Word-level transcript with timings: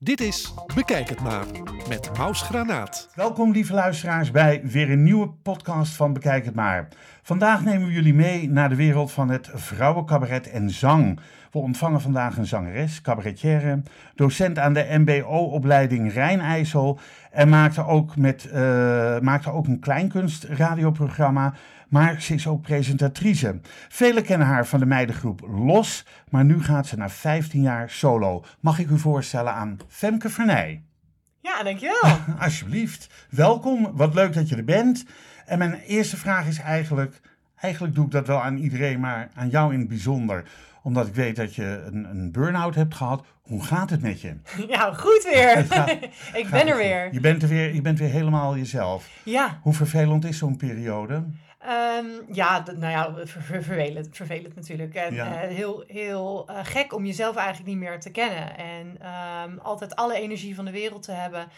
Dit 0.00 0.20
is 0.20 0.54
Bekijk 0.74 1.08
het 1.08 1.20
maar 1.20 1.44
met 1.88 2.10
Maus 2.18 2.42
Granaat. 2.42 3.08
Welkom 3.14 3.52
lieve 3.52 3.72
luisteraars 3.74 4.30
bij 4.30 4.60
weer 4.64 4.90
een 4.90 5.02
nieuwe 5.02 5.28
podcast 5.28 5.92
van 5.92 6.12
Bekijk 6.12 6.44
het 6.44 6.54
maar. 6.54 6.88
Vandaag 7.22 7.64
nemen 7.64 7.86
we 7.86 7.92
jullie 7.92 8.14
mee 8.14 8.50
naar 8.50 8.68
de 8.68 8.74
wereld 8.74 9.12
van 9.12 9.28
het 9.28 9.50
vrouwencabaret 9.54 10.50
en 10.50 10.70
zang. 10.70 11.20
We 11.50 11.58
ontvangen 11.58 12.00
vandaag 12.00 12.36
een 12.36 12.46
zangeres, 12.46 13.00
cabaretière, 13.00 13.82
docent 14.14 14.58
aan 14.58 14.72
de 14.72 14.86
MBO-opleiding 14.90 16.12
Rijnijssel 16.12 16.98
en 17.30 17.48
maakte 17.48 17.86
ook, 17.86 18.16
met, 18.16 18.50
eh, 18.50 19.20
maakte 19.20 19.52
ook 19.52 19.66
een 19.66 19.80
kleinkunstradioprogramma, 19.80 21.54
maar 21.88 22.22
ze 22.22 22.34
is 22.34 22.46
ook 22.46 22.62
presentatrice. 22.62 23.60
Velen 23.88 24.22
kennen 24.22 24.46
haar 24.46 24.66
van 24.66 24.80
de 24.80 24.86
meidengroep 24.86 25.40
Los, 25.48 26.06
maar 26.28 26.44
nu 26.44 26.62
gaat 26.62 26.86
ze 26.86 26.96
na 26.96 27.08
15 27.08 27.62
jaar 27.62 27.90
solo. 27.90 28.44
Mag 28.60 28.78
ik 28.78 28.90
u 28.90 28.98
voorstellen 28.98 29.52
aan 29.52 29.76
Femke 29.88 30.28
Vernij? 30.28 30.82
Ja, 31.40 31.62
dankjewel. 31.62 32.18
Alsjeblieft. 32.40 33.26
Welkom, 33.30 33.90
wat 33.92 34.14
leuk 34.14 34.32
dat 34.32 34.48
je 34.48 34.56
er 34.56 34.64
bent. 34.64 35.04
En 35.46 35.58
mijn 35.58 35.74
eerste 35.74 36.16
vraag 36.16 36.46
is 36.46 36.58
eigenlijk, 36.58 37.20
eigenlijk 37.56 37.94
doe 37.94 38.04
ik 38.04 38.10
dat 38.10 38.26
wel 38.26 38.42
aan 38.42 38.56
iedereen, 38.56 39.00
maar 39.00 39.28
aan 39.34 39.48
jou 39.48 39.72
in 39.72 39.78
het 39.78 39.88
bijzonder 39.88 40.44
omdat 40.82 41.06
ik 41.06 41.14
weet 41.14 41.36
dat 41.36 41.54
je 41.54 41.82
een, 41.86 42.10
een 42.10 42.32
burn-out 42.32 42.74
hebt 42.74 42.94
gehad. 42.94 43.24
Hoe 43.42 43.64
gaat 43.64 43.90
het 43.90 44.02
met 44.02 44.20
je? 44.20 44.36
Ja, 44.68 44.92
goed 44.92 45.28
weer. 45.32 45.58
ik 46.42 46.48
ben 46.50 46.66
er 46.66 46.76
weer. 46.76 47.12
Je 47.12 47.20
bent 47.20 47.42
er 47.42 47.48
weer. 47.48 47.74
Je 47.74 47.82
bent 47.82 47.98
weer 47.98 48.08
helemaal 48.08 48.56
jezelf. 48.56 49.08
Ja. 49.22 49.58
Hoe 49.62 49.74
vervelend 49.74 50.24
is 50.24 50.38
zo'n 50.38 50.56
periode? 50.56 51.24
Um, 51.66 52.34
ja, 52.34 52.64
nou 52.76 52.92
ja, 52.92 53.26
vervelend, 53.26 54.16
vervelend 54.16 54.54
natuurlijk. 54.54 54.94
En 54.94 55.14
ja. 55.14 55.44
uh, 55.44 55.56
heel, 55.56 55.84
heel 55.86 56.50
uh, 56.50 56.58
gek 56.62 56.94
om 56.94 57.06
jezelf 57.06 57.36
eigenlijk 57.36 57.68
niet 57.68 57.78
meer 57.78 58.00
te 58.00 58.10
kennen. 58.10 58.56
En 58.56 58.98
um, 59.42 59.58
altijd 59.58 59.96
alle 59.96 60.14
energie 60.14 60.54
van 60.54 60.64
de 60.64 60.70
wereld 60.70 61.02
te 61.02 61.12
hebben. 61.12 61.48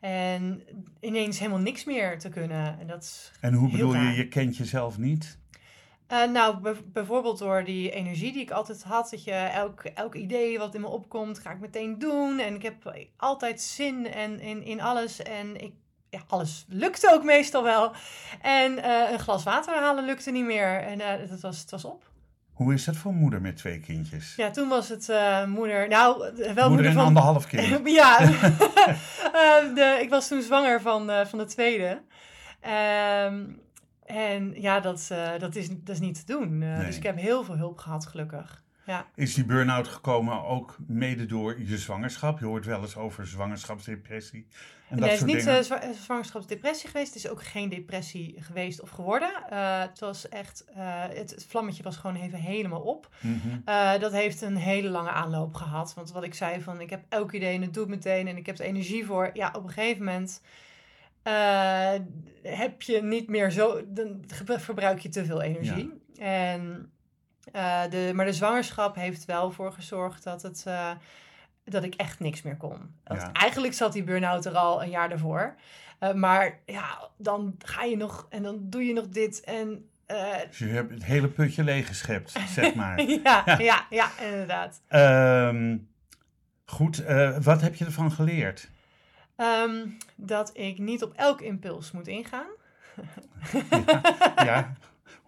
En 0.00 0.62
ineens 1.00 1.38
helemaal 1.38 1.60
niks 1.60 1.84
meer 1.84 2.18
te 2.18 2.28
kunnen. 2.28 2.78
En, 2.80 2.86
dat 2.86 3.02
is 3.02 3.32
en 3.40 3.54
hoe 3.54 3.70
bedoel 3.70 3.92
raar. 3.92 4.10
je, 4.10 4.16
je 4.16 4.28
kent 4.28 4.56
jezelf 4.56 4.98
niet? 4.98 5.38
Uh, 6.12 6.30
nou, 6.30 6.74
bijvoorbeeld 6.84 7.38
door 7.38 7.64
die 7.64 7.90
energie 7.90 8.32
die 8.32 8.42
ik 8.42 8.50
altijd 8.50 8.82
had. 8.82 9.10
Dat 9.10 9.24
je 9.24 9.32
elk, 9.32 9.84
elk 9.84 10.14
idee 10.14 10.58
wat 10.58 10.74
in 10.74 10.80
me 10.80 10.86
opkomt, 10.86 11.38
ga 11.38 11.50
ik 11.50 11.60
meteen 11.60 11.98
doen. 11.98 12.38
En 12.38 12.54
ik 12.54 12.62
heb 12.62 12.96
altijd 13.16 13.60
zin 13.60 14.06
en, 14.06 14.40
in, 14.40 14.62
in 14.62 14.80
alles. 14.80 15.22
En 15.22 15.60
ik, 15.60 15.72
ja, 16.10 16.20
alles 16.26 16.64
lukte 16.68 17.10
ook 17.12 17.24
meestal 17.24 17.62
wel. 17.62 17.92
En 18.40 18.72
uh, 18.72 19.10
een 19.10 19.18
glas 19.18 19.42
water 19.42 19.74
halen 19.74 20.04
lukte 20.04 20.30
niet 20.30 20.44
meer. 20.44 20.80
En 20.80 20.98
uh, 20.98 21.06
het, 21.06 21.40
was, 21.40 21.58
het 21.58 21.70
was 21.70 21.84
op. 21.84 22.08
Hoe 22.52 22.74
is 22.74 22.84
dat 22.84 22.96
voor 22.96 23.12
moeder 23.12 23.40
met 23.40 23.56
twee 23.56 23.80
kindjes? 23.80 24.34
Ja, 24.36 24.50
toen 24.50 24.68
was 24.68 24.88
het 24.88 25.08
moeder. 25.48 25.88
Nou, 25.88 26.18
wel 26.18 26.46
moeder, 26.46 26.68
moeder 26.68 26.86
en 26.86 26.92
van... 26.92 27.04
anderhalf 27.04 27.46
kind. 27.46 27.88
ja, 28.00 28.18
de, 29.76 29.98
ik 30.02 30.10
was 30.10 30.28
toen 30.28 30.42
zwanger 30.42 30.80
van, 30.80 31.10
van 31.26 31.38
de 31.38 31.44
tweede. 31.44 32.02
Um, 33.26 33.60
en 34.04 34.52
ja, 34.60 34.80
dat, 34.80 35.08
dat, 35.38 35.56
is, 35.56 35.68
dat 35.68 35.88
is 35.88 36.00
niet 36.00 36.26
te 36.26 36.32
doen. 36.32 36.58
Nee. 36.58 36.86
Dus 36.86 36.96
ik 36.96 37.02
heb 37.02 37.16
heel 37.16 37.44
veel 37.44 37.56
hulp 37.56 37.78
gehad, 37.78 38.06
gelukkig. 38.06 38.62
Ja. 38.90 39.06
Is 39.14 39.34
die 39.34 39.44
burn-out 39.44 39.88
gekomen 39.88 40.44
ook 40.44 40.76
mede 40.86 41.26
door 41.26 41.60
je 41.60 41.78
zwangerschap? 41.78 42.38
Je 42.38 42.44
hoort 42.44 42.64
wel 42.64 42.80
eens 42.80 42.96
over 42.96 43.26
zwangerschapsdepressie. 43.26 44.46
En 44.88 44.98
nee, 44.98 45.10
dat 45.10 45.20
het 45.20 45.28
is 45.28 45.34
niet 45.34 45.70
uh, 45.70 45.92
zwangerschapsdepressie 45.92 46.88
geweest. 46.88 47.14
Het 47.14 47.24
is 47.24 47.30
ook 47.30 47.42
geen 47.42 47.68
depressie 47.68 48.36
geweest 48.38 48.80
of 48.80 48.90
geworden. 48.90 49.30
het 49.80 49.98
was 49.98 50.28
echt, 50.28 50.64
het, 50.74 51.30
het, 51.30 51.46
vlammetje 51.48 51.82
was 51.82 51.96
gewoon 51.96 52.16
even 52.16 52.38
helemaal 52.38 52.80
op. 52.80 53.08
Mm 53.20 53.40
-hmm. 53.42 53.62
dat 54.00 54.12
heeft 54.12 54.40
een 54.40 54.56
hele 54.56 54.88
lange 54.88 55.10
aanloop 55.10 55.54
gehad. 55.54 55.94
Want 55.94 56.12
wat 56.12 56.24
ik 56.24 56.34
zei 56.34 56.60
van, 56.60 56.80
ik 56.80 56.90
heb 56.90 57.04
elk 57.08 57.32
idee 57.32 57.54
en 57.54 57.62
het 57.62 57.74
doe 57.74 57.84
ik 57.84 57.90
meteen. 57.90 58.28
En 58.28 58.36
ik 58.36 58.46
heb 58.46 58.58
er 58.58 58.64
energie 58.64 59.06
voor. 59.06 59.30
Ja, 59.32 59.52
op 59.56 59.64
een 59.64 59.70
gegeven 59.70 60.04
moment... 60.04 60.42
Heb 62.42 62.82
je 62.82 63.02
niet 63.02 63.28
meer 63.28 63.50
zo, 63.50 63.80
dan 63.86 64.24
verbruik 64.44 64.98
je 64.98 65.08
te 65.08 65.24
veel 65.24 65.42
energie. 65.42 65.90
Ja. 66.12 66.24
En, 66.24 66.90
uh, 67.52 67.82
de, 67.90 68.10
maar 68.14 68.26
de 68.26 68.32
zwangerschap 68.32 68.94
heeft 68.94 69.24
wel 69.24 69.50
voor 69.50 69.72
gezorgd 69.72 70.24
dat, 70.24 70.42
het, 70.42 70.64
uh, 70.68 70.90
dat 71.64 71.84
ik 71.84 71.94
echt 71.94 72.20
niks 72.20 72.42
meer 72.42 72.56
kon. 72.56 72.94
Ja. 73.04 73.32
Eigenlijk 73.32 73.74
zat 73.74 73.92
die 73.92 74.04
burn-out 74.04 74.44
er 74.44 74.56
al 74.56 74.82
een 74.82 74.90
jaar 74.90 75.08
daarvoor. 75.08 75.54
maar 76.14 76.58
ja, 76.66 77.08
dan 77.16 77.54
ga 77.58 77.82
je 77.82 77.96
nog 77.96 78.26
en 78.30 78.42
dan 78.42 78.58
doe 78.60 78.84
je 78.84 78.92
nog 78.92 79.08
dit 79.08 79.40
en... 79.40 79.88
dus 80.48 80.58
je 80.58 80.66
hebt 80.66 80.90
het 80.90 81.04
hele 81.04 81.28
putje 81.28 81.64
leeggeschept, 81.64 82.36
zeg 82.48 82.74
maar. 82.80 83.02
ja, 83.02 83.42
ja, 83.44 83.56
ja, 83.58 83.86
ja, 83.90 84.10
inderdaad. 84.20 84.80
Um, 84.88 85.88
goed, 86.64 87.04
wat 87.42 87.60
heb 87.60 87.74
je 87.74 87.84
ervan 87.84 88.12
geleerd? 88.12 88.68
Um, 89.36 89.96
dat 90.16 90.50
ik 90.56 90.78
niet 90.78 91.02
op 91.02 91.12
elk 91.14 91.40
impuls 91.40 91.90
moet 91.90 92.08
ingaan. 92.08 92.50
ja, 94.36 94.44
ja, 94.44 94.72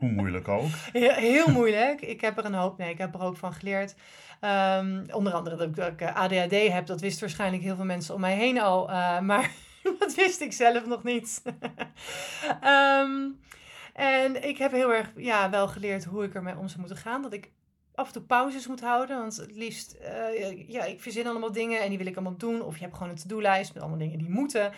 hoe 0.02 0.12
moeilijk 0.12 0.48
ook. 0.48 0.70
Heel, 1.32 1.48
moeilijk. 1.48 2.00
Ik 2.00 2.20
heb 2.20 2.38
er 2.38 2.44
een 2.44 2.54
hoop, 2.54 2.78
nee, 2.78 2.90
ik 2.90 2.98
heb 2.98 3.14
er 3.14 3.20
ook 3.20 3.36
van 3.36 3.52
geleerd. 3.52 3.94
Um, 4.40 5.04
onder 5.10 5.32
andere 5.32 5.70
dat 5.70 5.92
ik, 5.92 6.02
ADHD 6.02 6.68
heb, 6.72 6.86
dat 6.86 7.00
wisten 7.00 7.20
waarschijnlijk 7.20 7.62
heel 7.62 7.76
veel 7.76 7.84
mensen 7.84 8.14
om 8.14 8.20
mij 8.20 8.34
heen 8.34 8.60
al. 8.60 8.90
Uh, 8.90 9.20
maar 9.30 9.50
dat 9.98 10.14
wist 10.14 10.40
ik 10.40 10.52
zelf 10.52 10.86
nog 10.86 11.02
niet. 11.02 11.42
um, 12.64 13.40
en 14.22 14.48
ik 14.48 14.58
heb 14.58 14.72
heel 14.72 14.94
erg 14.94 15.12
ja, 15.16 15.50
wel 15.50 15.68
geleerd 15.68 16.04
hoe 16.04 16.24
ik 16.24 16.34
ermee 16.34 16.56
om 16.56 16.68
zou 16.68 16.80
moeten 16.80 16.98
gaan. 16.98 17.22
Dat 17.22 17.32
ik 17.32 17.50
af 17.94 18.06
en 18.06 18.12
toe 18.12 18.22
pauzes 18.22 18.66
moet 18.66 18.80
houden. 18.80 19.18
Want 19.18 19.36
het 19.36 19.56
liefst, 19.56 19.96
uh, 20.02 20.68
ja, 20.68 20.84
ik 20.84 21.00
verzin 21.00 21.26
allemaal 21.26 21.52
dingen 21.52 21.82
en 21.82 21.88
die 21.88 21.98
wil 21.98 22.06
ik 22.06 22.14
allemaal 22.14 22.36
doen. 22.36 22.62
Of 22.62 22.74
je 22.74 22.82
hebt 22.82 22.96
gewoon 22.96 23.08
een 23.08 23.18
to-do-lijst 23.18 23.74
met 23.74 23.82
allemaal 23.82 24.00
dingen 24.00 24.18
die 24.18 24.30
moeten. 24.30 24.72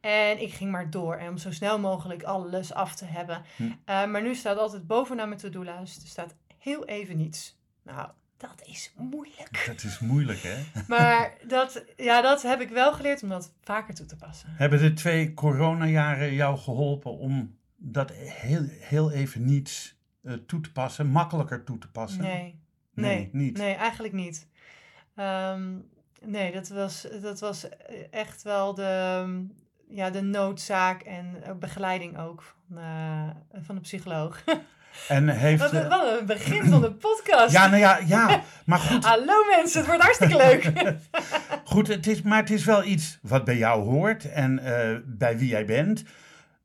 En 0.00 0.42
ik 0.42 0.52
ging 0.52 0.70
maar 0.70 0.90
door. 0.90 1.14
En 1.14 1.28
om 1.28 1.38
zo 1.38 1.52
snel 1.52 1.78
mogelijk 1.78 2.22
alles 2.22 2.72
af 2.72 2.94
te 2.94 3.04
hebben. 3.04 3.42
Hm. 3.56 3.62
Uh, 3.62 3.72
maar 3.84 4.22
nu 4.22 4.34
staat 4.34 4.58
altijd 4.58 4.86
bovenaan 4.86 5.28
mijn 5.28 5.40
to-do-lijst. 5.40 6.02
Er 6.02 6.08
staat 6.08 6.34
heel 6.58 6.84
even 6.84 7.16
niets. 7.16 7.58
Nou, 7.82 8.08
dat 8.36 8.62
is 8.64 8.92
moeilijk. 8.96 9.64
Dat 9.66 9.82
is 9.82 9.98
moeilijk, 9.98 10.40
hè? 10.42 10.56
Maar 10.96 11.32
dat, 11.46 11.84
ja, 11.96 12.22
dat 12.22 12.42
heb 12.42 12.60
ik 12.60 12.68
wel 12.68 12.92
geleerd 12.92 13.22
om 13.22 13.28
dat 13.28 13.52
vaker 13.62 13.94
toe 13.94 14.06
te 14.06 14.16
passen. 14.16 14.48
Hebben 14.52 14.78
de 14.78 14.92
twee 14.92 15.34
coronajaren 15.34 16.34
jou 16.34 16.58
geholpen 16.58 17.18
om 17.18 17.56
dat 17.76 18.12
heel, 18.12 18.64
heel 18.68 19.10
even 19.10 19.44
niets 19.44 19.97
uh, 20.28 20.34
toe 20.46 20.60
te 20.60 20.72
passen, 20.72 21.06
makkelijker 21.06 21.64
toe 21.64 21.78
te 21.78 21.90
passen? 21.90 22.20
Nee. 22.20 22.60
Nee, 22.94 23.16
Nee, 23.16 23.28
niet. 23.32 23.56
nee 23.56 23.74
eigenlijk 23.74 24.14
niet. 24.14 24.46
Um, 25.16 25.88
nee, 26.24 26.52
dat 26.52 26.68
was, 26.68 27.06
dat 27.22 27.40
was 27.40 27.68
echt 28.10 28.42
wel 28.42 28.74
de, 28.74 29.24
ja, 29.88 30.10
de 30.10 30.22
noodzaak 30.22 31.02
en 31.02 31.42
begeleiding 31.58 32.18
ook 32.18 32.42
van, 32.42 32.78
uh, 32.78 33.28
van 33.52 33.74
de 33.74 33.80
psycholoog. 33.80 34.44
En 35.08 35.28
heeft... 35.28 35.62
Wat, 35.62 35.72
een, 35.72 35.88
wat 35.88 36.20
een 36.20 36.26
begin 36.26 36.64
van 36.64 36.80
de 36.80 36.92
podcast. 36.92 37.52
Ja, 37.52 37.66
nou 37.66 37.80
ja, 37.80 37.98
ja, 38.06 38.42
maar 38.64 38.78
goed. 38.78 39.04
Hallo 39.12 39.44
mensen, 39.56 39.78
het 39.78 39.88
wordt 39.88 40.02
hartstikke 40.02 40.36
leuk. 40.36 40.72
goed, 41.72 41.88
het 41.88 42.06
is, 42.06 42.22
maar 42.22 42.38
het 42.38 42.50
is 42.50 42.64
wel 42.64 42.84
iets 42.84 43.18
wat 43.22 43.44
bij 43.44 43.56
jou 43.56 43.82
hoort 43.82 44.30
en 44.30 44.60
uh, 44.62 44.96
bij 45.04 45.38
wie 45.38 45.48
jij 45.48 45.64
bent. 45.64 46.04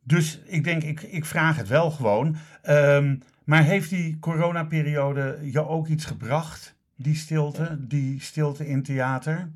Dus 0.03 0.39
ik 0.45 0.63
denk, 0.63 0.83
ik, 0.83 1.01
ik 1.01 1.25
vraag 1.25 1.57
het 1.57 1.67
wel 1.67 1.91
gewoon. 1.91 2.35
Um, 2.69 3.23
maar 3.45 3.63
heeft 3.63 3.89
die 3.89 4.19
coronaperiode 4.19 5.39
je 5.41 5.67
ook 5.67 5.87
iets 5.87 6.05
gebracht? 6.05 6.75
Die 6.95 7.15
stilte, 7.15 7.77
die 7.87 8.21
stilte 8.21 8.67
in 8.67 8.83
theater? 8.83 9.51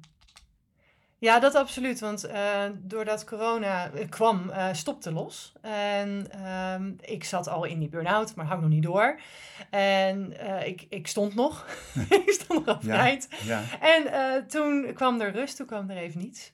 Ja, 1.19 1.39
dat 1.39 1.55
absoluut. 1.55 1.99
Want 1.99 2.25
uh, 2.25 2.63
doordat 2.77 3.23
corona 3.23 3.91
kwam, 4.09 4.49
uh, 4.49 4.67
stopte 4.71 5.11
los. 5.11 5.53
En 5.61 6.27
uh, 6.35 6.75
ik 7.01 7.23
zat 7.23 7.47
al 7.47 7.63
in 7.63 7.79
die 7.79 7.89
burn-out, 7.89 8.35
maar 8.35 8.45
hou 8.45 8.61
nog 8.61 8.69
niet 8.69 8.83
door. 8.83 9.19
En 9.69 10.33
ik, 10.65 10.85
ik 10.89 11.07
stond 11.07 11.35
nog. 11.35 11.65
ik 12.25 12.31
stond 12.41 12.65
nog 12.65 12.77
overeind. 12.77 13.27
Ja, 13.43 13.61
ja. 13.79 13.79
En 13.79 14.47
toen 14.47 14.91
kwam 14.93 15.21
er 15.21 15.31
rust, 15.31 15.55
toen 15.55 15.65
kwam 15.65 15.89
er 15.89 15.97
even 15.97 16.19
niets. 16.19 16.51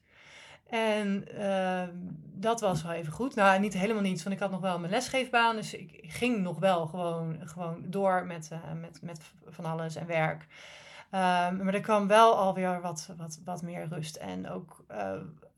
En 0.73 1.25
uh, 1.37 1.84
dat 2.34 2.61
was 2.61 2.84
wel 2.84 2.91
even 2.91 3.14
goed. 3.14 3.35
Nou, 3.35 3.59
niet 3.59 3.73
helemaal 3.73 4.02
niets, 4.02 4.23
want 4.23 4.35
ik 4.35 4.41
had 4.41 4.52
nog 4.52 4.59
wel 4.59 4.79
mijn 4.79 4.91
lesgeefbaan. 4.91 5.55
Dus 5.55 5.73
ik 5.73 5.99
ging 6.02 6.37
nog 6.37 6.59
wel 6.59 6.85
gewoon, 6.85 7.37
gewoon 7.43 7.84
door 7.85 8.25
met, 8.25 8.49
uh, 8.53 8.59
met, 8.81 8.99
met 9.02 9.20
van 9.47 9.66
alles 9.66 9.96
en 9.96 10.08
werk. 10.08 10.41
Um, 11.11 11.64
maar 11.64 11.73
er 11.73 11.81
kwam 11.81 12.08
wel 12.08 12.37
alweer 12.37 12.81
wat, 12.81 13.14
wat, 13.17 13.40
wat 13.46 13.61
meer 13.61 13.87
rust. 13.87 14.16
En 14.16 14.49
ook 14.49 14.85
uh, 14.91 15.11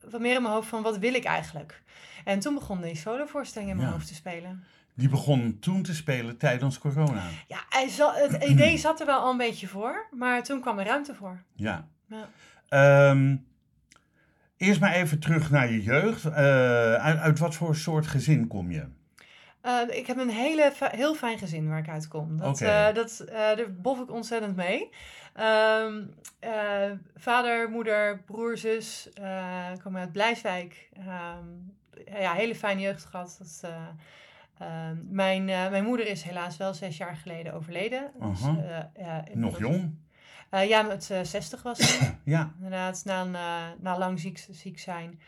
wat 0.09 0.21
meer 0.21 0.35
in 0.35 0.41
mijn 0.41 0.53
hoofd 0.53 0.67
van 0.67 0.81
wat 0.81 0.97
wil 0.97 1.13
ik 1.13 1.23
eigenlijk? 1.23 1.83
En 2.25 2.39
toen 2.39 2.53
begon 2.53 2.81
die 2.81 2.95
solovoorstelling 2.95 3.71
in 3.71 3.77
mijn 3.77 3.87
Ja. 3.87 3.93
hoofd 3.93 4.07
te 4.07 4.15
spelen. 4.15 4.63
Die 4.93 5.09
begon 5.09 5.57
toen 5.59 5.83
te 5.83 5.95
spelen 5.95 6.37
tijdens 6.37 6.77
corona. 6.77 7.23
Ja, 7.47 7.59
hij 7.69 7.89
het 7.97 8.43
idee 8.43 8.77
zat 8.77 8.99
er 8.99 9.05
wel 9.05 9.19
al 9.19 9.31
een 9.31 9.37
beetje 9.37 9.67
voor. 9.67 10.07
Maar 10.11 10.43
toen 10.43 10.61
kwam 10.61 10.79
er 10.79 10.85
ruimte 10.85 11.15
voor. 11.15 11.43
Ja. 11.53 11.87
Ja. 12.07 12.29
Ehm, 12.69 13.35
eerst 14.57 14.79
maar 14.79 14.93
even 14.93 15.19
terug 15.19 15.51
naar 15.51 15.71
je 15.71 15.83
jeugd. 15.83 16.25
Eh, 16.25 16.33
uit, 16.93 17.17
uit 17.19 17.39
wat 17.39 17.55
voor 17.55 17.75
soort 17.75 18.07
gezin 18.07 18.47
kom 18.47 18.71
je? 18.71 18.85
Eh, 19.61 19.79
ik 19.97 20.07
heb 20.07 20.17
een 20.17 20.29
hele, 20.29 20.71
heel 20.79 21.15
fijn 21.15 21.37
gezin 21.37 21.67
waar 21.67 21.79
ik 21.79 21.89
uitkom. 21.89 22.37
Dat, 22.37 22.61
Oké. 22.61 22.65
eh, 22.65 22.93
dat, 22.93 23.19
eh, 23.19 23.35
daar 23.35 23.73
bof 23.73 23.99
ik 23.99 24.11
ontzettend 24.11 24.55
mee. 24.55 24.89
Ehm, 25.33 26.03
eh, 26.39 26.91
vader, 27.15 27.69
moeder, 27.69 28.19
broer, 28.25 28.57
zus 28.57 29.09
eh 29.13 29.71
komen 29.83 29.99
uit 30.01 30.11
Blijswijk. 30.11 30.89
Ehm, 30.97 31.45
ja, 32.21 32.33
hele 32.33 32.55
fijne 32.55 32.81
jeugd 32.81 33.05
gehad. 33.05 33.35
Dat, 33.39 33.61
eh, 33.71 33.87
ehm, 34.67 34.95
mijn, 35.09 35.45
mijn 35.45 35.83
moeder 35.83 36.07
is 36.07 36.23
helaas 36.23 36.57
wel 36.57 36.73
zes 36.73 36.97
jaar 36.97 37.15
geleden 37.15 37.53
overleden. 37.53 38.11
Dus, 38.19 38.39
Nog 39.33 39.59
jong? 39.59 39.95
Eh, 40.61 40.67
ja, 40.69 40.81
met 40.81 41.09
eh 41.11 41.19
60 41.23 41.61
was 41.63 41.77
ze. 41.77 42.11
Ja. 42.23 42.51
Inderdaad, 42.57 43.01
na, 43.05 43.21
een, 43.21 43.35
eh, 43.35 43.63
na 43.79 43.97
lang 43.97 44.19
ziek, 44.19 44.45
ziek 44.51 44.79
zijn. 44.79 45.19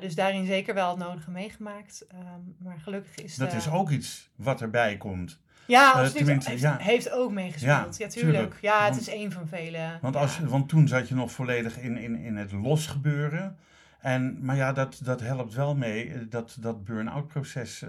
Dus 0.00 0.14
daarin 0.14 0.46
zeker 0.46 0.74
wel 0.74 0.88
het 0.90 0.98
nodige 0.98 1.30
meegemaakt. 1.30 2.06
Ehm, 2.08 2.22
maar 2.58 2.78
gelukkig 2.78 3.14
is 3.14 3.34
Dat 3.36 3.50
de- 3.50 3.56
is 3.56 3.70
ook 3.70 3.90
iets 3.90 4.30
wat 4.36 4.60
erbij 4.60 4.96
komt. 4.96 5.40
Ja, 5.66 5.90
absoluut. 5.90 6.14
tenminste, 6.16 6.50
heeft, 6.50 6.62
ja. 6.62 6.76
heeft 6.76 7.10
ook 7.10 7.32
meegespeeld. 7.32 7.96
Ja, 7.96 8.04
Ja, 8.06 8.10
tuurlijk. 8.12 8.34
tuurlijk. 8.36 8.58
Ja, 8.60 8.84
het 8.84 8.96
is 9.00 9.08
één 9.08 9.32
van 9.32 9.48
vele. 9.48 9.98
Want, 10.00 10.14
ja. 10.14 10.20
als, 10.20 10.38
want 10.38 10.68
toen 10.68 10.88
zat 10.88 11.08
je 11.08 11.14
nog 11.14 11.30
volledig 11.32 11.78
in, 11.78 11.96
in, 11.96 12.16
in 12.16 12.36
het 12.36 12.52
losgebeuren. 12.52 13.56
En, 14.00 14.38
maar 14.44 14.56
ja, 14.56 14.72
dat, 14.72 15.00
dat 15.02 15.20
helpt 15.20 15.54
wel 15.54 15.74
mee, 15.74 16.28
dat, 16.28 16.56
dat 16.60 16.84
burn-out 16.84 17.26
proces 17.28 17.82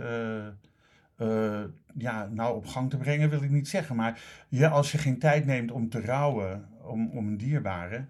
eh, 1.18 1.64
ja, 1.94 2.30
nou 2.32 2.56
op 2.56 2.66
gang 2.66 2.90
te 2.90 2.98
brengen, 2.98 3.30
wil 3.30 3.44
ik 3.44 3.50
niet 3.50 3.68
zeggen. 3.68 3.96
Maar 3.96 4.22
ja, 4.50 4.70
als 4.70 4.92
je 4.92 4.98
geen 4.98 5.20
tijd 5.20 5.46
neemt 5.46 5.72
om 5.72 5.90
te 5.90 6.02
rouwen 6.02 6.68
om, 6.82 7.10
om 7.10 7.28
een 7.28 7.38
dierbare, 7.38 8.06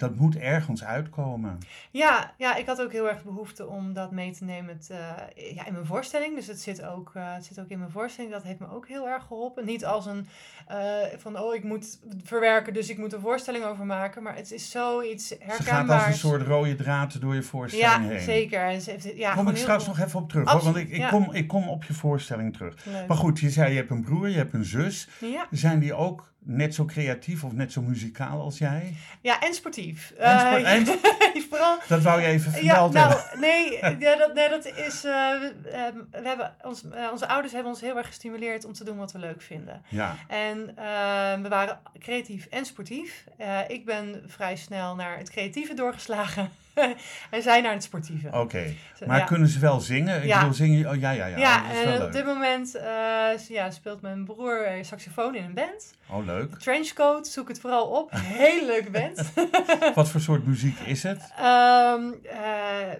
dat 0.00 0.16
moet 0.16 0.36
ergens 0.36 0.84
uitkomen. 0.84 1.58
Ja, 1.90 2.34
ja, 2.36 2.56
ik 2.56 2.66
had 2.66 2.80
ook 2.80 2.92
heel 2.92 3.08
erg 3.08 3.24
behoefte 3.24 3.66
om 3.66 3.92
dat 3.92 4.10
mee 4.10 4.32
te 4.32 4.44
nemen 4.44 4.74
het, 4.74 4.90
eh, 4.90 5.54
ja, 5.54 5.66
in 5.66 5.72
mijn 5.72 5.86
voorstelling. 5.86 6.34
Dus 6.34 6.46
het 6.46 6.60
zit, 6.60 6.84
ook, 6.84 7.10
eh, 7.14 7.34
het 7.34 7.44
zit 7.44 7.60
ook 7.60 7.68
in 7.68 7.78
mijn 7.78 7.90
voorstelling. 7.90 8.32
Dat 8.32 8.42
heeft 8.42 8.58
me 8.58 8.70
ook 8.70 8.88
heel 8.88 9.08
erg 9.08 9.24
geholpen. 9.26 9.64
Niet 9.64 9.84
als 9.84 10.06
een 10.06 10.28
eh, 10.66 10.78
van, 11.18 11.38
oh, 11.38 11.54
ik 11.54 11.64
moet 11.64 11.98
verwerken, 12.24 12.72
dus 12.74 12.88
ik 12.88 12.98
moet 12.98 13.12
een 13.12 13.20
voorstelling 13.20 13.64
over 13.64 13.86
maken. 13.86 14.22
Maar 14.22 14.36
het 14.36 14.52
is 14.52 14.70
zoiets 14.70 15.26
Ze 15.26 15.36
gaat 15.40 15.56
herkenbaars. 15.58 16.04
als 16.04 16.12
een 16.12 16.18
soort 16.18 16.42
rode 16.42 16.74
draad 16.74 17.20
door 17.20 17.34
je 17.34 17.42
voorstelling 17.42 18.04
Ja, 18.04 18.08
heen. 18.08 18.20
zeker. 18.20 18.60
En 18.60 18.80
ze 18.80 18.90
heeft, 18.90 19.16
ja, 19.16 19.34
Kom 19.34 19.48
ik 19.48 19.56
straks 19.56 19.86
nog 19.86 19.98
even 19.98 20.20
op 20.20 20.28
terug, 20.28 20.50
hoor, 20.50 20.62
want 20.62 20.76
ik, 20.76 20.88
ik, 20.88 20.96
ja. 20.96 21.08
kom, 21.08 21.32
ik 21.32 21.48
kom 21.48 21.68
op 21.68 21.84
je 21.84 21.94
voorstelling 21.94 22.52
terug. 22.52 22.84
Leuk. 22.84 23.06
Maar 23.06 23.16
goed, 23.16 23.40
je 23.40 23.50
zei 23.50 23.70
je 23.70 23.76
hebt 23.76 23.90
een 23.90 24.04
broer, 24.04 24.28
je 24.28 24.36
hebt 24.36 24.52
een 24.52 24.64
zus. 24.64 25.08
Ja. 25.20 25.46
Zijn 25.50 25.78
die 25.78 25.94
ook 25.94 26.32
net 26.42 26.74
zo 26.74 26.84
creatief 26.84 27.44
of 27.44 27.52
net 27.52 27.72
zo 27.72 27.82
muzikaal 27.82 28.40
als 28.40 28.58
jij? 28.58 28.94
ja, 29.20 29.40
en 29.40 29.54
sportief. 29.54 30.10
En 30.18 30.38
spo- 30.40 30.56
Eh, 30.56 30.72
en- 30.72 30.86
vooral 31.50 31.78
Dat 31.88 32.02
wou 32.02 32.20
je 32.20 32.26
even 32.26 32.52
Ja, 32.52 32.58
vermeld 32.58 32.94
hebben. 32.94 33.16
nou, 33.16 33.38
nee, 33.40 33.72
ja, 34.08 34.16
dat, 34.16 34.34
nee, 34.34 34.48
dat 34.48 34.66
is. 34.66 35.04
eh, 35.04 35.12
we, 35.40 35.54
ehm, 35.72 35.96
we 36.22 36.28
hebben 36.28 36.54
ons, 36.62 36.84
eh, 36.90 37.08
onze 37.12 37.28
ouders 37.28 37.52
hebben 37.52 37.72
ons 37.72 37.80
heel 37.80 37.96
erg 37.96 38.06
gestimuleerd 38.06 38.64
om 38.64 38.72
te 38.72 38.84
doen 38.84 38.96
wat 38.96 39.12
we 39.12 39.18
leuk 39.18 39.42
vinden. 39.42 39.82
Ja, 39.88 40.16
En 40.28 40.72
ehm, 40.76 41.42
we 41.42 41.48
waren 41.48 41.78
creatief 41.98 42.46
en 42.46 42.64
sportief. 42.64 43.24
Ik 43.68 43.84
ben 43.84 44.22
vrij 44.26 44.56
snel 44.56 44.94
naar 44.94 45.18
het 45.18 45.30
creatieve 45.30 45.74
doorgeslagen. 45.74 46.50
en 47.30 47.42
zij 47.42 47.60
naar 47.60 47.72
het 47.72 47.82
sportieve. 47.82 48.28
oké. 48.32 48.74
Maar 49.06 49.18
ja. 49.18 49.24
kunnen 49.24 49.48
ze 49.48 49.58
wel 49.58 49.80
zingen? 49.80 50.16
Ik 50.22 50.24
Ja. 50.28 50.38
bedoel, 50.38 50.54
zingen. 50.54 50.90
Oh, 50.90 50.96
ja, 51.00 51.10
ja, 51.10 51.26
ja. 51.26 51.36
Ja, 51.38 51.70
en 51.72 52.02
op 52.02 52.12
dit 52.12 52.24
moment 52.24 52.74
eh, 52.74 53.38
ja, 53.48 53.70
speelt 53.70 54.00
mijn 54.00 54.24
broer 54.24 54.62
eh, 54.64 54.84
saxofoon 54.84 55.34
in 55.34 55.44
een 55.44 55.54
band. 55.54 55.94
Oh, 56.10 56.24
leuk. 56.24 56.58
Trenchcoat, 56.58 57.26
zoek 57.28 57.48
het 57.48 57.60
vooral 57.60 57.86
op. 57.88 58.10
Hele 58.14 58.66
leuke 58.66 58.90
band. 58.90 59.32
Wat 59.94 60.08
voor 60.10 60.20
soort 60.20 60.46
muziek 60.46 60.78
is 60.78 61.02
het? 61.02 61.32
Eh, 61.36 62.92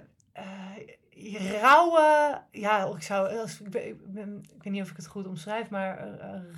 rauwe, 1.60 2.40
ja, 2.50 2.84
ik 2.96 3.02
zou, 3.02 3.36
als, 3.38 3.60
ik, 3.60 3.70
ben, 3.70 3.86
ik, 3.86 4.12
ben- 4.12 4.44
ik 4.56 4.62
weet 4.62 4.72
niet 4.72 4.82
of 4.82 4.90
ik 4.90 4.96
het 4.96 5.06
goed 5.06 5.26
omschrijf, 5.26 5.68
maar 5.68 6.08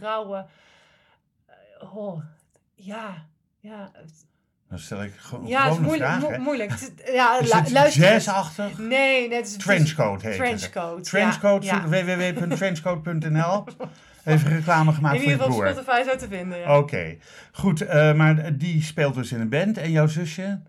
rauwe, 0.00 0.46
oh, 1.94 2.22
ja, 2.74 3.26
ja, 3.60 3.90
Dan 4.72 4.80
stel 4.80 5.02
ik 5.02 5.12
gewoon, 5.16 5.46
ja, 5.46 5.64
het 5.64 5.72
is 5.72 5.78
moeilijk, 5.78 6.10
vraag, 6.10 6.20
mo- 6.30 6.38
moeilijk. 6.38 6.72
Is- 6.72 6.90
Ja, 7.12 7.38
Is 7.40 7.52
het 7.52 7.70
luister. 7.70 8.02
jazzachtig? 8.02 8.78
Nee, 8.78 9.28
net 9.28 9.46
is 9.46 9.56
Trenchcoat 9.56 10.22
heet 10.22 10.30
het. 10.38 10.40
Trenchcoat. 10.46 11.04
Trenchcoat, 11.04 11.64
ja, 11.64 11.88
www.trenchcoat.nl. 11.88 13.64
Even 14.24 14.50
reclame 14.50 14.92
gemaakt 14.92 15.14
In 15.14 15.20
voor 15.20 15.30
je 15.30 15.36
ieder 15.36 15.46
geval 15.46 15.48
broer. 15.60 15.68
Spotify 15.84 16.02
zo 16.10 16.16
te 16.16 16.28
vinden. 16.28 16.58
Ja. 16.58 16.78
Oké, 16.78 17.16
goed. 17.52 17.80
eh, 17.80 18.14
maar 18.14 18.56
die 18.58 18.82
speelt 18.82 19.14
dus 19.14 19.32
in 19.32 19.40
een 19.40 19.48
band. 19.48 19.78
En 19.78 19.90
jouw 19.90 20.06
zusje? 20.06 20.60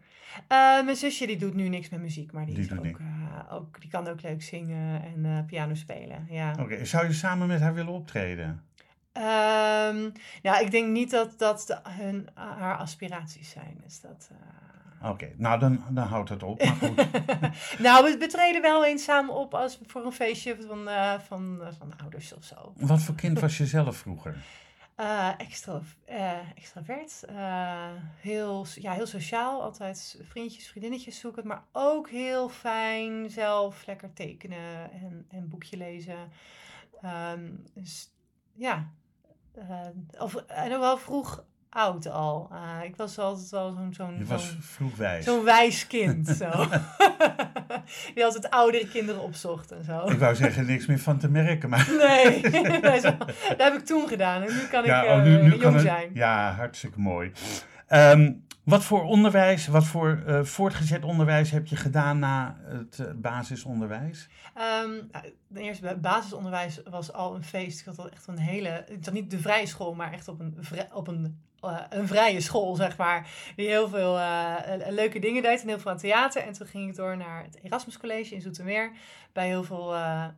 Eh, 0.47 0.57
mijn 0.83 0.95
zusje 0.95 1.27
die 1.27 1.37
doet 1.37 1.53
nu 1.53 1.69
niks 1.69 1.89
met 1.89 2.01
muziek, 2.01 2.31
maar 2.31 2.45
die, 2.45 2.55
Die 2.55 2.67
doet 2.67 2.77
ook, 2.79 2.85
eh, 2.85 3.53
ook, 3.55 3.81
die 3.81 3.89
kan 3.89 4.07
ook 4.07 4.21
leuk 4.21 4.41
zingen 4.41 5.01
en 5.15 5.25
eh, 5.25 5.45
piano 5.47 5.73
spelen. 5.75 6.27
Ja. 6.29 6.55
Oké, 6.59 6.85
zou 6.85 7.07
je 7.07 7.13
samen 7.13 7.47
met 7.47 7.59
haar 7.59 7.73
willen 7.73 7.93
optreden? 7.93 8.61
Ehm, 9.13 10.09
ja, 10.41 10.59
ik 10.59 10.71
denk 10.71 10.87
niet 10.87 11.11
dat 11.11 11.39
dat 11.39 11.63
de, 11.67 11.79
hun, 11.89 12.29
haar 12.33 12.77
aspiraties 12.77 13.49
zijn. 13.49 13.81
Dus 13.83 14.01
dat, 14.01 14.29
eh. 14.31 15.09
Oké, 15.09 15.33
nou 15.37 15.59
dan, 15.59 15.83
dan 15.89 16.07
houdt 16.07 16.29
het 16.29 16.43
op. 16.43 16.63
Maar 16.63 16.75
goed. 16.75 17.07
Nou, 17.85 18.03
we, 18.03 18.17
we 18.17 18.27
treden 18.27 18.61
wel 18.61 18.85
eens 18.85 19.03
samen 19.03 19.35
op 19.35 19.53
als 19.53 19.79
voor 19.87 20.05
een 20.05 20.11
feestje 20.11 20.57
van, 20.67 20.89
eh, 20.89 21.19
van, 21.19 21.61
eh, 21.61 21.67
van 21.77 21.93
ouders 22.01 22.33
of 22.33 22.43
zo. 22.43 22.73
Wat 22.75 23.01
voor 23.01 23.15
kind 23.15 23.39
was 23.39 23.57
je 23.57 23.65
zelf 23.65 23.97
vroeger? 23.97 24.35
Extra, 25.37 25.81
extravert. 26.55 27.23
heel, 28.17 28.65
ja, 28.75 28.91
heel 28.91 29.07
sociaal. 29.07 29.61
Altijd 29.61 30.23
vriendjes, 30.29 30.67
vriendinnetjes 30.67 31.19
zoeken. 31.19 31.47
Maar 31.47 31.63
ook 31.71 32.09
heel 32.09 32.49
fijn 32.49 33.29
zelf 33.29 33.85
lekker 33.85 34.13
tekenen 34.13 34.91
en 34.91 35.25
een 35.31 35.49
boekje 35.49 35.77
lezen. 35.77 36.31
Ehm, 37.01 37.51
dus 37.73 38.11
ja. 38.53 38.91
Eh, 39.55 40.21
of, 40.21 40.35
en 40.35 40.79
wel 40.79 40.97
vroeg 40.97 41.43
oud 41.69 42.07
al. 42.09 42.49
Eh, 42.51 42.83
ik 42.83 42.95
was 42.95 43.19
altijd 43.19 43.49
wel 43.49 43.71
zo'n 43.71 43.93
zo'n 43.93 44.17
Je 44.17 44.25
was 44.25 44.55
vroeg 44.59 44.95
wijs. 44.95 45.25
zo'n 45.25 45.43
wijs 45.43 45.87
kind. 45.87 46.27
Zo. 46.27 46.49
Die 48.15 48.25
altijd 48.25 48.49
oudere 48.49 48.87
kinderen 48.87 49.21
opzocht 49.21 49.71
en 49.71 49.83
zo. 49.83 50.05
Ik 50.09 50.17
wou 50.19 50.35
zeggen, 50.35 50.65
niks 50.65 50.85
meer 50.85 50.99
van 50.99 51.17
te 51.17 51.29
merken. 51.29 51.69
Maar 51.69 51.89
Nee, 51.97 52.41
dat 52.81 53.57
heb 53.57 53.73
ik 53.73 53.85
toen 53.85 54.07
gedaan. 54.07 54.41
En 54.41 54.53
nu 54.53 54.59
kan 54.71 54.83
ja, 54.83 55.01
ik 55.03 55.09
oh, 55.09 55.17
eh, 55.17 55.23
nu, 55.23 55.41
nu 55.41 55.49
jong 55.49 55.61
kan 55.61 55.73
het. 55.73 55.81
zijn. 55.81 56.09
Ja, 56.13 56.51
hartstikke 56.51 56.99
mooi. 56.99 57.31
Ehm, 57.87 58.31
wat 58.63 58.83
voor 58.83 59.03
onderwijs, 59.03 59.67
wat 59.67 59.85
voor 59.85 60.23
eh, 60.27 60.43
voortgezet 60.43 61.03
onderwijs 61.03 61.51
heb 61.51 61.65
je 61.67 61.75
gedaan 61.75 62.19
na 62.19 62.57
het 62.63 62.99
eh, 62.99 63.11
basisonderwijs? 63.15 64.29
Ehm, 64.53 64.89
nou, 65.11 65.33
de 65.47 65.61
eerste 65.61 65.83
ba- 65.83 65.95
basisonderwijs 65.95 66.81
was 66.89 67.13
al 67.13 67.35
een 67.35 67.43
feest. 67.43 67.79
Ik 67.79 67.85
had 67.85 67.99
al 67.99 68.09
echt 68.09 68.27
een 68.27 68.37
hele, 68.37 68.85
ik 68.87 68.97
zat 69.03 69.13
niet 69.13 69.31
de 69.31 69.39
vrije 69.39 69.65
school, 69.65 69.93
maar 69.93 70.11
echt 70.13 70.27
op 70.27 70.39
een, 70.39 70.57
op 70.93 71.07
een, 71.07 71.41
eh, 71.61 71.77
een 71.89 72.07
vrije 72.07 72.41
school, 72.41 72.75
zeg 72.75 72.97
maar. 72.97 73.27
Die 73.55 73.67
heel 73.67 73.89
veel 73.89 74.19
leuke 74.89 75.19
dingen 75.19 75.43
deed 75.43 75.61
en 75.61 75.67
heel 75.67 75.79
veel 75.79 75.91
aan 75.91 75.97
theater. 75.97 76.41
En 76.43 76.53
toen 76.53 76.67
ging 76.67 76.89
ik 76.89 76.95
door 76.95 77.17
naar 77.17 77.43
het 77.43 77.59
Erasmus 77.63 77.97
College 77.97 78.35
in 78.35 78.41
Zoetermeer. 78.41 78.91
Bij 79.33 79.47
heel 79.47 79.63
veel, 79.63 79.85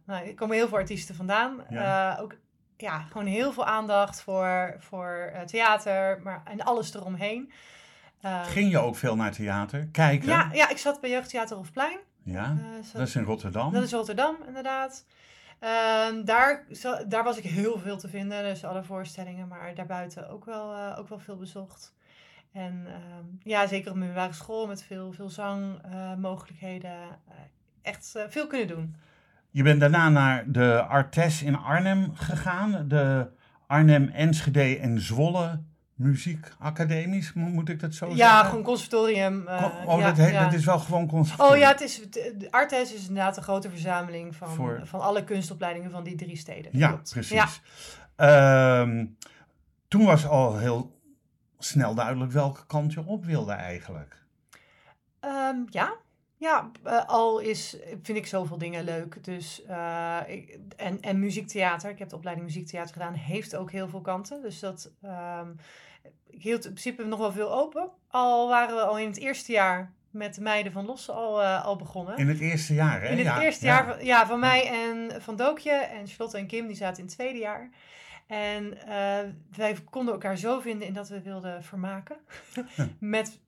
nou, 0.06 0.26
er 0.28 0.34
komen 0.34 0.56
heel 0.56 0.68
veel 0.68 0.78
artiesten 0.78 1.16
vandaan. 1.16 1.64
Ja. 1.70 2.18
Ook 2.22 2.36
ja, 2.78 3.00
gewoon 3.00 3.26
heel 3.28 3.54
veel 3.54 3.66
aandacht 3.66 4.22
voor, 4.22 4.76
voor 4.80 5.32
theater 5.46 6.20
maar, 6.24 6.42
en 6.46 6.62
alles 6.62 6.94
eromheen. 6.94 7.52
Eh, 8.26 8.44
Ging 8.44 8.72
je 8.72 8.80
ook 8.80 8.96
veel 8.96 9.16
naar 9.16 9.32
theater? 9.32 9.88
Kijken? 9.92 10.28
ja, 10.28 10.50
ja, 10.54 10.70
ik 10.70 10.78
zat 10.78 11.02
bij 11.02 11.10
Jeugdtheater 11.10 11.56
Hofplein. 11.58 11.98
Ja? 12.24 12.44
Eh, 12.44 12.84
zat- 12.84 12.94
Dat 12.94 13.08
is 13.08 13.16
in 13.16 13.24
Rotterdam. 13.24 13.74
dat 13.74 13.84
is 13.84 13.92
Rotterdam, 13.92 14.36
inderdaad. 14.48 15.06
Ehm, 15.60 16.24
daar, 16.24 16.66
daar 17.08 17.24
was 17.24 17.38
ik 17.38 17.44
heel 17.44 17.80
veel 17.80 17.98
te 17.98 18.08
vinden, 18.10 18.44
dus 18.44 18.64
alle 18.64 18.84
voorstellingen, 18.84 19.48
maar 19.48 19.76
daarbuiten 19.76 20.30
ook 20.30 20.46
wel, 20.46 20.74
eh, 20.74 21.00
ook 21.00 21.10
wel 21.10 21.20
veel 21.20 21.38
bezocht. 21.38 21.94
En 22.52 22.84
ehm, 22.88 23.26
ja, 23.44 23.68
zeker 23.68 23.92
op 23.92 23.96
mijn 23.98 24.10
middelbare 24.10 24.34
school 24.38 24.68
met 24.68 24.84
veel, 24.84 25.12
veel 25.12 25.30
zangmogelijkheden. 25.30 26.98
echt 27.82 28.16
eh, 28.16 28.24
veel 28.30 28.48
kunnen 28.48 28.68
doen. 28.68 28.96
Je 29.52 29.64
bent 29.64 29.80
daarna 29.80 30.10
naar 30.10 30.52
de 30.52 30.82
Artes 30.82 31.42
in 31.44 31.58
Arnhem 31.58 32.16
gegaan. 32.16 32.88
De 32.88 33.28
Arnhem, 33.68 34.08
Enschede 34.08 34.78
en 34.80 35.00
Zwolle 35.00 35.62
muziekacademies, 35.96 37.34
mo- 37.34 37.48
moet 37.48 37.70
ik 37.70 37.80
dat 37.80 37.94
zo 37.94 38.10
ja, 38.10 38.16
zeggen? 38.16 38.46
gewoon 38.50 38.64
conservatorium. 38.64 39.48
eh, 39.48 39.64
Oh, 39.86 40.00
ja, 40.00 40.12
dat, 40.12 40.30
ja. 40.30 40.52
is 40.52 40.66
wel 40.66 40.80
gewoon 40.80 41.08
conservatorium. 41.08 41.56
Oh 41.56 41.62
ja, 41.68 41.72
het 41.72 41.82
is, 41.82 42.02
de 42.12 42.48
Artes 42.52 42.94
is 42.94 43.08
inderdaad 43.08 43.38
een 43.38 43.44
grote 43.44 43.70
verzameling 43.70 44.36
van, 44.36 44.50
Voor- 44.50 44.82
van 44.84 45.00
alle 45.02 45.24
kunstopleidingen 45.24 45.92
van 45.92 46.04
die 46.04 46.16
drie 46.16 46.38
steden. 46.38 46.72
Ja, 46.74 46.88
Klopt. 46.88 47.10
precies. 47.12 47.32
Ja. 47.32 47.48
Ehm, 48.16 49.06
toen 49.88 50.06
was 50.06 50.28
al 50.28 50.58
heel 50.58 51.00
snel 51.60 51.94
duidelijk 51.96 52.32
welke 52.32 52.66
kant 52.66 52.94
je 52.94 53.06
op 53.06 53.26
wilde 53.26 53.52
eigenlijk. 53.52 54.24
Ehm, 55.20 55.56
ja, 55.70 55.94
ja 56.38 56.72
eh, 56.84 57.06
al 57.06 57.40
is, 57.40 57.78
vind 58.02 58.18
ik 58.18 58.28
zoveel 58.28 58.58
dingen 58.58 58.84
leuk. 58.84 59.24
Dus, 59.24 59.64
eh, 59.66 60.20
ik, 60.28 60.60
en, 60.76 61.02
en 61.02 61.20
muziektheater, 61.20 61.90
ik 61.90 62.00
heb 62.00 62.10
de 62.10 62.16
opleiding 62.16 62.48
muziektheater 62.48 62.94
gedaan, 62.94 63.14
heeft 63.14 63.56
ook 63.56 63.72
heel 63.72 63.90
veel 63.90 64.02
kanten. 64.02 64.42
Dus 64.42 64.60
dat, 64.60 64.92
ehm, 65.02 65.50
ik 66.30 66.42
hield 66.42 66.66
in 66.66 66.72
principe 66.72 67.06
nog 67.06 67.20
wel 67.20 67.32
veel 67.32 67.54
open. 67.54 67.90
Al 68.08 68.48
waren 68.48 68.76
we 68.76 68.82
al 68.82 68.98
in 68.98 69.08
het 69.08 69.18
eerste 69.18 69.52
jaar 69.52 69.94
met 70.10 70.36
de 70.36 70.42
meiden 70.42 70.72
van 70.72 70.86
Losse 70.86 71.12
al, 71.12 71.42
eh, 71.42 71.66
al 71.66 71.76
begonnen. 71.76 72.18
In 72.18 72.28
het 72.28 72.40
eerste 72.40 72.74
jaar, 72.74 73.02
hè? 73.02 73.08
In 73.08 73.18
het 73.18 73.26
ja, 73.26 73.42
eerste 73.42 73.66
ja. 73.66 73.74
jaar 73.74 73.86
van, 73.86 74.06
ja, 74.06 74.28
van 74.28 74.40
mij 74.40 74.68
en 74.68 75.22
van 75.22 75.36
Dookje 75.36 75.72
en 75.72 76.08
Charlotte 76.08 76.38
en 76.38 76.48
Kim, 76.48 76.68
die 76.68 76.76
zaten 76.76 76.98
in 76.98 77.06
het 77.06 77.14
tweede 77.14 77.40
jaar. 77.40 77.70
En 78.28 78.78
wij 79.56 79.78
konden 79.90 80.14
elkaar 80.14 80.38
zo 80.38 80.60
vinden 80.60 80.88
in 80.88 80.94
dat 80.94 81.10
we 81.10 81.22
wilden 81.22 81.64
vermaken 81.64 82.18
met 83.00 83.40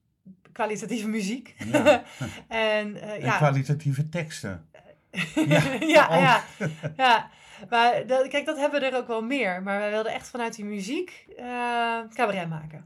kwalitatieve 0.52 1.08
muziek. 1.08 1.54
Ja. 1.72 1.84
en 2.48 3.00
eh, 3.02 3.12
En 3.12 3.20
ja, 3.20 3.36
kwalitatieve 3.36 4.08
teksten. 4.08 4.66
ja, 5.34 5.62
ja, 5.80 6.16
ja, 6.16 6.42
ja. 6.96 7.30
Maar 7.70 8.06
dat, 8.06 8.28
kijk, 8.28 8.46
dat 8.46 8.56
hebben 8.58 8.80
we 8.80 8.86
er 8.86 8.96
ook 8.96 9.06
wel 9.06 9.22
meer. 9.22 9.62
Maar 9.62 9.78
wij 9.78 9.90
wilden 9.90 10.12
echt 10.12 10.28
vanuit 10.28 10.54
die 10.54 10.64
muziek 10.64 11.26
eh 11.36 11.98
cabaret 12.14 12.48
maken. 12.48 12.84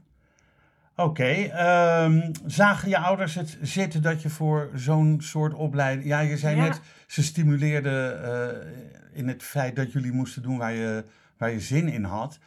Oké, 0.95 1.23
ehm, 1.33 2.31
zagen 2.45 2.89
je 2.89 2.97
ouders 2.97 3.35
het 3.35 3.57
zitten 3.61 4.01
dat 4.01 4.21
je 4.21 4.29
voor 4.29 4.69
zo'n 4.75 5.17
soort 5.21 5.53
opleiding... 5.53 6.07
Ja, 6.07 6.19
je 6.19 6.37
zei 6.37 6.55
Ja. 6.55 6.61
net, 6.61 6.81
ze 7.07 7.23
stimuleerden 7.23 8.23
eh, 8.23 8.67
in 9.13 9.27
het 9.27 9.43
feit 9.43 9.75
dat 9.75 9.91
jullie 9.91 10.11
moesten 10.11 10.41
doen 10.41 10.57
waar 10.57 10.73
je, 10.73 11.03
waar 11.37 11.51
je 11.51 11.59
zin 11.59 11.87
in 11.87 12.03
had. 12.03 12.39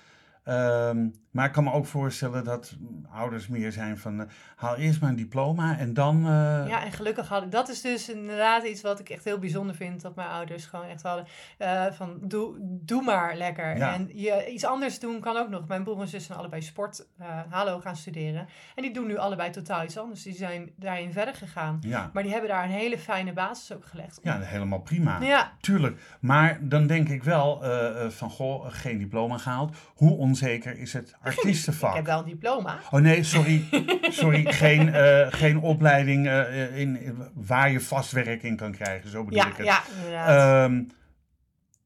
Ehm, 0.44 1.06
maar 1.36 1.46
ik 1.46 1.52
kan 1.52 1.64
me 1.64 1.72
ook 1.72 1.86
voorstellen 1.86 2.44
dat 2.44 2.76
ouders 3.10 3.48
meer 3.48 3.72
zijn 3.72 3.98
van... 3.98 4.20
eh, 4.20 4.26
haal 4.56 4.76
eerst 4.76 5.00
maar 5.00 5.10
een 5.10 5.16
diploma 5.16 5.78
en 5.78 5.94
dan... 5.94 6.16
eh, 6.16 6.64
Ja, 6.68 6.84
en 6.84 6.92
gelukkig 6.92 7.28
hadden. 7.28 7.50
Dat 7.50 7.68
is 7.68 7.80
dus 7.80 8.08
inderdaad 8.08 8.64
iets 8.64 8.82
wat 8.82 8.98
ik 9.00 9.08
echt 9.08 9.24
heel 9.24 9.38
bijzonder 9.38 9.74
vind. 9.74 10.02
Dat 10.02 10.14
mijn 10.14 10.28
ouders 10.28 10.64
gewoon 10.66 10.86
echt 10.86 11.02
hadden. 11.02 11.26
eh, 11.58 11.84
van 11.92 12.18
doe, 12.22 12.56
doe 12.60 13.02
maar 13.02 13.36
lekker. 13.36 13.76
Ja. 13.76 13.94
En 13.94 14.10
je, 14.14 14.46
iets 14.52 14.64
anders 14.64 14.98
doen 14.98 15.20
kan 15.20 15.36
ook 15.36 15.48
nog. 15.48 15.66
Mijn 15.68 15.84
broer 15.84 16.00
en 16.00 16.08
zus 16.08 16.24
zijn 16.26 16.38
allebei 16.38 16.62
sport. 16.62 17.06
Halo 17.48 17.80
gaan 17.80 17.96
studeren. 17.96 18.46
En 18.74 18.82
die 18.82 18.92
doen 18.92 19.06
nu 19.06 19.16
allebei 19.16 19.50
totaal 19.50 19.84
iets 19.84 19.98
anders. 19.98 20.22
Die 20.22 20.34
zijn 20.34 20.70
daarin 20.76 21.12
verder 21.12 21.34
gegaan. 21.34 21.78
ja, 21.80 22.10
Maar 22.12 22.22
die 22.22 22.32
hebben 22.32 22.50
daar 22.50 22.64
een 22.64 22.70
hele 22.70 22.98
fijne 22.98 23.32
basis 23.32 23.72
ook 23.76 23.84
gelegd. 23.86 24.20
ja, 24.22 24.40
helemaal 24.40 24.80
prima. 24.80 25.20
Ja, 25.20 25.52
Tuurlijk, 25.60 26.00
maar 26.20 26.58
dan 26.68 26.86
denk 26.86 27.08
ik 27.08 27.22
wel 27.22 27.62
van 28.08 28.30
goh, 28.30 28.64
geen 28.68 28.98
diploma 28.98 29.38
gehaald. 29.38 29.76
Hoe 29.94 30.16
onzeker 30.16 30.78
is 30.78 30.92
het 30.92 31.14
ik 31.32 31.36
artiestenvak? 31.36 31.94
heb 31.94 32.06
wel 32.06 32.18
een 32.18 32.24
diploma. 32.24 32.78
Oh 32.90 33.00
nee, 33.00 33.22
sorry, 33.22 33.64
sorry, 34.02 34.44
geen, 34.52 34.94
eh, 34.94 35.26
geen 35.30 35.58
opleiding 35.60 36.26
eh, 36.28 36.78
in, 36.78 37.00
in- 37.02 37.22
waar 37.34 37.70
je 37.70 37.80
vast 37.80 38.12
werk 38.12 38.42
in 38.42 38.56
kan 38.56 38.72
krijgen, 38.72 39.10
zo 39.10 39.24
bedoel 39.24 39.38
Ja, 39.40 39.46
ik 39.48 39.56
het. 39.56 39.66
ja, 39.66 39.82
inderdaad. 39.96 40.64
Ehm, 40.70 40.82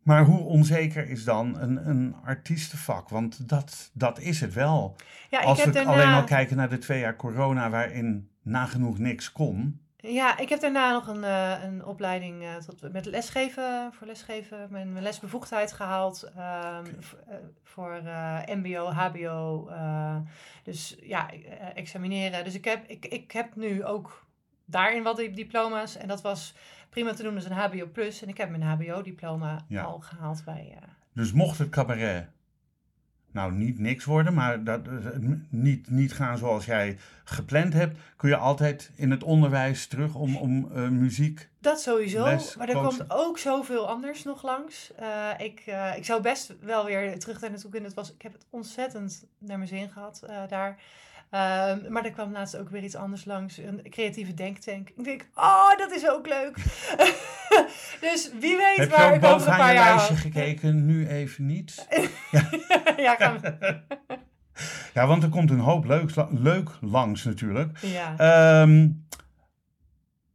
maar 0.02 0.24
hoe 0.24 0.40
onzeker 0.40 1.08
is 1.08 1.24
dan 1.24 1.60
een, 1.60 1.88
een 1.88 2.14
artiestenvak? 2.24 3.08
Want 3.08 3.48
dat, 3.48 3.90
dat 3.94 4.18
is 4.20 4.40
het 4.40 4.54
wel. 4.54 4.96
ja, 5.30 5.40
Als 5.40 5.58
ik 5.58 5.64
we 5.64 5.70
daarna... 5.70 5.92
alleen 5.92 6.14
al 6.14 6.24
kijken 6.24 6.56
naar 6.56 6.68
de 6.70 6.78
twee 6.78 7.00
jaar 7.00 7.16
corona 7.16 7.70
waarin 7.70 8.28
nagenoeg 8.42 8.98
niks 8.98 9.32
kon. 9.32 9.80
Ja, 10.02 10.38
ik 10.38 10.48
heb 10.48 10.60
daarna 10.60 10.92
nog 10.92 11.06
een, 11.06 11.24
eh, 11.24 11.62
een 11.64 11.84
opleiding 11.84 12.42
eh, 12.42 12.56
tot, 12.56 12.92
met 12.92 13.04
lesgeven, 13.06 13.92
voor 13.92 14.06
lesgeven, 14.06 14.66
mijn, 14.70 14.92
mijn 14.92 15.04
lesbevoegdheid 15.04 15.72
gehaald. 15.72 16.22
ehm, 16.36 16.84
eh, 17.28 17.34
voor 17.64 18.00
MBO, 18.46 18.86
HBO. 18.90 19.68
dus 20.62 20.96
ja, 21.02 21.30
examineren. 21.74 22.44
Dus 22.44 22.54
ik 22.54 22.64
heb, 22.64 22.84
ik, 22.88 23.06
ik 23.06 23.32
heb 23.32 23.56
nu 23.56 23.84
ook 23.84 24.26
daarin 24.64 25.02
wat 25.02 25.16
di- 25.16 25.32
diploma's. 25.34 25.96
En 25.96 26.08
dat 26.08 26.20
was 26.22 26.54
prima 26.90 27.12
te 27.12 27.22
doen 27.22 27.34
als 27.34 27.44
een 27.44 27.52
HBO 27.52 27.86
Plus. 27.92 28.22
En 28.22 28.28
ik 28.28 28.36
heb 28.36 28.50
mijn 28.50 28.62
HBO-diploma 28.62 29.64
Ja. 29.68 29.82
al 29.82 30.00
gehaald 30.00 30.44
bij. 30.44 30.78
Dus 31.14 31.32
mocht 31.32 31.58
het 31.58 31.68
cabaret 31.68 32.26
nou 33.32 33.52
niet 33.52 33.78
niks 33.78 34.04
worden, 34.04 34.34
maar 34.34 34.64
dat, 34.64 34.86
eh, 34.86 34.92
niet, 35.48 35.90
niet 35.90 36.12
gaan 36.12 36.38
zoals 36.38 36.64
jij 36.64 36.98
gepland 37.24 37.72
hebt, 37.72 37.98
kun 38.16 38.28
je 38.28 38.36
altijd 38.36 38.90
in 38.94 39.10
het 39.10 39.22
onderwijs 39.22 39.86
terug 39.86 40.14
om, 40.14 40.36
om 40.36 40.70
eh, 40.74 40.88
muziek. 40.88 41.48
Dat 41.58 41.80
sowieso, 41.80 42.24
Les, 42.24 42.56
maar 42.56 42.68
er 42.68 42.74
komt 42.74 43.04
ook 43.08 43.38
zoveel 43.38 43.88
anders 43.88 44.24
nog 44.24 44.42
langs. 44.42 44.92
Eh, 44.94 45.28
ik, 45.38 45.64
ik 45.96 46.04
zou 46.04 46.22
best 46.22 46.54
wel 46.60 46.84
weer 46.84 47.18
terug 47.18 47.38
daar 47.38 47.50
naartoe 47.50 47.70
kunnen. 47.70 47.88
Het 47.88 47.98
was, 47.98 48.14
ik 48.14 48.22
heb 48.22 48.32
het 48.32 48.46
ontzettend 48.50 49.24
naar 49.38 49.56
mijn 49.56 49.68
zin 49.68 49.88
gehad 49.88 50.22
eh, 50.22 50.42
daar. 50.48 50.78
Ehm, 51.30 51.92
maar 51.92 52.04
er 52.04 52.10
kwam 52.10 52.32
laatst 52.32 52.56
ook 52.56 52.70
weer 52.70 52.82
iets 52.82 52.94
anders 52.94 53.24
langs. 53.24 53.58
Een 53.58 53.80
creatieve 53.90 54.34
denktank. 54.34 54.88
Ik 54.88 55.04
denk, 55.04 55.28
oh, 55.34 55.76
dat 55.76 55.90
is 55.90 56.08
ook 56.08 56.26
leuk. 56.26 56.56
dus 58.10 58.30
wie 58.40 58.56
weet 58.56 58.76
Heb 58.76 58.90
je 58.90 58.96
waar 58.96 59.14
ik 59.14 59.24
over 59.24 59.48
een 59.48 59.56
paar 59.56 59.68
je 59.68 59.78
jaar... 59.78 59.94
lijstje 59.94 60.16
gekeken? 60.16 60.86
Nu 60.86 61.08
even 61.08 61.46
niet. 61.46 61.86
ja. 62.96 63.18
Ja, 64.94 65.06
want 65.06 65.22
er 65.22 65.28
komt 65.28 65.50
een 65.50 65.58
hoop 65.58 65.84
leuk, 65.84 66.10
leuk 66.30 66.70
langs 66.80 67.24
natuurlijk. 67.24 67.78
ja. 67.78 68.14
Ehm, 68.16 68.88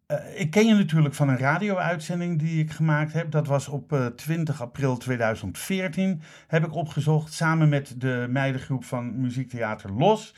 eh, 0.06 0.40
ik 0.40 0.52
ken 0.52 0.68
je 0.68 0.74
natuurlijk 0.74 1.16
van 1.16 1.30
een 1.30 1.38
radio-uitzending 1.38 2.40
die 2.40 2.64
ik 2.64 2.72
gemaakt 2.72 3.14
heb. 3.14 3.32
Dat 3.32 3.48
was 3.48 3.68
op 3.68 3.94
eh, 3.94 4.06
20 4.06 4.62
april 4.62 4.98
2014. 4.98 6.22
Heb 6.48 6.66
ik 6.66 6.74
opgezocht 6.74 7.34
samen 7.34 7.70
met 7.70 8.02
de 8.02 8.25
meidengroep 8.30 8.86
van 8.86 9.22
Muziektheater 9.22 9.92
Los. 9.92 10.36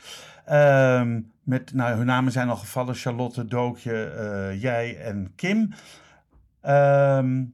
Ehm, 0.48 1.20
met, 1.42 1.74
nou, 1.74 1.96
hun 1.96 2.06
namen 2.06 2.32
zijn 2.32 2.48
al 2.48 2.56
gevallen: 2.56 2.94
Charlotte, 2.94 3.44
Dookje, 3.44 4.04
eh, 4.04 4.62
jij 4.62 5.00
en 5.00 5.32
Kim. 5.36 5.72
Ehm, 6.60 7.44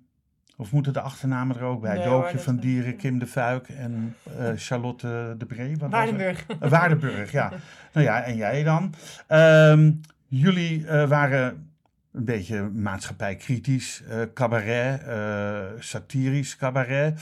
of 0.57 0.73
moeten 0.73 0.93
de 0.93 1.01
achternamen 1.01 1.57
er 1.57 1.63
ook 1.63 1.81
bij? 1.81 1.95
Nee 1.97 2.05
Dookje 2.05 2.39
van 2.39 2.57
Dieren, 2.57 2.97
Kim 2.97 3.19
de 3.19 3.27
Fuik 3.27 3.69
en 3.69 4.17
eh, 4.39 4.51
Charlotte 4.57 5.35
de 5.39 5.47
Bree. 5.47 5.77
Waardenburg. 5.77 6.47
Uh, 6.49 6.71
Waardenburg, 6.71 7.33
ja. 7.33 7.53
Nou 7.93 8.07
ja, 8.07 8.23
en 8.23 8.37
jij 8.37 8.63
dan. 8.63 8.95
Ehm, 9.27 9.93
jullie 10.29 10.87
eh, 10.87 11.09
waren 11.09 11.69
een 12.13 12.25
beetje 12.25 12.63
maatschappijkritisch, 12.63 14.03
eh 14.09 14.19
cabaret, 14.35 15.03
eh, 15.03 15.63
satirisch 15.79 16.57
cabaret. 16.57 17.21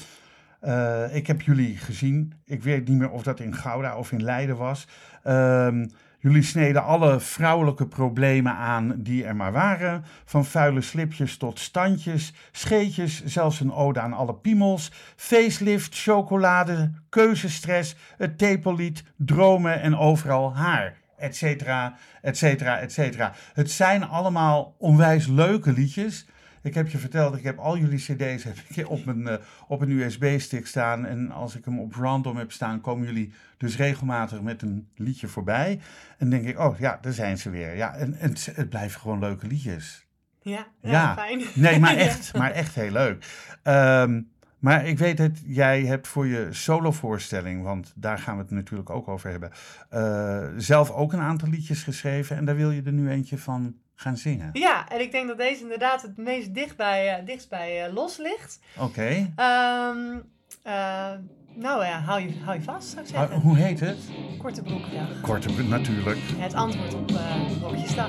Eh, 0.62 1.14
ik 1.14 1.26
heb 1.26 1.42
jullie 1.42 1.76
gezien. 1.76 2.33
Ik 2.45 2.62
weet 2.62 2.88
niet 2.88 2.99
meer 2.99 3.11
of 3.11 3.23
dat 3.23 3.40
in 3.40 3.54
Gouda 3.54 3.97
of 3.97 4.12
in 4.12 4.23
Leiden 4.23 4.57
was. 4.57 4.88
Ehm, 5.23 5.87
jullie 6.19 6.42
sneden 6.42 6.85
alle 6.85 7.21
vrouwelijke 7.21 7.87
problemen 7.87 8.52
aan 8.54 8.95
die 8.97 9.25
er 9.25 9.37
maar 9.37 9.52
waren. 9.52 10.04
Van 10.25 10.45
vuile 10.45 10.81
slipjes 10.81 11.37
tot 11.37 11.59
standjes, 11.59 12.33
scheetjes, 12.52 13.25
zelfs 13.25 13.61
een 13.61 13.73
ode 13.73 14.00
aan 14.00 14.12
alle 14.12 14.35
piemels. 14.35 14.92
Facelift, 15.16 16.02
chocolade, 16.02 16.92
keuzestress, 17.09 17.97
het 18.16 18.38
tepellied, 18.38 19.04
dromen 19.16 19.81
en 19.81 19.97
overal 19.97 20.57
haar. 20.57 20.97
Etcetera, 21.16 21.95
etcetera, 22.21 22.78
etcetera. 22.78 23.33
Het 23.52 23.71
zijn 23.71 24.04
allemaal 24.04 24.75
onwijs 24.78 25.26
leuke 25.26 25.73
liedjes. 25.73 26.26
Ik 26.62 26.75
heb 26.75 26.88
je 26.88 26.99
verteld, 26.99 27.37
ik 27.37 27.42
heb 27.42 27.59
al 27.59 27.78
jullie 27.78 27.99
cd's 27.99 28.45
heb 28.45 28.57
ik 28.69 28.88
op 28.88 29.07
een, 29.07 29.26
eh, 29.28 29.37
op 29.69 29.81
een 29.81 29.90
USB-stick 29.90 30.66
staan. 30.66 31.07
En 31.07 31.31
als 31.31 31.57
ik 31.57 31.64
hem 31.64 31.81
op 31.81 31.95
random 31.95 32.37
heb 32.37 32.52
staan, 32.52 32.81
komen 32.81 33.07
jullie 33.07 33.33
dus 33.57 33.76
regelmatig 33.76 34.40
met 34.42 34.62
een 34.62 34.88
liedje 34.97 35.28
voorbij. 35.28 35.81
En 36.19 36.31
denk 36.31 36.45
ik, 36.47 36.59
oh 36.59 36.78
ja, 36.78 36.99
daar 37.00 37.12
zijn 37.12 37.38
ze 37.38 37.50
weer. 37.50 37.76
Ja, 37.76 37.95
en, 37.95 38.14
en 38.19 38.28
het, 38.31 38.52
het 38.54 38.69
blijven 38.69 39.00
gewoon 39.00 39.19
leuke 39.19 39.47
liedjes. 39.47 40.07
Ja, 40.42 40.66
ja, 40.81 40.90
Ja. 40.90 41.14
fijn. 41.14 41.42
Nee, 41.54 41.78
maar 41.78 41.95
Ja. 41.99 41.99
echt, 42.00 42.37
maar 42.37 42.50
echt 42.50 42.75
heel 42.75 42.90
leuk. 42.90 43.25
Ehm, 43.62 44.21
maar 44.59 44.87
ik 44.87 44.99
weet 44.99 45.16
dat 45.16 45.31
jij 45.47 45.85
hebt 45.85 46.09
voor 46.09 46.26
je 46.26 46.49
solovoorstelling, 46.50 47.62
want 47.62 47.92
daar 47.97 48.19
gaan 48.19 48.37
we 48.37 48.42
het 48.42 48.50
natuurlijk 48.50 48.90
ook 48.90 49.09
over 49.09 49.31
hebben, 49.31 49.50
eh, 49.88 50.47
zelf 50.57 50.90
ook 50.90 51.12
een 51.12 51.21
aantal 51.21 51.49
liedjes 51.49 51.83
geschreven. 51.83 52.37
En 52.37 52.45
daar 52.45 52.57
wil 52.57 52.71
je 52.71 52.83
er 52.83 52.92
nu 52.92 53.11
eentje 53.11 53.38
van 53.38 53.75
gaan 54.03 54.17
zingen. 54.17 54.51
Ja, 54.53 54.89
en 54.89 55.01
ik 55.01 55.13
denk 55.13 55.29
dat 55.29 55.39
deze 55.39 55.63
inderdaad 55.63 56.03
het 56.03 56.17
meest 56.17 56.55
dicht 56.55 56.77
bij, 56.77 57.17
eh, 57.17 57.27
dichtst 57.27 57.49
bij 57.49 57.85
eh, 57.85 57.93
los 57.93 58.17
ligt. 58.17 58.61
Oké. 58.79 59.33
Ehm, 59.37 60.19
eh, 60.63 61.11
nou 61.55 61.85
ja, 61.85 62.01
hou 62.01 62.21
je, 62.21 62.29
hou 62.45 62.57
je 62.57 62.63
vast, 62.63 62.89
zou 62.89 63.03
ik 63.03 63.09
zeggen. 63.09 63.41
hoe 63.41 63.57
heet 63.57 63.81
het? 63.81 63.99
Korte 64.39 64.63
broekdag. 64.63 65.21
Korte, 65.21 65.53
broek, 65.53 65.69
natuurlijk. 65.69 66.19
Het 66.37 66.55
antwoord 66.55 66.95
op 66.95 67.11
uh, 67.11 67.19
Rokjesdag. 67.61 68.09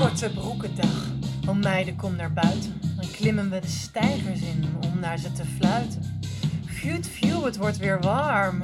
Korte 0.00 0.30
broekendag. 0.30 1.10
O 1.48 1.54
meiden, 1.54 1.96
kom 1.96 2.16
naar 2.16 2.32
buiten. 2.32 2.80
Dan 2.96 3.10
klimmen 3.10 3.50
we 3.50 3.60
de 3.60 3.66
stijgers 3.66 4.40
in 4.40 4.64
om 4.80 4.98
naar 5.00 5.18
ze 5.18 5.32
te 5.32 5.44
fluiten. 5.44 6.20
Fjut, 6.66 7.08
fjut, 7.08 7.44
het 7.44 7.56
wordt 7.56 7.76
weer 7.76 8.00
warm. 8.00 8.62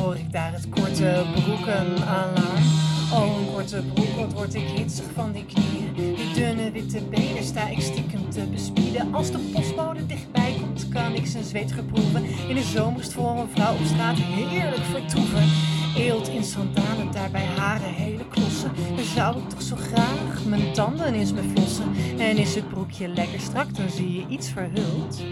Hoor 0.00 0.16
ik 0.16 0.32
daar 0.32 0.52
het 0.52 0.68
korte 0.68 1.24
broeken 1.34 2.06
alarm. 2.06 2.64
Oh, 3.12 3.36
een 3.38 3.52
korte 3.52 3.82
broek, 3.94 4.16
wat 4.16 4.32
word 4.32 4.54
ik 4.54 4.68
hitsig 4.68 5.04
van 5.14 5.32
die 5.32 5.44
knieën. 5.44 6.14
Die 6.16 6.32
dunne 6.34 6.70
witte 6.70 7.00
benen 7.04 7.44
sta 7.44 7.68
ik 7.68 7.80
stiekem 7.80 8.30
te 8.30 8.40
bespieden. 8.40 9.14
Als 9.14 9.30
de 9.30 9.38
postbode 9.38 10.06
dichtbij 10.06 10.56
komt, 10.60 10.88
kan 10.88 11.14
ik 11.14 11.26
zijn 11.26 11.44
zweet 11.44 11.72
geproeven. 11.72 12.24
In 12.48 12.54
de 12.54 12.62
zomerst 12.62 13.12
voor 13.12 13.30
een 13.30 13.48
vrouw 13.54 13.74
op 13.74 13.84
straat 13.84 14.16
heerlijk 14.18 14.82
vertoeven. 14.82 15.48
Eelt 15.96 16.28
in 16.28 16.44
sandalen, 16.44 17.12
daarbij 17.12 17.44
haren 17.44 17.94
hele 17.94 18.28
klossen. 18.28 18.72
Dan 18.96 19.04
zou 19.04 19.38
ik 19.38 19.48
toch 19.48 19.62
zo 19.62 19.76
graag 19.76 20.44
mijn 20.46 20.72
tanden 20.72 21.14
eens 21.14 21.32
flossen. 21.54 21.94
En 22.18 22.36
is 22.36 22.54
het 22.54 22.68
broekje 22.68 23.08
lekker 23.08 23.40
strak, 23.40 23.76
dan 23.76 23.90
zie 23.90 24.12
je 24.12 24.26
iets 24.28 24.50
verhuld. 24.50 25.22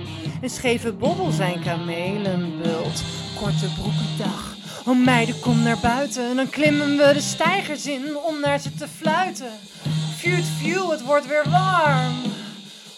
Een 0.42 0.50
scheve 0.50 0.92
bobbel 0.92 1.30
zijn 1.30 1.60
kamelenbult. 1.60 3.02
Korte 3.40 3.66
broekendag. 3.75 4.47
Oh 4.88 5.04
meiden, 5.04 5.40
kom 5.40 5.62
naar 5.62 5.78
buiten, 5.83 6.37
dan 6.37 6.50
klimmen 6.50 6.97
we 6.97 7.12
de 7.12 7.21
stijgers 7.21 7.87
in 7.87 8.16
om 8.16 8.40
naar 8.40 8.59
ze 8.61 8.75
te 8.75 8.88
fluiten. 8.88 9.50
Vuurt, 10.16 10.45
view, 10.59 10.90
het 10.90 11.02
wordt 11.02 11.26
weer 11.26 11.45
warm. 11.50 12.14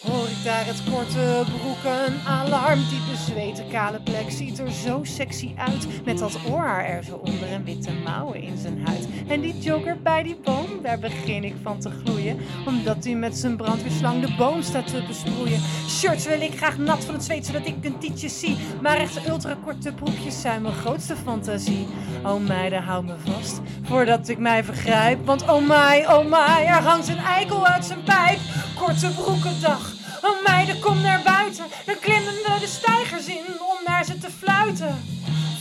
Hoor 0.01 0.29
ik 0.29 0.45
daar 0.45 0.67
het 0.67 0.83
korte 0.91 1.43
broeken 1.59 2.21
alarm? 2.27 2.79
Diepe 2.89 3.17
zweten 3.17 3.69
kale 3.69 4.01
plek. 4.01 4.31
Ziet 4.31 4.59
er 4.59 4.71
zo 4.71 5.01
sexy 5.03 5.53
uit. 5.57 6.05
Met 6.05 6.19
dat 6.19 6.39
oorhaar 6.51 6.85
er 6.85 7.05
zo 7.05 7.15
onder 7.15 7.49
en 7.49 7.65
witte 7.65 7.93
mouwen 8.05 8.43
in 8.43 8.59
zijn 8.59 8.87
huid. 8.87 9.09
En 9.29 9.41
die 9.41 9.59
jogger 9.59 10.03
bij 10.03 10.23
die 10.23 10.37
boom, 10.45 10.83
daar 10.83 10.99
begin 10.99 11.45
ik 11.45 11.55
van 11.63 11.81
te 11.81 11.91
gloeien. 11.91 12.39
Omdat 12.67 13.05
hij 13.05 13.15
met 13.15 13.37
zijn 13.37 13.57
brandweerslang 13.57 14.27
de 14.27 14.35
boom 14.35 14.63
staat 14.63 14.87
te 14.87 15.03
besproeien. 15.07 15.61
Shirts 15.89 16.27
wil 16.27 16.41
ik 16.41 16.57
graag 16.57 16.79
nat 16.79 17.05
van 17.05 17.15
het 17.15 17.25
zweet 17.25 17.47
zodat 17.47 17.67
ik 17.67 17.85
een 17.85 17.99
tietje 17.99 18.29
zie. 18.29 18.57
Maar 18.83 18.97
echt 18.97 19.29
ultra 19.29 19.57
korte 19.65 19.93
broekjes 19.93 20.41
zijn 20.41 20.63
mijn 20.63 20.75
grootste 20.75 21.17
fantasie. 21.17 21.87
Oh 22.25 22.47
meiden, 22.47 22.83
hou 22.83 23.05
me 23.05 23.15
vast 23.25 23.61
voordat 23.83 24.29
ik 24.29 24.39
mij 24.39 24.65
vergrijp. 24.65 25.27
Want 25.27 25.43
oh 25.43 25.69
my, 25.69 26.05
oh 26.09 26.25
my, 26.25 26.65
er 26.65 26.83
hangt 26.83 27.09
een 27.09 27.19
eikel 27.19 27.67
uit 27.67 27.85
zijn 27.85 28.03
pijp 28.03 28.39
Korte 28.81 29.09
broekendag 29.09 29.93
Oh 30.23 30.43
meiden, 30.47 30.81
kom 30.81 31.01
naar 31.01 31.21
buiten. 31.25 31.65
Dan 31.87 31.99
klimmen 32.01 32.33
we 32.33 32.57
de 32.61 32.67
stijgers 32.67 33.27
in 33.27 33.45
om 33.47 33.79
naar 33.87 34.05
ze 34.05 34.19
te 34.19 34.31
fluiten. 34.39 35.05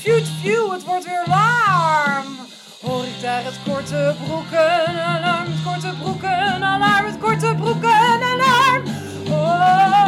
View, 0.01 0.23
view, 0.41 0.71
het 0.71 0.83
wordt 0.83 1.05
weer 1.05 1.23
warm. 1.25 2.25
Hoor 2.81 3.03
ik 3.03 3.21
daar 3.21 3.43
het 3.43 3.59
korte 3.65 4.15
broeken 4.25 5.03
alarm, 5.03 5.45
het 5.51 5.63
korte 5.63 5.93
broeken 6.01 6.63
alarm, 6.63 7.05
het 7.05 7.19
korte 7.19 7.55
broeken 7.55 8.21
alarm. 8.33 8.83
Jij 9.23 9.98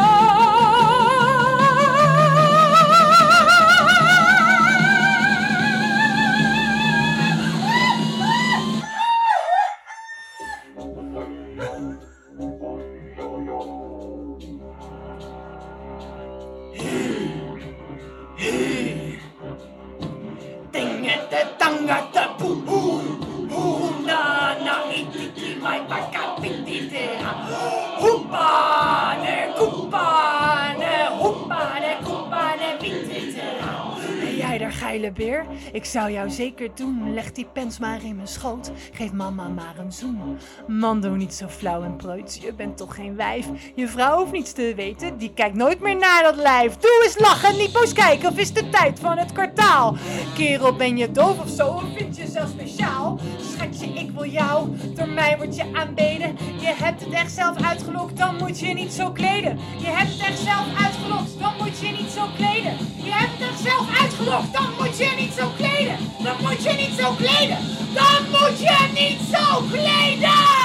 beer, 35.10 35.46
ik 35.72 35.84
zou 35.84 36.10
jou 36.12 36.30
zeker 36.30 36.68
doen. 36.74 37.14
Leg 37.14 37.32
die 37.32 37.46
pens 37.52 37.78
maar 37.78 38.04
in 38.04 38.16
mijn 38.16 38.28
schoot, 38.28 38.70
geef 38.92 39.12
mama 39.12 39.48
maar 39.48 39.74
een 39.78 39.92
zoen. 39.92 40.38
Man, 40.66 41.00
doe 41.00 41.16
niet 41.16 41.34
zo 41.34 41.46
flauw 41.48 41.82
en 41.82 41.96
preuts, 41.96 42.36
je 42.36 42.52
bent 42.52 42.76
toch 42.76 42.94
geen 42.94 43.16
wijf. 43.16 43.46
Je 43.74 43.88
vrouw 43.88 44.18
hoeft 44.18 44.32
niets 44.32 44.52
te 44.52 44.72
weten, 44.76 45.18
die 45.18 45.32
kijkt 45.34 45.56
nooit 45.56 45.80
meer 45.80 45.96
naar 45.96 46.22
dat 46.22 46.36
lijf. 46.36 46.76
Doe 46.76 47.00
eens 47.04 47.18
lachen, 47.18 47.56
niet 47.56 47.72
boos 47.72 47.92
kijken, 47.92 48.28
of 48.28 48.38
is 48.38 48.52
de 48.52 48.68
tijd 48.68 49.00
van 49.00 49.18
het 49.18 49.32
kwartaal? 49.32 49.96
Kerel, 50.34 50.76
ben 50.76 50.96
je 50.96 51.10
doof 51.10 51.40
of 51.40 51.48
zo, 51.48 51.66
of 51.66 51.84
vind 51.96 52.16
je 52.16 52.26
zelf 52.26 52.48
speciaal? 52.48 53.18
Schatje, 53.40 53.86
ik 53.86 54.10
wil 54.10 54.26
jou, 54.26 54.68
door 54.94 55.08
mij 55.08 55.36
word 55.36 55.56
je 55.56 55.64
aanbeden. 55.72 56.36
Je 56.60 56.74
hebt 56.74 57.04
het 57.04 57.12
echt 57.12 57.32
zelf 57.32 57.62
uitgelokt, 57.62 58.16
dan 58.16 58.36
moet 58.36 58.60
je 58.60 58.74
niet 58.74 58.92
zo 58.92 59.10
kleden. 59.10 59.58
Je 59.78 59.86
hebt 59.86 60.12
het 60.12 60.20
echt 60.20 60.38
zelf 60.38 60.66
uitgelokt, 60.84 61.38
dan 61.38 61.52
moet 61.58 61.78
je 61.78 61.88
niet 61.88 62.10
zo 62.10 62.26
kleden. 62.36 62.76
Je 62.96 63.12
hebt 63.12 63.31
het 63.42 63.50
echt 63.50 63.60
zelf 63.60 64.00
uitgelokt, 64.00 64.52
dan 64.52 64.70
moet 64.78 64.98
je 64.98 65.14
niet 65.18 65.32
zo 65.32 65.50
kleden. 65.50 65.96
Dan 66.22 66.36
moet 66.40 66.62
je 66.62 66.72
niet 66.72 66.98
zo 66.98 67.14
kleden. 67.14 67.58
Dan 67.94 68.30
moet 68.30 68.58
je 68.58 68.90
niet 68.94 69.20
zo 69.20 69.60
kleden! 69.70 70.60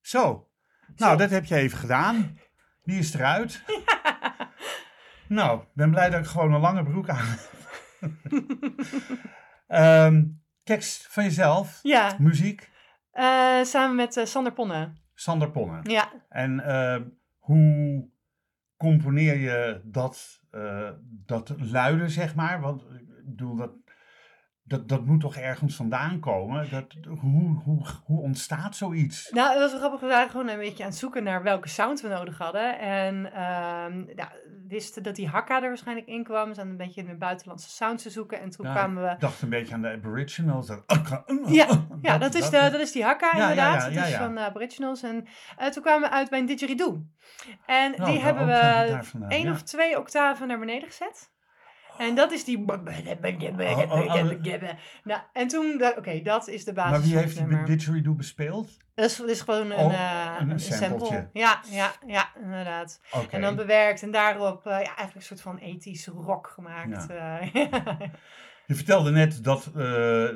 Zo. 0.00 0.48
Nou, 0.96 1.16
dat 1.16 1.30
heb 1.30 1.44
je 1.44 1.54
even 1.56 1.78
gedaan. 1.78 2.38
Die 2.82 2.98
is 2.98 3.14
eruit. 3.14 3.62
Nou, 5.28 5.60
ik 5.60 5.66
ben 5.72 5.90
blij 5.90 6.10
dat 6.10 6.20
ik 6.20 6.26
gewoon 6.26 6.52
een 6.52 6.60
lange 6.60 6.82
broek 6.82 7.08
aan 7.08 7.24
heb. 7.24 7.50
Ehm, 9.66 10.24
tekst 10.64 11.06
van 11.10 11.24
jezelf, 11.24 11.78
Ja, 11.82 12.16
muziek, 12.18 12.70
eh, 13.10 13.62
samen 13.62 13.96
met 13.96 14.16
eh, 14.16 14.24
Sander 14.24 14.52
Ponne. 14.52 14.92
Sander 15.14 15.50
Ponne. 15.50 15.80
Ja, 15.82 16.12
En 16.28 16.60
ehm, 16.60 17.02
hoe 17.44 18.08
componeer 18.76 19.38
je 19.38 19.80
dat, 19.84 20.40
eh, 20.50 20.90
dat 21.26 21.54
luiden, 21.58 22.10
zeg 22.10 22.34
maar? 22.34 22.60
Want 22.60 22.82
ik 22.82 23.24
bedoel, 23.24 23.56
dat, 23.56 23.72
dat, 24.62 24.88
dat 24.88 25.04
moet 25.04 25.20
toch 25.20 25.36
ergens 25.36 25.76
vandaan 25.76 26.20
komen? 26.20 26.70
Dat, 26.70 26.94
hoe, 27.20 27.62
hoe, 27.62 27.86
hoe 28.04 28.20
ontstaat 28.20 28.76
zoiets? 28.76 29.30
Nou, 29.30 29.50
het 29.50 29.70
was 29.70 29.80
grappig. 29.80 30.00
We 30.00 30.06
waren 30.06 30.30
gewoon 30.30 30.48
een 30.48 30.58
beetje 30.58 30.82
aan 30.82 30.88
het 30.88 30.98
zoeken 30.98 31.22
naar 31.22 31.42
welke 31.42 31.68
sound 31.68 32.00
we 32.00 32.08
nodig 32.08 32.38
hadden. 32.38 32.78
En 32.78 33.32
ehm 33.32 34.04
ja, 34.16 34.32
we 34.44 34.53
wisten 34.68 35.02
dat 35.02 35.14
die 35.16 35.28
hakka 35.28 35.62
er 35.62 35.68
waarschijnlijk 35.68 36.06
in 36.06 36.24
kwam. 36.24 36.48
We 36.48 36.54
zijn 36.54 36.68
een 36.68 36.76
beetje 36.76 37.00
in 37.00 37.06
de 37.06 37.16
buitenlandse 37.16 37.70
sound 37.70 38.02
te 38.02 38.10
zoeken. 38.10 38.40
En 38.40 38.50
toen 38.50 38.66
Ja, 38.66 38.72
kwamen 38.72 39.02
we... 39.02 39.10
Ik 39.10 39.20
dacht 39.20 39.42
een 39.42 39.48
beetje 39.48 39.74
aan 39.74 39.82
de 39.82 39.88
Aboriginals. 39.90 40.66
Dat, 40.66 40.82
Ja, 41.46 41.86
ja 42.02 42.18
dat, 42.18 42.34
is 42.34 42.50
de, 42.50 42.68
dat 42.70 42.80
is 42.80 42.92
die 42.92 43.04
hakka 43.04 43.30
Ja, 43.36 43.40
inderdaad. 43.42 43.94
dat 43.94 44.06
is 44.06 44.14
van 44.14 44.34
de 44.34 44.40
Aboriginals. 44.40 45.02
En 45.02 45.26
eh, 45.56 45.68
toen 45.68 45.82
kwamen 45.82 46.08
we 46.08 46.14
uit 46.14 46.30
bij 46.30 46.38
een 46.38 46.46
didgeridoo. 46.46 47.02
En 47.66 47.94
Nou, 47.96 48.10
die 48.10 48.20
hebben 48.20 48.46
we 48.46 48.98
één 49.28 49.50
of 49.50 49.62
twee 49.62 49.98
octaven 49.98 50.48
naar 50.48 50.58
beneden 50.58 50.88
gezet. 50.88 51.32
En 51.98 52.14
dat 52.14 52.32
is 52.32 52.44
die... 52.44 52.64
Nou, 55.04 55.20
en 55.32 55.48
toen... 55.48 55.84
Oké, 55.96 56.22
dat 56.22 56.48
is 56.48 56.64
de 56.64 56.72
basis 56.72 56.90
Maar 56.90 57.00
wie 57.00 57.16
heeft 57.16 57.48
die 57.48 57.62
didgeridoo 57.64 58.14
bespeeld? 58.14 58.76
Dat 58.94 59.10
is, 59.10 59.16
dat 59.16 59.28
is 59.28 59.40
gewoon 59.40 59.70
een, 59.70 59.78
Oh, 59.78 59.92
eh, 59.92 60.48
een 60.48 60.60
sample. 60.60 61.28
Ja, 61.32 61.60
ja, 61.70 61.92
ja, 62.06 62.28
inderdaad. 62.42 63.00
En 63.30 63.40
dan 63.40 63.56
bewerkt 63.56 64.02
en 64.02 64.10
daarop 64.10 64.66
eh, 64.66 64.72
ja, 64.72 64.78
eigenlijk 64.78 65.14
een 65.14 65.22
soort 65.22 65.40
van 65.40 65.58
ethisch 65.58 66.06
rock 66.06 66.46
gemaakt. 66.46 67.06
eh. 67.10 67.50
Je 68.66 68.74
vertelde 68.74 69.10
net 69.10 69.44
dat, 69.44 69.70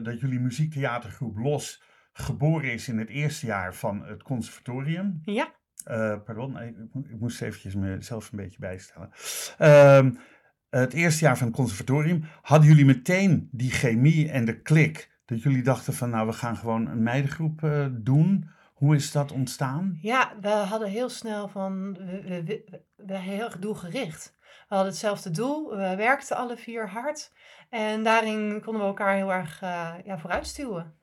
dat 0.04 0.20
jullie 0.20 0.40
muziektheatergroep 0.40 1.38
Los 1.38 1.82
geboren 2.12 2.72
is 2.72 2.88
in 2.88 2.98
het 2.98 3.08
eerste 3.08 3.46
jaar 3.46 3.74
van 3.74 4.04
het 4.04 4.22
conservatorium. 4.22 5.20
ja, 5.24 5.52
pardon, 6.24 6.60
ik, 6.60 6.76
ik 7.08 7.20
moest 7.20 7.42
eventjes 7.42 7.74
mezelf 7.74 8.32
een 8.32 8.38
beetje 8.38 8.58
bijstellen. 8.58 9.10
Ehm, 9.58 10.10
het 10.70 10.92
eerste 10.92 11.24
jaar 11.24 11.38
van 11.38 11.46
het 11.46 11.56
conservatorium. 11.56 12.24
Hadden 12.42 12.68
jullie 12.68 12.84
meteen 12.84 13.48
die 13.52 13.70
chemie 13.70 14.30
en 14.30 14.44
de 14.44 14.60
klik? 14.62 15.10
Dat 15.24 15.42
jullie 15.42 15.62
dachten 15.62 15.94
van 15.94 16.10
nou, 16.10 16.26
we 16.26 16.32
gaan 16.32 16.56
gewoon 16.56 16.86
een 16.86 17.02
meidengroep 17.02 17.62
eh, 17.62 17.86
doen. 17.90 18.50
Hoe 18.74 18.94
is 18.94 19.12
dat 19.12 19.32
ontstaan? 19.32 19.98
ja, 20.02 20.32
we 20.40 20.48
hadden 20.48 20.88
heel 20.88 21.08
snel 21.08 21.48
van, 21.48 21.92
we, 21.92 22.22
we, 22.22 22.42
we, 22.44 22.82
we 22.96 23.06
waren 23.06 23.22
heel 23.22 23.44
erg 23.44 23.58
doelgericht. 23.58 24.36
We 24.40 24.74
hadden 24.74 24.92
hetzelfde 24.92 25.30
doel, 25.30 25.76
we 25.76 25.96
werkten 25.96 26.36
alle 26.36 26.56
vier 26.56 26.88
hard. 26.88 27.32
En 27.70 28.02
daarin 28.02 28.60
konden 28.64 28.82
we 28.82 28.88
elkaar 28.88 29.14
heel 29.14 29.32
erg 29.32 29.62
eh, 29.62 29.94
ja, 30.04 30.18
vooruitstuwen. 30.18 30.94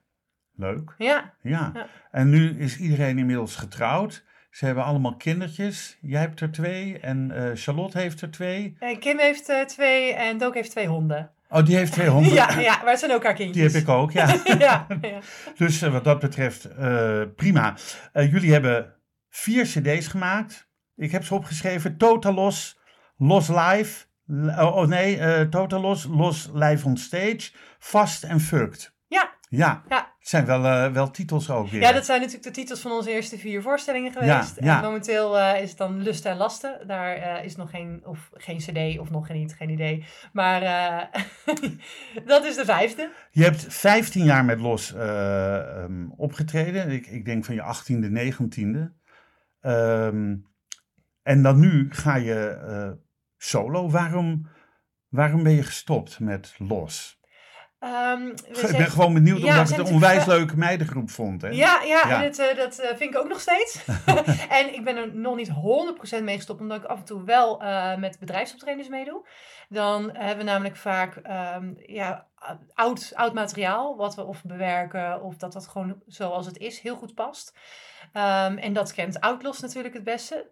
Leuk. 0.54 0.94
Ja, 0.98 1.34
Ja. 1.42 1.70
Ja. 1.74 1.86
En 2.10 2.28
nu 2.28 2.58
is 2.58 2.78
iedereen 2.78 3.18
inmiddels 3.18 3.56
getrouwd. 3.56 4.24
Ze 4.56 4.64
hebben 4.64 4.84
allemaal 4.84 5.16
kindertjes. 5.16 5.98
Jij 6.00 6.20
hebt 6.20 6.40
er 6.40 6.52
twee 6.52 6.98
en 6.98 7.30
eh, 7.30 7.50
Charlotte 7.54 7.98
heeft 7.98 8.20
er 8.20 8.30
twee. 8.30 8.76
en 8.78 8.98
Kim 8.98 9.18
heeft 9.18 9.48
eh, 9.48 9.60
twee 9.60 10.14
en 10.14 10.38
Dook 10.38 10.54
heeft 10.54 10.70
twee 10.70 10.86
honden. 10.86 11.30
Oh, 11.48 11.64
die 11.64 11.76
heeft 11.76 11.92
twee 11.92 12.08
honden. 12.08 12.32
Ja, 12.42 12.58
ja, 12.58 12.76
maar 12.82 12.90
het 12.90 12.98
zijn 12.98 13.12
ook 13.12 13.22
haar 13.24 13.36
Die 13.36 13.44
kindjes. 13.44 13.72
heb 13.72 13.82
ik 13.82 13.88
ook, 13.88 14.12
ja. 14.12 14.26
ja, 14.44 14.86
ja. 15.00 15.18
Dus 15.58 15.82
eh, 15.82 15.92
wat 15.92 16.04
dat 16.04 16.18
betreft, 16.18 16.64
eh, 16.64 17.22
prima. 17.36 17.76
Jullie 18.12 18.52
hebben 18.52 18.94
vier 19.28 19.64
cd's 19.64 20.06
gemaakt. 20.06 20.68
Ik 20.96 21.10
heb 21.10 21.24
ze 21.24 21.34
opgeschreven. 21.34 21.96
Total 21.96 22.34
Los, 22.34 23.48
Live. 23.48 24.04
Oh, 24.28 24.76
oh 24.76 24.86
nee, 24.86 25.18
eh, 25.18 25.40
Total 25.40 25.80
Los, 25.80 26.06
Los 26.10 26.50
Live 26.52 26.86
on 26.86 26.96
Stage. 26.96 27.50
Fast 27.78 28.24
en 28.24 28.40
Fucked. 28.40 28.95
Ja. 29.48 29.82
Het 30.18 30.34
zijn 30.34 30.46
wel, 30.46 30.64
eh, 30.64 30.92
wel 30.92 31.10
titels 31.10 31.50
ook 31.50 31.68
weer. 31.68 31.80
Ja, 31.80 31.92
dat 31.92 32.04
zijn 32.04 32.20
natuurlijk 32.20 32.54
de 32.54 32.60
titels 32.60 32.80
van 32.80 32.92
onze 32.92 33.10
eerste 33.10 33.38
vier 33.38 33.62
voorstellingen 33.62 34.12
geweest. 34.12 34.60
ja. 34.60 34.76
En 34.76 34.84
momenteel 34.84 35.38
eh, 35.38 35.62
is 35.62 35.68
het 35.68 35.78
dan 35.78 36.02
Lust 36.02 36.24
en 36.24 36.36
Lasten. 36.36 36.86
Daar 36.86 37.16
eh, 37.16 37.44
is 37.44 37.56
nog 37.56 37.70
geen, 37.70 38.00
of 38.04 38.30
geen 38.32 38.58
cd 38.58 38.98
of 38.98 39.10
nog 39.10 39.28
niet, 39.28 39.54
geen 39.54 39.70
idee. 39.70 40.04
Maar 40.32 40.60
dat 42.26 42.44
is 42.44 42.56
de 42.56 42.64
vijfde. 42.64 43.10
Je 43.30 43.42
hebt 43.42 43.66
15 43.68 44.24
jaar 44.24 44.44
met 44.44 44.60
Los 44.60 44.94
eh, 44.94 45.82
ehm, 45.82 46.08
opgetreden. 46.16 46.90
Ik, 46.90 47.06
ik 47.06 47.24
denk 47.24 47.44
van 47.44 47.54
je 47.54 47.62
18e, 47.62 48.10
19e. 48.10 48.94
Ehm, 49.60 50.36
en 51.22 51.42
dan 51.42 51.60
nu 51.60 51.86
ga 51.90 52.16
je 52.16 52.96
solo. 53.36 53.90
Waarom, 53.90 54.48
waarom 55.08 55.42
ben 55.42 55.52
je 55.52 55.62
gestopt 55.62 56.20
met 56.20 56.54
Los? 56.58 57.15
Ehm, 57.86 58.24
we 58.24 58.68
Ik 58.68 58.76
ben 58.76 58.90
gewoon 58.90 59.14
benieuwd 59.14 59.40
Ja, 59.40 59.50
omdat 59.50 59.70
ik 59.70 59.76
het 59.76 59.88
een 59.88 59.94
onwijs 59.94 60.24
leuke 60.24 60.56
meidengroep 60.56 61.10
vond. 61.10 61.42
Hè? 61.42 61.48
Ja, 61.48 61.82
ja, 61.82 62.08
Ja. 62.08 62.18
en 62.18 62.22
het, 62.22 62.38
eh, 62.38 62.56
dat 62.56 62.78
eh, 62.78 62.88
vind 62.96 63.14
ik 63.14 63.18
ook 63.18 63.28
nog 63.28 63.40
steeds. 63.40 63.84
en 64.60 64.74
ik 64.74 64.84
ben 64.84 64.96
er 64.96 65.14
nog 65.14 65.36
niet 65.36 65.48
100% 65.48 66.24
mee 66.24 66.36
gestopt, 66.36 66.60
omdat 66.60 66.82
ik 66.82 66.84
af 66.84 66.98
en 66.98 67.04
toe 67.04 67.24
wel 67.24 67.62
eh, 67.62 67.96
met 67.96 68.18
bedrijfsoptredens 68.18 68.88
meedoe. 68.88 69.26
Dan 69.68 70.10
hebben 70.12 70.44
we 70.44 70.50
namelijk 70.50 70.76
vaak 70.76 71.16
ehm, 71.16 71.72
ja, 71.76 72.26
oud, 72.74 73.12
oud 73.14 73.34
materiaal, 73.34 73.96
wat 73.96 74.14
we 74.14 74.24
of 74.24 74.42
bewerken, 74.44 75.22
of 75.22 75.36
dat 75.36 75.52
dat 75.52 75.66
gewoon 75.66 76.02
zoals 76.06 76.46
het 76.46 76.58
is 76.58 76.80
heel 76.80 76.96
goed 76.96 77.14
past. 77.14 77.54
Ehm, 78.12 78.56
en 78.56 78.72
dat 78.72 78.92
kent 78.92 79.20
Outlos 79.20 79.60
natuurlijk 79.60 79.94
het 79.94 80.04
beste. 80.04 80.50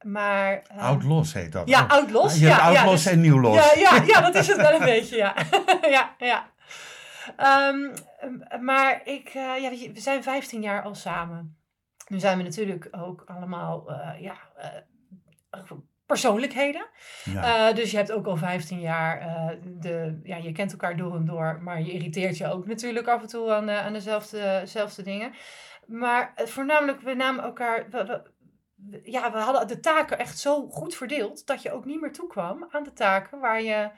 Ehm, 0.00 0.12
maar... 0.12 0.62
ehm, 0.68 0.78
Oud-los 0.78 1.32
heet 1.32 1.52
dat. 1.52 1.68
Ja, 1.68 1.82
Oh. 1.84 1.90
Outlos. 1.90 2.38
Je 2.38 2.46
hebt 2.46 2.60
ja, 2.60 2.70
ja, 2.70 2.78
oud-los 2.80 3.02
dus- 3.02 3.12
en 3.12 3.20
nieuw-los. 3.20 3.54
ja, 3.74 3.80
ja, 3.80 4.02
ja, 4.06 4.20
dat 4.20 4.34
is 4.34 4.46
het 4.46 4.56
wel 4.56 4.72
een 4.72 4.84
beetje, 4.94 5.16
ja. 5.16 5.34
ja, 5.96 6.14
ja. 6.18 6.50
Ehm, 7.36 7.76
m- 7.80 8.64
maar 8.64 9.00
ik, 9.04 9.28
eh, 9.28 9.34
ja, 9.34 9.68
je, 9.70 9.90
we 9.94 10.00
zijn 10.00 10.22
15 10.22 10.62
jaar 10.62 10.82
al 10.82 10.94
samen. 10.94 11.56
Nu 12.08 12.18
zijn 12.18 12.38
we 12.38 12.42
natuurlijk 12.44 12.88
ook 12.90 13.22
allemaal, 13.26 13.90
eh, 13.90 14.20
ja, 14.22 14.34
eh, 14.56 15.60
persoonlijkheden. 16.06 16.86
Ja. 17.24 17.68
Eh, 17.68 17.74
dus 17.74 17.90
je 17.90 17.96
hebt 17.96 18.12
ook 18.12 18.26
al 18.26 18.36
15 18.36 18.80
jaar, 18.80 19.20
eh, 19.20 19.56
de, 19.64 20.20
ja, 20.22 20.36
je 20.36 20.52
kent 20.52 20.70
elkaar 20.72 20.96
door 20.96 21.16
en 21.16 21.24
door, 21.24 21.58
maar 21.62 21.80
je 21.82 21.92
irriteert 21.92 22.36
je 22.36 22.46
ook 22.52 22.66
natuurlijk 22.66 23.08
af 23.08 23.20
en 23.22 23.28
toe 23.28 23.52
aan, 23.52 23.68
eh, 23.68 23.84
aan 23.86 23.92
dezelfde, 23.92 24.58
dezelfde 24.60 25.02
dingen. 25.02 25.32
Maar 25.86 26.32
eh, 26.34 26.46
voornamelijk, 26.46 27.00
we 27.00 27.14
namen 27.14 27.44
elkaar, 27.44 27.86
we, 27.90 28.04
we- 28.04 28.04
we- 28.06 28.30
ja, 29.04 29.32
we 29.32 29.38
hadden 29.38 29.68
de 29.68 29.80
taken 29.80 30.18
echt 30.18 30.38
zo 30.38 30.68
goed 30.68 30.94
verdeeld, 30.94 31.46
dat 31.46 31.62
je 31.62 31.72
ook 31.72 31.84
niet 31.84 32.00
meer 32.00 32.12
toekwam 32.12 32.66
aan 32.70 32.84
de 32.84 32.92
taken 32.92 33.40
waar 33.40 33.62
je, 33.62 33.90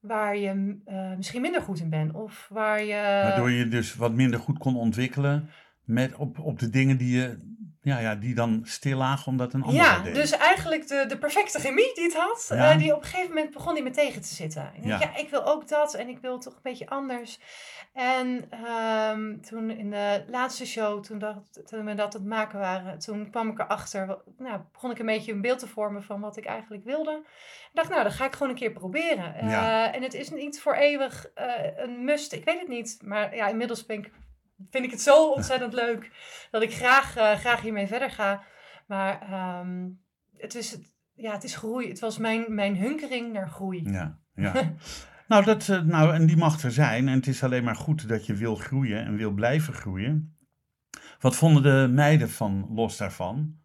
waar 0.00 0.36
je 0.36 0.80
eh, 0.84 1.16
misschien 1.16 1.40
minder 1.40 1.62
goed 1.62 1.80
in 1.80 1.90
bent. 1.90 2.14
Of 2.14 2.46
waar 2.50 2.84
je... 2.84 3.20
Waardoor 3.22 3.50
je 3.50 3.68
dus 3.68 3.94
wat 3.94 4.12
minder 4.12 4.40
goed 4.40 4.58
kon 4.58 4.76
ontwikkelen 4.76 5.50
met 5.84 6.14
op, 6.14 6.38
op 6.38 6.58
de 6.58 6.68
dingen 6.68 6.96
die 6.96 7.16
je 7.16 7.38
ja, 7.84 7.98
ja, 7.98 8.14
die 8.14 8.34
dan 8.34 8.60
stil 8.64 8.96
lagen 8.98 9.26
omdat 9.26 9.52
een 9.52 9.62
ander 9.62 9.82
Ja, 9.82 9.98
deed. 9.98 10.14
dus 10.14 10.30
eigenlijk 10.30 10.88
de, 10.88 11.04
de 11.08 11.18
perfecte 11.18 11.58
chemie 11.60 11.94
die 11.94 12.04
het 12.04 12.14
had, 12.16 12.46
Ja. 12.48 12.70
eh, 12.72 12.78
die 12.78 12.94
op 12.94 13.02
een 13.02 13.08
gegeven 13.08 13.34
moment 13.34 13.50
begon 13.52 13.74
die 13.74 13.82
me 13.82 13.90
tegen 13.90 14.22
te 14.22 14.34
zitten. 14.34 14.70
Ik 14.76 14.84
Ja. 14.84 14.98
ja. 15.00 15.16
ik 15.16 15.28
wil 15.30 15.44
ook 15.46 15.68
dat 15.68 15.94
en 15.94 16.08
ik 16.08 16.18
wil 16.18 16.38
toch 16.38 16.54
een 16.54 16.60
beetje 16.62 16.88
anders. 16.88 17.38
En 17.92 18.46
ehm, 18.50 19.40
toen 19.40 19.70
in 19.70 19.90
de 19.90 20.24
laatste 20.28 20.66
show, 20.66 21.02
toen, 21.04 21.18
dacht, 21.18 21.60
toen 21.66 21.84
we 21.84 21.94
dat 21.94 22.14
aan 22.14 22.20
het 22.20 22.30
maken 22.30 22.58
waren, 22.58 22.98
toen 22.98 23.30
kwam 23.30 23.48
ik 23.50 23.58
erachter, 23.58 24.18
nou, 24.38 24.60
begon 24.72 24.90
ik 24.90 24.98
een 24.98 25.06
beetje 25.06 25.32
een 25.32 25.40
beeld 25.40 25.58
te 25.58 25.66
vormen 25.68 26.02
van 26.02 26.20
wat 26.20 26.36
ik 26.36 26.44
eigenlijk 26.44 26.84
wilde. 26.84 27.20
Ik 27.62 27.70
dacht, 27.78 27.88
nou, 27.90 28.02
dat 28.02 28.12
ga 28.12 28.24
ik 28.24 28.32
gewoon 28.32 28.48
een 28.48 28.58
keer 28.58 28.72
proberen. 28.72 29.34
Eh, 29.34 29.50
Ja. 29.50 29.92
en 29.92 30.02
het 30.02 30.14
is 30.14 30.30
niet 30.30 30.60
voor 30.60 30.74
eeuwig 30.74 31.26
eh, 31.34 31.46
een 31.76 32.04
must, 32.04 32.32
ik 32.32 32.44
weet 32.44 32.58
het 32.58 32.68
niet. 32.68 32.98
Maar 33.04 33.34
ja, 33.36 33.48
inmiddels 33.48 33.86
ben 33.86 33.98
ik, 33.98 34.10
vind 34.70 34.84
ik 34.84 34.90
het 34.90 35.00
zo 35.00 35.30
ontzettend 35.30 35.72
leuk 35.72 36.10
dat 36.50 36.62
ik 36.62 36.74
graag, 36.74 37.16
eh, 37.16 37.32
graag 37.32 37.60
hiermee 37.60 37.86
verder 37.86 38.10
ga. 38.10 38.42
Maar 38.86 39.20
ehm, 39.22 39.88
het, 40.36 40.54
is, 40.54 40.78
ja, 41.14 41.32
het 41.32 41.44
is 41.44 41.56
groei. 41.56 41.88
Het 41.88 42.00
was 42.00 42.18
mijn, 42.18 42.54
mijn 42.54 42.76
hunkering 42.76 43.32
naar 43.32 43.48
groei. 43.48 43.90
Ja, 43.90 44.18
ja. 44.34 44.74
nou, 45.28 45.44
dat, 45.44 45.68
eh, 45.68 45.82
nou, 45.82 46.14
en 46.14 46.26
die 46.26 46.36
mag 46.36 46.62
er 46.62 46.72
zijn. 46.72 47.08
En 47.08 47.14
het 47.14 47.26
is 47.26 47.42
alleen 47.42 47.64
maar 47.64 47.76
goed 47.76 48.08
dat 48.08 48.26
je 48.26 48.34
wil 48.34 48.54
groeien 48.54 49.04
en 49.04 49.16
wil 49.16 49.30
blijven 49.30 49.74
groeien. 49.74 50.36
Wat 51.20 51.36
vonden 51.36 51.62
de 51.62 51.92
meiden 51.92 52.30
van 52.30 52.68
los 52.70 52.96
daarvan? 52.96 53.60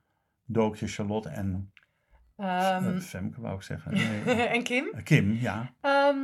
Dookje, 0.46 0.88
Charlotte 0.88 1.30
en 1.30 1.72
eh, 2.38 2.98
Femke, 2.98 3.42
wou 3.42 3.56
ik 3.56 3.62
zeggen. 3.62 3.94
Nee. 3.94 4.22
en 4.56 4.64
Kim? 4.64 5.04
Kim, 5.04 5.34
ja. 5.34 5.74
Ehm, 5.82 6.18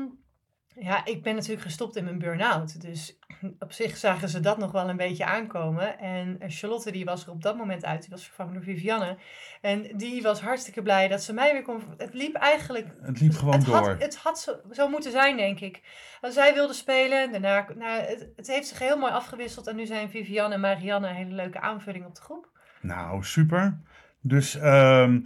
ja, 0.67 1.05
ik 1.05 1.23
ben 1.23 1.35
natuurlijk 1.35 1.61
gestopt 1.61 1.95
in 1.95 2.03
mijn 2.03 2.19
burn-out. 2.19 2.81
Dus 2.81 3.19
op 3.59 3.71
zich 3.71 3.97
zagen 3.97 4.29
ze 4.29 4.39
dat 4.39 4.57
nog 4.57 4.71
wel 4.71 4.89
een 4.89 4.97
beetje 4.97 5.25
aankomen. 5.25 5.99
En 5.99 6.35
eh, 6.39 6.49
Charlotte 6.49 6.91
die 6.91 7.05
was 7.05 7.25
er 7.25 7.31
op 7.31 7.41
dat 7.41 7.57
moment 7.57 7.85
uit. 7.85 8.01
Die 8.01 8.09
was 8.09 8.25
vervangen 8.25 8.53
door 8.53 8.63
Vivianne. 8.63 9.17
En 9.61 9.97
die 9.97 10.21
was 10.21 10.41
hartstikke 10.41 10.81
blij 10.81 11.07
dat 11.07 11.23
ze 11.23 11.33
mij 11.33 11.51
weer 11.51 11.61
kon... 11.61 11.81
Het 11.97 12.13
liep 12.13 12.35
eigenlijk 12.35 12.87
Het 13.01 13.19
liep 13.19 13.33
gewoon 13.33 13.53
het 13.53 13.65
door. 13.65 13.75
Had, 13.75 14.01
het 14.01 14.15
had 14.15 14.39
zo, 14.39 14.55
zo 14.71 14.89
moeten 14.89 15.11
zijn, 15.11 15.37
denk 15.37 15.59
ik. 15.59 15.81
Want 16.21 16.33
zij 16.33 16.53
wilde 16.53 16.73
spelen. 16.73 17.31
Daarna, 17.31 17.67
nou, 17.75 18.01
het, 18.01 18.29
het 18.35 18.47
heeft 18.47 18.67
zich 18.67 18.79
heel 18.79 18.97
mooi 18.97 19.11
afgewisseld. 19.11 19.67
En 19.67 19.75
nu 19.75 19.85
zijn 19.85 20.09
Vivianne 20.09 20.53
en 20.53 20.61
Marianne 20.61 21.07
een 21.07 21.15
hele 21.15 21.35
leuke 21.35 21.59
aanvulling 21.59 22.05
op 22.05 22.15
de 22.15 22.21
groep. 22.21 22.49
Nou, 22.81 23.23
super. 23.23 23.81
Dus, 24.21 24.55
ehm, 24.55 25.19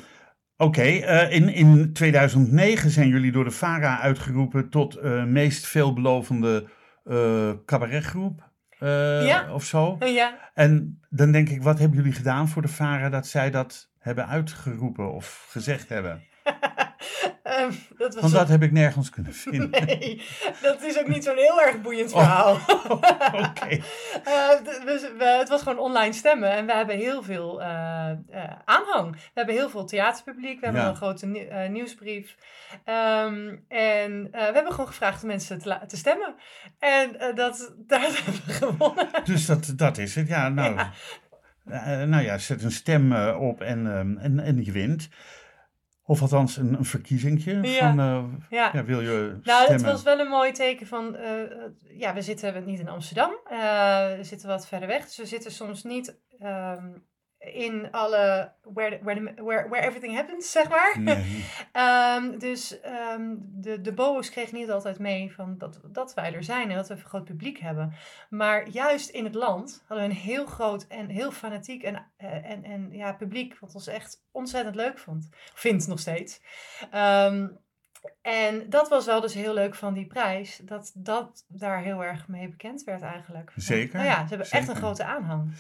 oké. 0.57 0.81
eh, 0.81 1.31
in, 1.31 1.49
in 1.49 1.93
2009 1.93 2.89
zijn 2.89 3.07
jullie 3.07 3.31
door 3.31 3.43
de 3.43 3.51
VARA 3.51 3.99
uitgeroepen 3.99 4.69
tot 4.69 4.95
eh, 4.95 5.23
meest 5.23 5.65
veelbelovende 5.65 6.67
eh 7.09 7.51
cabaretgroep. 7.65 8.49
eh, 8.79 9.25
Ja. 9.25 9.53
Of 9.53 9.63
zo. 9.63 9.97
Ja, 9.99 10.51
En 10.53 11.01
dan 11.09 11.31
denk 11.31 11.49
ik, 11.49 11.63
wat 11.63 11.79
hebben 11.79 11.97
jullie 11.97 12.13
gedaan 12.13 12.47
voor 12.47 12.61
de 12.61 12.67
VARA 12.67 13.09
dat 13.09 13.27
zij 13.27 13.51
dat 13.51 13.89
hebben 13.99 14.27
uitgeroepen 14.27 15.11
of 15.13 15.47
gezegd 15.49 15.89
hebben? 15.89 16.23
Ehm, 17.47 17.71
dat 17.97 18.13
was 18.13 18.21
Want 18.21 18.33
een- 18.33 18.39
dat 18.39 18.47
heb 18.47 18.63
ik 18.63 18.71
nergens 18.71 19.09
kunnen 19.09 19.33
vinden. 19.47 19.85
Nee, 19.85 20.21
dat 20.61 20.81
is 20.83 20.99
ook 20.99 21.07
niet 21.07 21.23
zo'n 21.23 21.35
heel 21.37 21.61
erg 21.61 21.81
boeiend 21.81 22.11
Oh. 22.13 22.17
verhaal. 22.19 22.53
Oké. 23.49 23.67
Eh, 24.23 24.49
we, 24.85 25.13
we- 25.17 25.35
het 25.39 25.49
was 25.49 25.61
gewoon 25.61 25.79
online 25.79 26.13
stemmen 26.13 26.51
en 26.51 26.65
we 26.65 26.73
hebben 26.73 26.97
heel 26.97 27.23
veel 27.23 27.61
eh, 27.61 28.09
eh, 28.09 28.17
aanhang. 28.65 29.11
We 29.11 29.19
hebben 29.33 29.55
heel 29.55 29.69
veel 29.69 29.85
theaterpubliek, 29.85 30.59
we 30.59 30.65
hebben 30.65 30.83
Ja. 30.83 30.89
een 30.89 30.95
grote 30.95 31.25
nie- 31.25 31.47
eh, 31.47 31.69
nieuwsbrief. 31.69 32.35
Ehm, 32.83 33.55
en 33.67 34.27
eh, 34.31 34.47
we 34.47 34.53
hebben 34.53 34.71
gewoon 34.71 34.87
gevraagd 34.87 35.21
om 35.21 35.27
mensen 35.27 35.59
te, 35.59 35.79
te 35.87 35.97
stemmen. 35.97 36.35
En 36.79 37.19
eh, 37.19 37.35
dat, 37.35 37.73
daar 37.87 38.01
hebben 38.01 38.23
we 38.45 38.51
gewonnen. 38.53 39.07
Dus 39.23 39.45
dat, 39.45 39.73
dat 39.75 39.97
is 39.97 40.15
het. 40.15 40.27
Ja, 40.27 40.49
nou 40.49 40.75
Ja. 40.75 40.91
nou 42.05 42.23
ja, 42.23 42.37
zet 42.37 42.63
een 42.63 42.71
stem 42.71 43.11
eh, 43.13 43.37
op 43.41 43.61
en, 43.61 43.87
ehm, 43.97 44.17
en, 44.17 44.39
en 44.39 44.63
je 44.63 44.71
wint. 44.71 45.09
Of 46.09 46.21
althans 46.21 46.57
een, 46.57 46.73
een 46.73 46.85
verkiezingje. 46.85 47.61
Ja. 47.61 47.79
Van, 47.89 47.99
eh, 47.99 48.23
Ja. 48.49 48.69
ja, 48.73 48.83
wil 48.83 49.01
je 49.01 49.37
Nou, 49.43 49.57
het 49.59 49.67
stemmen? 49.67 49.91
was 49.91 50.03
wel 50.03 50.19
een 50.19 50.27
mooi 50.27 50.51
teken 50.51 50.87
van, 50.87 51.15
eh, 51.15 51.31
ja, 51.97 52.13
we 52.13 52.21
zitten 52.21 52.65
niet 52.65 52.79
in 52.79 52.89
Amsterdam, 52.89 53.31
eh, 53.49 53.57
we 54.15 54.19
zitten 54.21 54.47
wat 54.47 54.67
verder 54.67 54.87
weg, 54.87 55.05
dus 55.05 55.17
we 55.17 55.25
zitten 55.25 55.51
soms 55.51 55.83
niet 55.83 56.19
ehm, 56.39 56.85
in 57.39 57.91
alle, 57.91 58.51
where, 58.73 58.99
where, 59.03 59.33
where, 59.35 59.69
where 59.69 59.85
everything 59.85 60.15
happens, 60.15 60.51
zeg 60.51 60.69
maar. 60.69 60.95
Nee. 60.99 61.23
Ehm, 61.71 62.37
dus 62.37 62.79
ehm, 62.79 63.35
de, 63.39 63.81
de 63.81 63.93
BOO's 63.93 64.29
kregen 64.29 64.57
niet 64.57 64.71
altijd 64.71 64.99
mee 64.99 65.33
van 65.33 65.57
dat, 65.57 65.79
dat 65.83 66.13
wij 66.13 66.33
er 66.33 66.43
zijn 66.43 66.69
en 66.69 66.75
dat 66.75 66.87
we 66.87 66.93
een 66.93 66.99
groot 66.99 67.23
publiek 67.23 67.57
hebben. 67.57 67.93
Maar 68.29 68.69
juist 68.69 69.09
in 69.09 69.23
het 69.23 69.35
land 69.35 69.83
hadden 69.87 70.07
we 70.07 70.13
een 70.13 70.19
heel 70.19 70.45
groot 70.45 70.87
en 70.87 71.09
heel 71.09 71.31
fanatiek 71.31 71.83
en, 71.83 72.05
eh, 72.17 72.49
en, 72.49 72.63
en 72.63 72.91
ja, 72.91 73.13
publiek, 73.13 73.59
wat 73.59 73.75
ons 73.75 73.87
echt 73.87 74.23
ontzettend 74.31 74.75
leuk 74.75 74.99
vond. 74.99 75.29
Vindt 75.53 75.87
nog 75.87 75.99
steeds. 75.99 76.41
Ehm, 76.91 77.47
en 78.21 78.69
dat 78.69 78.89
was 78.89 79.05
wel 79.05 79.21
dus 79.21 79.33
heel 79.33 79.53
leuk 79.53 79.75
van 79.75 79.93
die 79.93 80.07
prijs, 80.07 80.61
dat 80.63 80.91
dat 80.93 81.45
daar 81.47 81.81
heel 81.81 82.03
erg 82.03 82.27
mee 82.27 82.49
bekend 82.49 82.83
werd 82.83 83.01
eigenlijk. 83.01 83.51
Zeker, 83.55 83.95
Nou 83.95 84.09
ja, 84.09 84.21
ze 84.21 84.27
hebben 84.27 84.49
echt 84.49 84.67
een 84.67 84.75
grote 84.75 85.03
aanhang. 85.03 85.53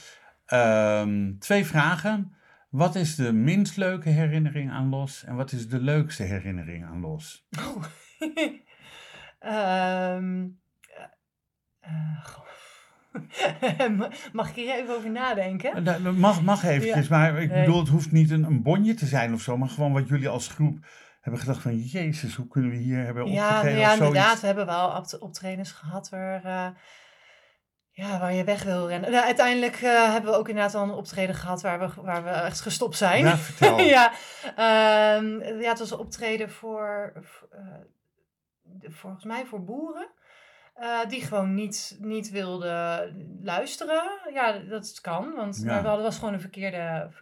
Ehm, 0.47 1.37
twee 1.39 1.65
vragen. 1.65 2.35
Wat 2.69 2.95
is 2.95 3.15
de 3.15 3.33
minst 3.33 3.77
leuke 3.77 4.09
herinnering 4.09 4.71
aan 4.71 4.89
Los? 4.89 5.23
En 5.23 5.35
wat 5.35 5.51
is 5.51 5.69
de 5.69 5.79
leukste 5.79 6.23
herinnering 6.23 6.85
aan 6.85 6.99
Los? 6.99 7.47
Oh. 7.59 7.83
Ehm, 9.39 10.45
eh, 11.79 12.23
goh. 12.23 12.45
Mag 14.33 14.49
ik 14.49 14.55
hier 14.55 14.75
even 14.75 14.95
over 14.95 15.09
nadenken? 15.09 15.69
Eh, 15.75 15.83
Dat 15.85 16.03
dat 16.03 16.15
mag, 16.15 16.41
mag 16.41 16.63
eventjes, 16.63 17.07
maar 17.07 17.41
ik 17.41 17.49
bedoel, 17.53 17.79
het 17.79 17.87
hoeft 17.87 18.11
niet 18.11 18.31
een, 18.31 18.43
een 18.43 18.61
bonje 18.63 18.93
te 18.93 19.05
zijn 19.05 19.33
of 19.33 19.41
zo, 19.41 19.57
maar 19.57 19.69
gewoon 19.69 19.93
wat 19.93 20.07
jullie 20.07 20.29
als 20.29 20.47
groep 20.47 20.77
hebben 21.21 21.41
gedacht 21.41 21.61
van, 21.61 21.77
jezus, 21.77 22.35
hoe 22.35 22.47
kunnen 22.47 22.71
we 22.71 22.77
hier 22.77 22.97
hebben 23.03 23.27
Ja, 23.31 23.47
opgetreden 23.47 23.79
nou 23.79 23.85
ja, 23.85 23.91
of 23.91 23.97
zoiets? 23.97 24.15
inderdaad. 24.15 24.39
We 24.39 24.45
hebben 24.47 24.65
wel 24.65 24.89
opt- 24.95 25.19
optredens 25.19 25.71
gehad 25.71 26.09
waar, 26.09 26.43
eh, 26.43 26.67
ja, 27.97 28.19
waar 28.19 28.33
je 28.33 28.43
weg 28.43 28.63
wil 28.63 28.87
rennen. 28.87 29.11
Nou, 29.11 29.25
uiteindelijk 29.25 29.75
eh, 29.75 30.11
hebben 30.11 30.31
we 30.31 30.37
ook 30.37 30.47
inderdaad 30.49 30.75
al 30.75 30.83
een 30.83 30.89
optreden 30.91 31.35
gehad 31.35 31.61
waar 31.61 31.79
we, 31.79 32.01
waar 32.01 32.23
we 32.23 32.29
echt 32.29 32.61
gestopt 32.61 32.97
zijn. 32.97 33.25
Ja, 33.25 33.37
vertel. 33.37 33.79
ja, 33.97 34.11
ehm, 34.55 35.59
ja, 35.61 35.69
het 35.69 35.79
was 35.79 35.91
een 35.91 35.97
optreden 35.97 36.49
voor, 36.49 37.13
eh, 37.51 37.59
volgens 38.81 39.23
mij 39.23 39.45
voor 39.45 39.63
boeren. 39.63 40.07
eh, 40.73 40.99
die 41.07 41.21
gewoon 41.21 41.53
niet, 41.53 41.97
niet 41.99 42.29
wilden 42.31 43.39
luisteren. 43.43 44.03
Ja, 44.33 44.51
dat 44.69 44.99
kan, 45.01 45.33
want 45.35 45.61
Ja. 45.65 45.81
we 45.81 45.87
hadden 45.87 46.05
was 46.05 46.17
gewoon 46.17 46.33
een 46.33 46.39
verkeerde, 46.41 46.77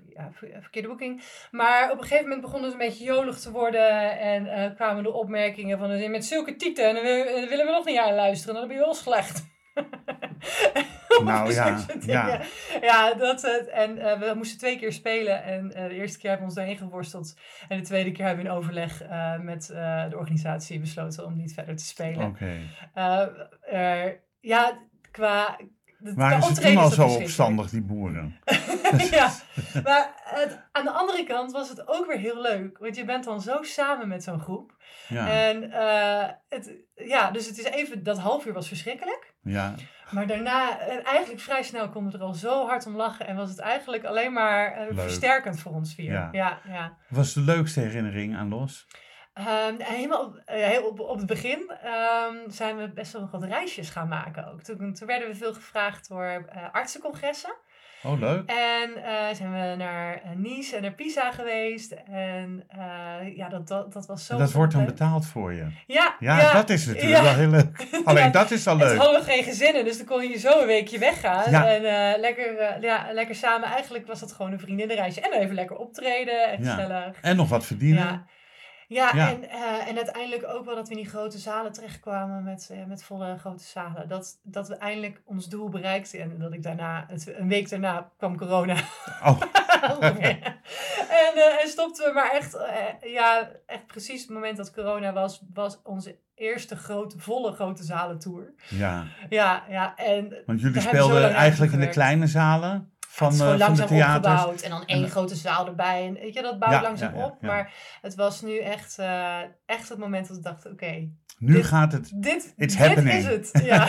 ja, 0.09 0.29
ver- 0.31 0.57
verkeerde 0.61 0.87
boeking. 0.87 1.23
Maar 1.51 1.91
op 1.91 1.97
een 1.97 2.03
gegeven 2.03 2.23
moment 2.23 2.41
begonnen 2.41 2.69
ze 2.71 2.75
een 2.75 2.87
beetje 2.87 3.03
jolig 3.03 3.39
te 3.39 3.51
worden. 3.51 4.19
En 4.19 4.75
kwamen 4.75 5.03
de 5.03 5.11
opmerkingen 5.13 5.77
van 5.79 6.11
met 6.11 6.25
zulke 6.25 6.55
tieten. 6.55 6.87
En 6.87 6.93
dan 6.95 7.03
willen 7.49 7.65
we 7.65 7.71
nog 7.71 7.85
niet 7.85 7.97
aan 7.99 8.15
luisteren. 8.15 8.55
Dan 8.55 8.67
ben 8.67 8.75
je 8.77 8.81
wel 8.83 8.93
slecht. 8.93 9.53
Nou 11.23 11.53
ja, 11.53 11.85
ja. 12.05 12.41
ja, 12.81 13.13
dat 13.13 13.41
het. 13.41 13.69
En 13.69 13.97
eh, 13.97 14.19
we 14.19 14.33
moesten 14.35 14.57
twee 14.57 14.77
keer 14.79 14.91
spelen. 14.93 15.43
En 15.43 15.71
eh, 15.73 15.87
de 15.87 15.93
eerste 15.95 16.17
keer 16.19 16.29
hebben 16.29 16.47
we 16.47 16.53
ons 16.53 16.55
daarheen 16.55 16.77
geworsteld. 16.77 17.33
En 17.67 17.77
de 17.77 17.83
tweede 17.83 18.11
keer 18.11 18.25
hebben 18.25 18.43
we 18.45 18.49
in 18.51 18.55
overleg 18.57 19.01
eh, 19.01 19.39
met 19.39 19.65
de 20.09 20.15
organisatie 20.17 20.79
besloten 20.79 21.25
om 21.25 21.35
niet 21.37 21.53
verder 21.53 21.75
te 21.75 21.85
spelen. 21.85 22.25
Oké. 22.27 22.59
Er- 22.93 24.23
ja, 24.39 24.77
qua. 25.11 25.57
de- 25.97 26.13
Waren 26.13 26.43
ze 26.43 26.61
toen 26.61 26.77
al 26.77 26.89
zo 26.89 27.07
opstandig, 27.07 27.69
die 27.69 27.81
boeren? 27.81 28.35
ja, 29.11 29.31
maar 29.83 30.11
het, 30.23 30.59
aan 30.71 30.83
de 30.83 30.91
andere 30.91 31.23
kant 31.23 31.51
was 31.51 31.69
het 31.69 31.87
ook 31.87 32.05
weer 32.05 32.17
heel 32.17 32.41
leuk. 32.41 32.77
Want 32.77 32.95
je 32.95 33.05
bent 33.05 33.23
dan 33.23 33.41
zo 33.41 33.61
samen 33.61 34.07
met 34.07 34.23
zo'n 34.23 34.39
groep. 34.39 34.73
Ja, 35.07 35.27
En 35.27 35.71
eh, 35.71 36.29
het, 36.49 36.75
ja, 36.95 37.31
dus 37.31 37.47
het 37.47 37.57
is 37.57 37.63
even, 37.65 38.03
dat 38.03 38.17
half 38.17 38.45
uur 38.45 38.53
was 38.53 38.67
verschrikkelijk. 38.67 39.33
ja. 39.43 39.75
Maar 40.11 40.27
daarna, 40.27 40.79
en 40.79 41.03
eigenlijk 41.03 41.41
vrij 41.41 41.63
snel 41.63 41.89
konden 41.89 42.11
we 42.11 42.17
er 42.17 42.23
al 42.23 42.33
zo 42.33 42.67
hard 42.67 42.85
om 42.85 42.95
lachen. 42.95 43.27
En 43.27 43.35
was 43.35 43.49
het 43.49 43.59
eigenlijk 43.59 44.03
alleen 44.03 44.33
maar 44.33 44.71
eh, 44.71 44.97
versterkend 44.97 45.59
voor 45.59 45.71
ons 45.71 45.93
vier. 45.95 46.11
Ja. 46.11 46.29
Ja, 46.31 46.59
ja. 46.67 46.97
Wat 47.07 47.17
was 47.17 47.33
de 47.33 47.39
leukste 47.41 47.79
herinnering 47.79 48.35
aan 48.37 48.49
Los? 48.49 48.87
Ehm, 49.33 49.75
helemaal 49.77 50.25
op, 50.25 50.41
eh, 50.45 50.65
heel 50.67 50.83
op, 50.83 50.99
op 50.99 51.17
het 51.17 51.25
begin 51.25 51.71
ehm, 51.83 52.35
zijn 52.47 52.77
we 52.77 52.89
best 52.89 53.11
wel 53.11 53.21
nog 53.21 53.31
wat 53.31 53.43
reisjes 53.43 53.89
gaan 53.89 54.07
maken 54.07 54.51
ook. 54.51 54.61
Toen, 54.61 54.93
toen 54.93 55.07
werden 55.07 55.27
we 55.27 55.35
veel 55.35 55.53
gevraagd 55.53 56.07
door 56.09 56.49
artsencongressen. 56.71 57.55
Oh, 58.05 58.19
leuk. 58.19 58.49
En 58.49 59.03
eh, 59.03 59.35
zijn 59.35 59.51
we 59.51 59.75
naar 59.77 60.13
eh, 60.23 60.29
Nice 60.35 60.75
en 60.75 60.81
naar 60.81 60.91
Pisa 60.91 61.31
geweest. 61.31 61.91
En 62.11 62.63
eh, 62.67 63.35
ja, 63.37 63.49
dat, 63.49 63.67
dat, 63.67 63.93
dat 63.93 64.05
was 64.05 64.25
zo... 64.25 64.33
En 64.33 64.39
dat 64.39 64.51
wordt 64.51 64.73
dan 64.73 64.85
betaald 64.85 65.25
voor 65.27 65.53
je. 65.53 65.65
Ja, 65.87 66.15
Ja, 66.19 66.53
dat 66.53 66.69
is 66.69 66.85
natuurlijk 66.85 67.13
ja. 67.15 67.23
wel 67.23 67.33
heel 67.33 67.49
leuk. 67.49 67.87
Alleen 68.05 68.23
Ja, 68.23 68.29
dat 68.29 68.51
is 68.51 68.67
al 68.67 68.79
Het 68.79 68.87
leuk. 68.89 68.97
hadden 68.97 69.19
we 69.19 69.31
geen 69.31 69.43
gezinnen, 69.43 69.85
dus 69.85 69.97
dan 69.97 70.05
kon 70.05 70.29
je 70.29 70.37
zo 70.37 70.59
een 70.61 70.67
weekje 70.67 70.99
weggaan. 70.99 71.43
En 71.53 71.81
lekker, 72.19 72.81
ja, 72.81 73.05
lekker 73.11 73.35
samen. 73.35 73.67
Eigenlijk 73.69 74.07
was 74.07 74.19
dat 74.19 74.31
gewoon 74.31 74.51
een 74.51 74.59
vriendinnenreisje. 74.59 75.21
En 75.21 75.39
even 75.39 75.55
lekker 75.55 75.75
optreden 75.75 76.49
en 76.51 76.63
Ja. 76.63 76.73
gezellig. 76.75 77.17
En 77.21 77.35
nog 77.35 77.49
wat 77.49 77.65
verdienen. 77.65 78.25
Ja. 78.87 79.29
En, 79.29 79.49
eh, 79.49 79.87
en 79.87 79.95
uiteindelijk 79.95 80.47
ook 80.47 80.65
wel 80.65 80.75
dat 80.75 80.87
we 80.87 80.95
in 80.95 81.01
die 81.01 81.09
grote 81.09 81.37
zalen 81.37 81.71
terechtkwamen 81.71 82.43
met, 82.43 82.69
eh, 82.71 82.85
met 82.85 83.03
volle 83.03 83.37
grote 83.37 83.63
zalen. 83.63 84.07
Dat, 84.07 84.39
dat 84.43 84.67
we 84.67 84.75
eindelijk 84.75 85.21
ons 85.25 85.49
doel 85.49 85.69
bereikten. 85.69 86.21
En 86.21 86.37
dat 86.39 86.53
ik 86.53 86.63
daarna, 86.63 87.07
een 87.25 87.47
week 87.47 87.69
daarna 87.69 88.11
kwam 88.17 88.37
corona. 88.37 88.75
Oh, 89.23 89.41
en, 90.09 91.35
eh, 91.35 91.61
en 91.61 91.67
stopten 91.67 92.05
we 92.05 92.11
maar 92.13 92.31
echt, 92.31 92.57
ja, 93.01 93.49
echt 93.65 93.87
precies 93.87 94.21
het 94.21 94.29
moment 94.29 94.57
dat 94.57 94.73
corona 94.73 95.13
was, 95.13 95.41
was 95.53 95.79
onze 95.83 96.17
eerste 96.35 96.75
grote, 96.75 97.19
volle 97.19 97.51
grote 97.51 97.83
zalentour. 97.83 98.53
ja. 98.69 99.05
Ja, 99.29 99.63
ja, 99.69 99.95
en 99.95 100.43
Want 100.45 100.61
jullie 100.61 100.81
speelden 100.81 101.33
eigenlijk 101.33 101.73
in 101.73 101.79
de 101.79 101.89
kleine 101.89 102.27
zalen 102.27 102.93
van, 103.15 103.27
het 103.27 103.35
is 103.35 103.41
eh, 103.41 103.45
gewoon 103.45 103.59
langzaam 103.59 104.15
opgebouwd. 104.15 104.61
En 104.61 104.69
dan 104.69 104.85
één 104.85 105.03
En- 105.03 105.09
grote 105.09 105.35
zaal 105.35 105.67
erbij. 105.67 106.07
En 106.07 106.13
weet 106.13 106.33
je, 106.33 106.41
dat 106.41 106.59
bouwt 106.59 106.73
Ja, 106.73 106.81
langzaam 106.81 107.15
ja, 107.15 107.25
op. 107.25 107.41
Maar 107.41 107.73
het 108.01 108.15
was 108.15 108.41
nu 108.41 108.57
echt, 108.59 108.99
eh, 108.99 109.39
echt 109.65 109.89
het 109.89 109.97
moment 109.97 110.27
dat 110.27 110.37
ik 110.37 110.43
dacht, 110.43 110.65
oké, 110.65 111.09
Nu 111.37 111.53
Dit- 111.53 111.65
gaat 111.65 111.91
het 111.91 112.11
dit, 112.15 112.53
It's 112.57 112.75
dit 112.75 112.85
happening. 112.87 113.17
is 113.17 113.25
het. 113.25 113.63
Ja. 113.63 113.87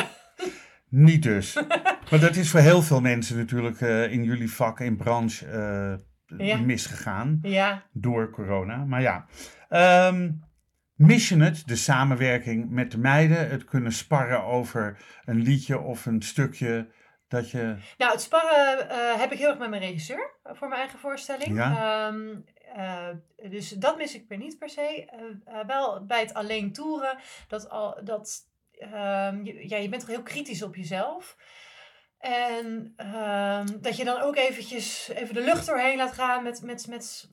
niet 0.88 1.22
dus. 1.22 1.54
maar 2.10 2.20
dat 2.20 2.36
is 2.36 2.50
voor 2.50 2.60
heel 2.60 2.82
veel 2.82 3.00
mensen 3.00 3.36
natuurlijk 3.36 3.80
eh, 3.80 4.12
in 4.12 4.24
jullie 4.24 4.52
vak, 4.52 4.80
in 4.80 4.96
branche, 4.96 5.46
misgegaan 6.64 7.38
ja. 7.42 7.82
door 7.92 8.30
corona. 8.30 8.76
Maar 8.84 9.00
ja, 9.02 9.26
Ehm 9.68 10.30
mis 10.94 11.28
je 11.28 11.36
het, 11.42 11.62
de 11.66 11.76
samenwerking 11.76 12.70
met 12.70 12.90
de 12.90 12.98
meiden, 12.98 13.48
het 13.48 13.64
kunnen 13.64 13.92
sparren 13.92 14.44
over 14.44 14.98
een 15.24 15.42
liedje 15.42 15.80
of 15.80 16.06
een 16.06 16.22
stukje 16.22 16.88
dat 17.28 17.50
je... 17.50 17.76
Nou, 17.98 18.12
het 18.12 18.20
sparren 18.20 18.90
eh, 18.90 19.20
heb 19.20 19.32
ik 19.32 19.38
heel 19.38 19.48
erg 19.48 19.58
met 19.58 19.70
mijn 19.70 19.82
regisseur 19.82 20.30
eh, 20.42 20.54
voor 20.54 20.68
mijn 20.68 20.80
eigen 20.80 20.98
voorstelling. 20.98 21.56
Ja. 21.56 22.08
Ehm, 22.08 22.34
eh, 22.74 23.08
dus 23.50 23.68
dat 23.68 23.96
mis 23.96 24.14
ik 24.14 24.28
weer 24.28 24.38
niet 24.38 24.58
per 24.58 24.68
se. 24.68 25.08
Wel 25.66 26.06
bij 26.06 26.20
het 26.20 26.34
alleen 26.34 26.72
toeren, 26.72 27.18
dat, 27.48 27.68
al, 27.70 28.04
dat 28.04 28.48
ehm, 28.72 29.44
je, 29.44 29.68
ja, 29.68 29.76
je 29.76 29.88
bent 29.88 30.00
toch 30.00 30.10
heel 30.10 30.22
kritisch 30.22 30.62
op 30.62 30.76
jezelf. 30.76 31.36
En 32.18 32.92
ehm, 32.96 33.66
dat 33.80 33.96
je 33.96 34.04
dan 34.04 34.20
ook 34.20 34.36
eventjes 34.36 35.08
even 35.14 35.34
de 35.34 35.40
lucht 35.44 35.66
doorheen 35.66 35.96
laat 35.96 36.12
gaan 36.12 36.42
met, 36.42 36.62
met, 36.62 36.86
met, 36.88 37.28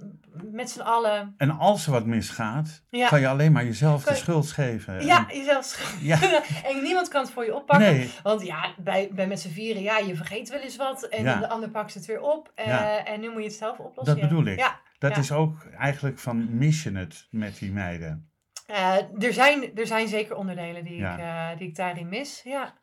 met 0.52 0.70
z'n 0.70 0.80
allen. 0.82 1.34
En 1.38 1.50
als 1.58 1.86
er 1.86 1.92
wat 1.92 2.06
misgaat, 2.06 2.84
Ja. 2.90 3.08
kan 3.08 3.20
je 3.20 3.28
alleen 3.28 3.52
maar 3.52 3.64
jezelf 3.64 4.04
Kan 4.04 4.14
de 4.14 4.20
schuld 4.20 4.52
geven. 4.52 5.06
Ja, 5.06 5.30
En- 5.30 5.38
jezelf. 5.38 5.96
ja. 6.02 6.20
en 6.70 6.82
niemand 6.84 7.08
kan 7.08 7.22
het 7.22 7.32
voor 7.32 7.46
je 7.46 7.56
oppakken. 7.56 7.94
Nee, 7.94 8.12
Want 8.24 8.46
ja, 8.46 8.74
bij, 8.78 9.10
bij 9.12 9.28
met 9.28 9.40
z'n 9.40 9.50
vieren, 9.50 9.82
ja, 9.82 9.98
je 9.98 10.16
vergeet 10.16 10.50
wel 10.50 10.60
eens 10.60 10.76
wat. 10.76 11.04
En 11.04 11.24
Ja. 11.24 11.40
de 11.40 11.50
ander 11.50 11.70
pakt 11.70 11.94
het 11.94 12.06
weer 12.06 12.22
op. 12.22 12.52
eh. 12.56 13.10
En 13.10 13.20
nu 13.20 13.30
moet 13.30 13.42
je 13.42 13.48
het 13.48 13.58
zelf 13.58 13.78
oplossen. 13.80 14.16
dat 14.18 14.30
bedoel 14.30 14.46
ik. 14.46 14.60
Ja, 14.60 14.80
Dat 15.00 15.18
is 15.18 15.32
ook 15.32 15.66
eigenlijk 15.78 16.20
van 16.20 16.58
mis 16.58 16.84
je 16.84 16.92
het 16.92 17.28
met 17.32 17.58
die 17.58 17.72
meiden. 17.72 18.30
eh, 18.68 18.96
er, 19.20 19.34
zijn, 19.34 19.76
er 19.76 19.88
zijn 19.88 20.08
zeker 20.08 20.36
onderdelen 20.36 20.84
die, 20.84 20.98
ik, 20.98 21.18
eh, 21.18 21.48
die 21.58 21.68
ik 21.68 21.76
daarin 21.76 22.10
mis. 22.10 22.42
Ja. 22.44 22.74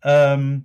Ehm, 0.00 0.58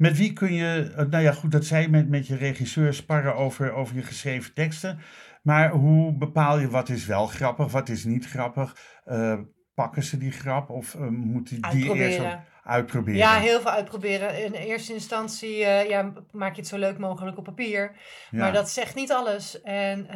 met 0.00 0.16
wie 0.16 0.32
kun 0.32 0.52
je, 0.52 0.92
eh, 0.96 1.06
nou 1.06 1.22
ja 1.22 1.32
goed, 1.32 1.52
dat 1.52 1.64
zei 1.64 1.82
je 1.82 1.88
met, 1.88 2.08
met 2.08 2.26
je 2.26 2.36
regisseur 2.36 2.94
sparren 2.94 3.34
over, 3.34 3.72
over 3.72 3.94
je 3.96 4.02
geschreven 4.02 4.54
teksten. 4.54 5.00
Maar 5.42 5.70
hoe 5.70 6.12
bepaal 6.12 6.58
je 6.58 6.68
wat 6.68 6.88
is 6.88 7.06
wel 7.06 7.26
grappig, 7.26 7.72
wat 7.72 7.88
is 7.88 8.04
niet 8.04 8.26
grappig? 8.26 8.76
Eh, 9.04 9.38
pakken 9.74 10.02
ze 10.02 10.18
die 10.18 10.30
grap 10.32 10.70
of 10.70 10.94
eh, 10.94 11.00
moeten 11.08 11.60
die 11.70 11.94
eerst 11.94 12.20
Uitproberen. 12.62 13.18
Ja, 13.18 13.38
heel 13.38 13.60
veel 13.60 13.70
uitproberen. 13.70 14.44
In 14.44 14.52
eerste 14.52 14.92
instantie 14.92 15.56
ja, 15.66 16.12
maak 16.30 16.54
je 16.54 16.60
het 16.60 16.70
zo 16.70 16.78
leuk 16.78 16.98
mogelijk 16.98 17.38
op 17.38 17.44
papier. 17.44 17.96
Ja. 18.30 18.38
Maar 18.38 18.52
dat 18.52 18.70
zegt 18.70 18.94
niet 18.94 19.12
alles. 19.12 19.62
En 19.62 20.06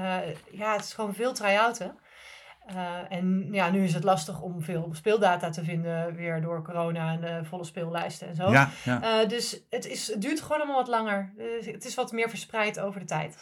ja, 0.51 0.73
het 0.73 0.85
is 0.85 0.95
gewoon 0.95 1.15
veel 1.15 1.33
try-outen. 1.33 1.99
Eh, 2.67 2.77
en 3.09 3.49
ja, 3.51 3.71
nu 3.71 3.85
is 3.85 3.95
het 3.95 4.05
lastig 4.05 4.41
om 4.41 4.63
veel 4.63 4.89
speeldata 4.93 5.51
te 5.51 5.65
vinden, 5.65 6.15
weer 6.15 6.41
door 6.41 6.63
corona 6.63 7.13
en 7.13 7.21
de 7.21 7.45
volle 7.45 7.65
speellijsten 7.65 8.29
en 8.29 8.35
zo. 8.35 8.51
Ja, 8.51 8.71
ja. 8.85 9.23
Eh, 9.23 9.29
dus 9.29 9.65
het, 9.71 9.87
is, 9.87 10.09
het 10.13 10.23
duurt 10.23 10.41
gewoon 10.41 10.57
allemaal 10.57 10.77
wat 10.77 10.89
langer. 10.89 11.33
Dus 11.37 11.67
het 11.67 11.85
is 11.85 11.95
wat 11.95 12.13
meer 12.13 12.29
verspreid 12.29 12.81
over 12.81 13.01
de 13.01 13.07
tijd. 13.07 13.37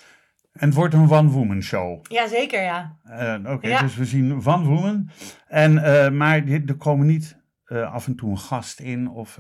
En 0.53 0.67
het 0.67 0.75
wordt 0.75 0.95
een 0.95 1.11
one-woman 1.11 1.63
show. 1.63 2.05
Jazeker, 2.09 2.63
ja. 2.63 2.97
Eh, 3.05 3.53
Oké, 3.53 3.69
Ja. 3.69 3.81
dus 3.81 3.97
we 3.97 4.05
zien 4.05 4.33
One 4.47 4.65
Woman. 4.65 5.11
En, 5.49 5.79
eh, 5.79 6.11
maar 6.11 6.47
er 6.47 6.77
komen 6.77 7.07
niet 7.07 7.41
eh, 7.65 7.93
af 7.93 8.07
en 8.07 8.17
toe 8.17 8.31
een 8.31 8.39
gast 8.39 8.81
in 8.81 9.09
of... 9.11 9.39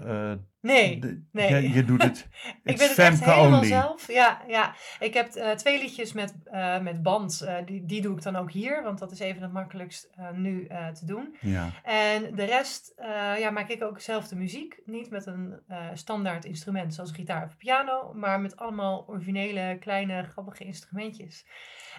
Nee, 0.62 0.98
de- 0.98 1.22
nee. 1.33 1.62
Je, 1.62 1.72
je 1.72 1.85
doet 1.85 2.03
het. 2.03 2.29
ik 2.64 2.77
ben 2.77 2.88
het 2.88 2.98
echt 2.98 3.25
helemaal 3.25 3.57
only. 3.59 3.66
zelf. 3.66 4.12
Ja, 4.12 4.42
ja. 4.46 4.75
Ik 4.98 5.14
heb 5.14 5.35
eh, 5.35 5.51
twee 5.51 5.79
liedjes 5.81 6.12
met, 6.12 6.35
eh, 6.44 6.81
met 6.81 7.03
band. 7.03 7.40
Eh, 7.40 7.57
die, 7.66 7.85
die 7.85 8.01
doe 8.03 8.16
ik 8.16 8.22
dan 8.22 8.37
ook 8.37 8.53
hier, 8.53 8.83
want 8.83 8.98
dat 8.98 9.12
is 9.12 9.18
even 9.18 9.42
het 9.42 9.53
makkelijkst 9.53 10.11
nu 10.33 10.66
te 10.68 11.05
doen. 11.05 11.37
Ja. 11.40 11.70
En 11.83 12.35
de 12.35 12.44
rest 12.44 12.94
ja, 13.38 13.51
maak 13.51 13.68
ik 13.68 13.83
ook 13.83 14.01
zelf 14.01 14.29
de 14.29 14.37
muziek. 14.37 14.81
Niet 14.85 15.11
met 15.11 15.27
een 15.27 15.61
standaard 15.94 16.44
instrument 16.44 16.94
zoals 16.94 17.12
gitaar 17.12 17.44
of 17.44 17.57
piano, 17.57 18.12
maar 18.14 18.40
met 18.40 18.57
allemaal 18.57 19.05
originele, 19.09 19.77
kleine, 19.81 20.22
grappige 20.22 20.64
instrumentjes. 20.64 21.44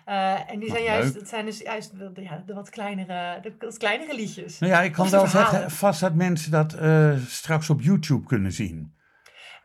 Eh, 0.06 0.52
en 0.52 0.60
die 0.60 0.70
zijn 0.70 0.84
juist, 0.84 1.08
leuk. 1.08 1.16
het 1.16 1.30
zijn 1.30 1.46
dus 1.46 1.60
juist 1.60 1.98
de, 1.98 2.12
ja, 2.22 2.44
de 2.46 2.54
wat 2.54 2.70
kleinere, 2.70 3.39
de 3.42 3.54
wat 3.60 3.78
kleinere 3.78 4.16
liedjes. 4.16 4.60
Nou 4.60 4.72
ja, 4.74 4.82
ik 4.82 4.92
kan 4.92 5.06
de 5.06 5.12
wel 5.12 5.28
zeggen 5.28 5.72
vast 5.72 6.00
dat 6.00 6.13
mensen 6.13 6.52
dat 6.52 6.74
eh, 6.74 7.18
straks 7.28 7.70
op 7.70 7.82
YouTube 7.82 8.28
kunnen 8.28 8.52
zien. 8.52 8.94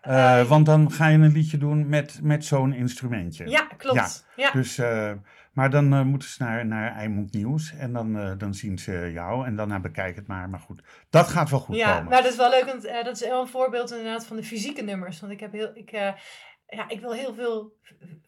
Eh, 0.00 0.48
want 0.48 0.66
dan 0.66 0.92
ga 0.92 1.06
je 1.06 1.18
een 1.18 1.32
liedje 1.32 1.58
doen 1.58 1.88
met, 1.88 2.18
met 2.22 2.44
zo'n 2.44 2.72
instrumentje. 2.72 3.48
Ja, 3.48 3.68
klopt. 3.76 4.26
Ja. 4.36 4.50
Dus, 4.50 4.80
maar 5.52 5.70
dan 5.70 6.06
moeten 6.06 6.28
ze 6.28 6.42
naar, 6.42 6.66
naar 6.66 6.96
Eimond 6.96 7.32
Nieuws 7.32 7.74
en 7.74 7.92
dan, 7.92 8.38
dan 8.38 8.54
zien 8.54 8.78
ze 8.78 9.10
jou 9.12 9.46
en 9.46 9.56
daarna 9.56 9.80
bekijk 9.80 10.16
het 10.16 10.26
maar. 10.26 10.48
Maar 10.48 10.60
goed, 10.60 10.82
dat 11.10 11.28
gaat 11.28 11.50
wel 11.50 11.60
goed 11.60 11.76
Ja, 11.76 11.94
komen. 11.94 12.10
maar 12.10 12.22
dat 12.22 12.30
is 12.30 12.36
wel 12.36 12.50
leuk, 12.50 12.64
want 12.64 12.82
dat 12.82 13.20
is 13.20 13.28
wel 13.28 13.40
een 13.40 13.48
voorbeeld 13.48 13.90
inderdaad 13.90 14.26
van 14.26 14.36
de 14.36 14.44
fysieke 14.44 14.82
nummers. 14.82 15.20
Want 15.20 15.32
ik 15.32 15.40
heb 15.40 15.52
heel, 15.52 15.70
ik, 15.74 16.14
ja, 16.68 16.88
ik 16.88 17.00
wil 17.00 17.12
heel 17.12 17.34
veel 17.34 17.76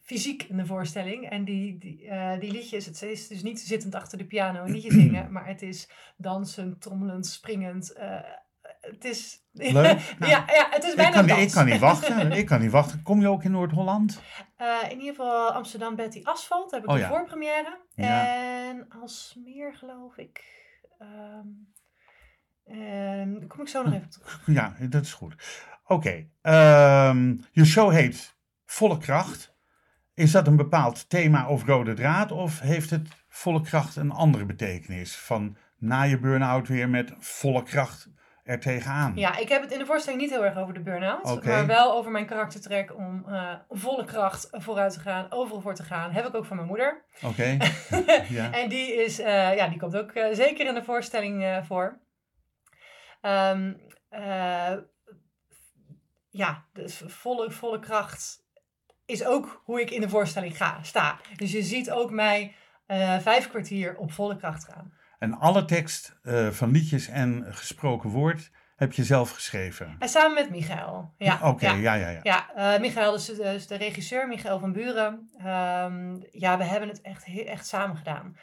fysiek 0.01 0.43
in 0.43 0.57
de 0.57 0.65
voorstelling. 0.65 1.29
En 1.29 1.43
die, 1.43 1.77
die, 1.77 2.07
eh, 2.07 2.39
die 2.39 2.51
liedjes, 2.51 2.85
het 2.85 3.01
is 3.01 3.27
dus 3.27 3.43
niet 3.43 3.59
zittend 3.59 3.95
achter 3.95 4.17
de 4.17 4.25
piano 4.25 4.63
een 4.63 4.71
liedje 4.71 4.91
zingen, 5.01 5.31
maar 5.31 5.47
het 5.47 5.61
is 5.61 5.89
dansend, 6.17 6.81
trommelend, 6.81 7.25
springend. 7.25 7.91
eh, 7.91 8.19
het 8.81 9.05
is... 9.05 9.39
Leuk. 9.51 9.73
Nou, 10.19 10.31
ja, 10.31 10.45
ja, 10.47 10.67
het 10.69 10.83
is 10.83 10.89
ik, 10.89 10.95
bijna 10.95 11.11
kan, 11.11 11.27
dans. 11.27 11.41
ik 11.41 11.51
kan 11.51 11.65
niet 11.65 11.79
wachten. 11.79 12.31
Ik 12.41 12.45
kan 12.45 12.61
niet 12.61 12.71
wachten. 12.71 13.03
Kom 13.03 13.21
je 13.21 13.27
ook 13.27 13.43
in 13.43 13.51
Noord-Holland? 13.51 14.21
Eh, 14.55 14.77
in 14.83 14.99
ieder 14.99 15.15
geval 15.15 15.51
Amsterdam 15.51 15.95
Betty 15.95 16.19
Asphalt, 16.23 16.69
daar 16.71 16.79
heb 16.79 16.89
ik 16.89 16.95
Oh 16.95 17.01
de 17.01 17.07
ja. 17.07 17.09
voorpremière. 17.17 17.79
Ja. 17.95 18.35
En 18.69 18.87
Alsmeer 18.89 19.75
geloof 19.75 20.17
ik. 20.17 20.43
Ehm 20.97 21.47
ehm, 22.71 23.39
daar 23.39 23.47
kom 23.47 23.61
ik 23.61 23.67
zo 23.67 23.83
nog 23.83 23.93
even 23.93 24.05
op 24.05 24.11
terug. 24.11 24.41
Ja, 24.57 24.75
dat 24.79 25.03
is 25.03 25.13
goed. 25.13 25.35
Oké, 25.85 26.27
ehm, 26.41 27.35
je 27.51 27.65
show 27.65 27.91
heet 27.91 28.35
Volle 28.65 28.97
Kracht. 28.97 29.51
Is 30.13 30.31
dat 30.31 30.47
een 30.47 30.55
bepaald 30.55 31.09
thema 31.09 31.47
of 31.47 31.65
rode 31.65 31.93
draad? 31.93 32.31
Of 32.31 32.59
heeft 32.59 32.89
het 32.89 33.07
volle 33.29 33.61
kracht 33.61 33.95
een 33.95 34.11
andere 34.11 34.45
betekenis? 34.45 35.15
Van 35.15 35.57
na 35.77 36.03
je 36.03 36.19
burn-out 36.19 36.67
weer 36.67 36.89
met 36.89 37.13
volle 37.19 37.63
kracht 37.63 38.09
er 38.43 38.59
tegenaan. 38.59 39.11
Ja, 39.15 39.37
ik 39.37 39.49
heb 39.49 39.61
het 39.61 39.71
in 39.71 39.79
de 39.79 39.85
voorstelling 39.85 40.21
niet 40.21 40.31
heel 40.31 40.45
erg 40.45 40.57
over 40.57 40.73
de 40.73 40.79
burn-out. 40.79 41.45
Maar 41.45 41.65
wel 41.65 41.93
over 41.93 42.11
mijn 42.11 42.25
karaktertrek 42.25 42.95
om 42.95 43.23
eh, 43.27 43.53
volle 43.69 44.05
kracht 44.05 44.47
vooruit 44.51 44.93
te 44.93 44.99
gaan, 44.99 45.25
overal 45.29 45.61
voor 45.61 45.75
te 45.75 45.83
gaan. 45.83 46.11
Heb 46.11 46.25
ik 46.25 46.35
ook 46.35 46.45
van 46.45 46.55
mijn 46.55 46.67
moeder. 46.67 47.01
Oké. 47.25 47.57
ja. 48.37 48.51
En 48.51 48.69
die, 48.69 49.03
is, 49.03 49.19
eh, 49.19 49.55
ja, 49.55 49.67
die 49.67 49.79
komt 49.79 49.97
ook 49.97 50.11
eh, 50.11 50.33
zeker 50.33 50.67
in 50.67 50.73
de 50.73 50.83
voorstelling 50.83 51.63
voor. 51.67 51.99
Ehm, 53.21 53.73
eh, 54.09 54.73
ja, 56.29 56.65
dus 56.73 57.01
volle, 57.05 57.51
volle 57.51 57.79
kracht 57.79 58.43
is 59.05 59.25
ook 59.25 59.61
hoe 59.65 59.81
ik 59.81 59.89
in 59.89 60.01
de 60.01 60.09
voorstelling 60.09 60.57
ga, 60.57 60.83
sta. 60.83 61.19
Dus 61.35 61.51
je 61.51 61.63
ziet 61.63 61.91
ook 61.91 62.11
mij 62.11 62.55
eh, 62.85 63.19
vijf 63.19 63.49
kwartier 63.49 63.97
op 63.97 64.11
volle 64.11 64.37
kracht 64.37 64.65
gaan. 64.65 64.93
En 65.19 65.33
alle 65.33 65.65
tekst 65.65 66.19
eh, 66.21 66.47
van 66.47 66.71
liedjes 66.71 67.07
en 67.07 67.45
gesproken 67.49 68.09
woord 68.09 68.51
heb 68.75 68.93
je 68.93 69.03
zelf 69.03 69.31
geschreven. 69.31 69.95
En 69.99 70.09
samen 70.09 70.33
met 70.33 70.49
Michael. 70.49 71.13
Ja, 71.17 71.39
Oké, 71.43 71.65
ja. 71.65 71.75
ja, 71.75 71.93
ja, 71.93 72.09
ja. 72.09 72.19
Ja, 72.23 72.77
Michael 72.79 73.15
is, 73.15 73.29
is 73.29 73.67
de 73.67 73.75
regisseur, 73.75 74.27
Michael 74.27 74.59
van 74.59 74.71
Buren. 74.71 75.29
Ehm, 75.37 76.19
ja, 76.31 76.57
we 76.57 76.63
hebben 76.63 76.89
het 76.89 77.01
echt, 77.01 77.25
echt 77.45 77.67
samen 77.67 77.97
gedaan. 77.97 78.37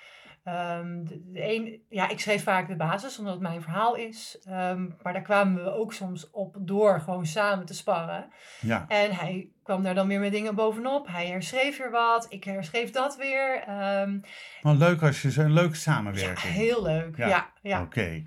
Ehm, 0.52 1.04
de, 1.04 1.30
de 1.32 1.54
een, 1.54 1.82
ja, 1.88 2.08
ik 2.08 2.20
schreef 2.20 2.42
vaak 2.42 2.68
de 2.68 2.76
basis, 2.76 3.18
omdat 3.18 3.32
het 3.32 3.42
mijn 3.42 3.62
verhaal 3.62 3.94
is. 3.96 4.38
Ehm, 4.44 4.86
maar 5.02 5.12
daar 5.12 5.22
kwamen 5.22 5.64
we 5.64 5.70
ook 5.72 5.92
soms 5.92 6.30
op 6.30 6.56
door 6.60 7.00
gewoon 7.00 7.26
samen 7.26 7.66
te 7.66 7.74
sparren. 7.74 8.26
ja. 8.60 8.84
En 8.88 9.10
hij 9.14 9.48
kwam 9.62 9.82
daar 9.82 9.94
dan 9.94 10.08
weer 10.08 10.20
met 10.20 10.32
dingen 10.32 10.54
bovenop. 10.54 11.06
Hij 11.08 11.26
herschreef 11.26 11.78
weer 11.78 11.90
wat, 11.90 12.26
ik 12.28 12.44
herschreef 12.44 12.90
dat 12.90 13.16
weer. 13.16 13.62
Ehm, 13.66 14.18
Maar 14.62 14.74
leuk 14.74 15.02
als 15.02 15.22
je 15.22 15.30
zo'n 15.30 15.52
leuke 15.52 15.74
ja, 15.74 15.78
samenwerking. 15.80 16.52
heel 16.54 16.82
leuk. 16.82 17.16
Ja. 17.16 17.28
Ja, 17.28 17.50
ja. 17.62 17.82
Oké. 17.82 18.22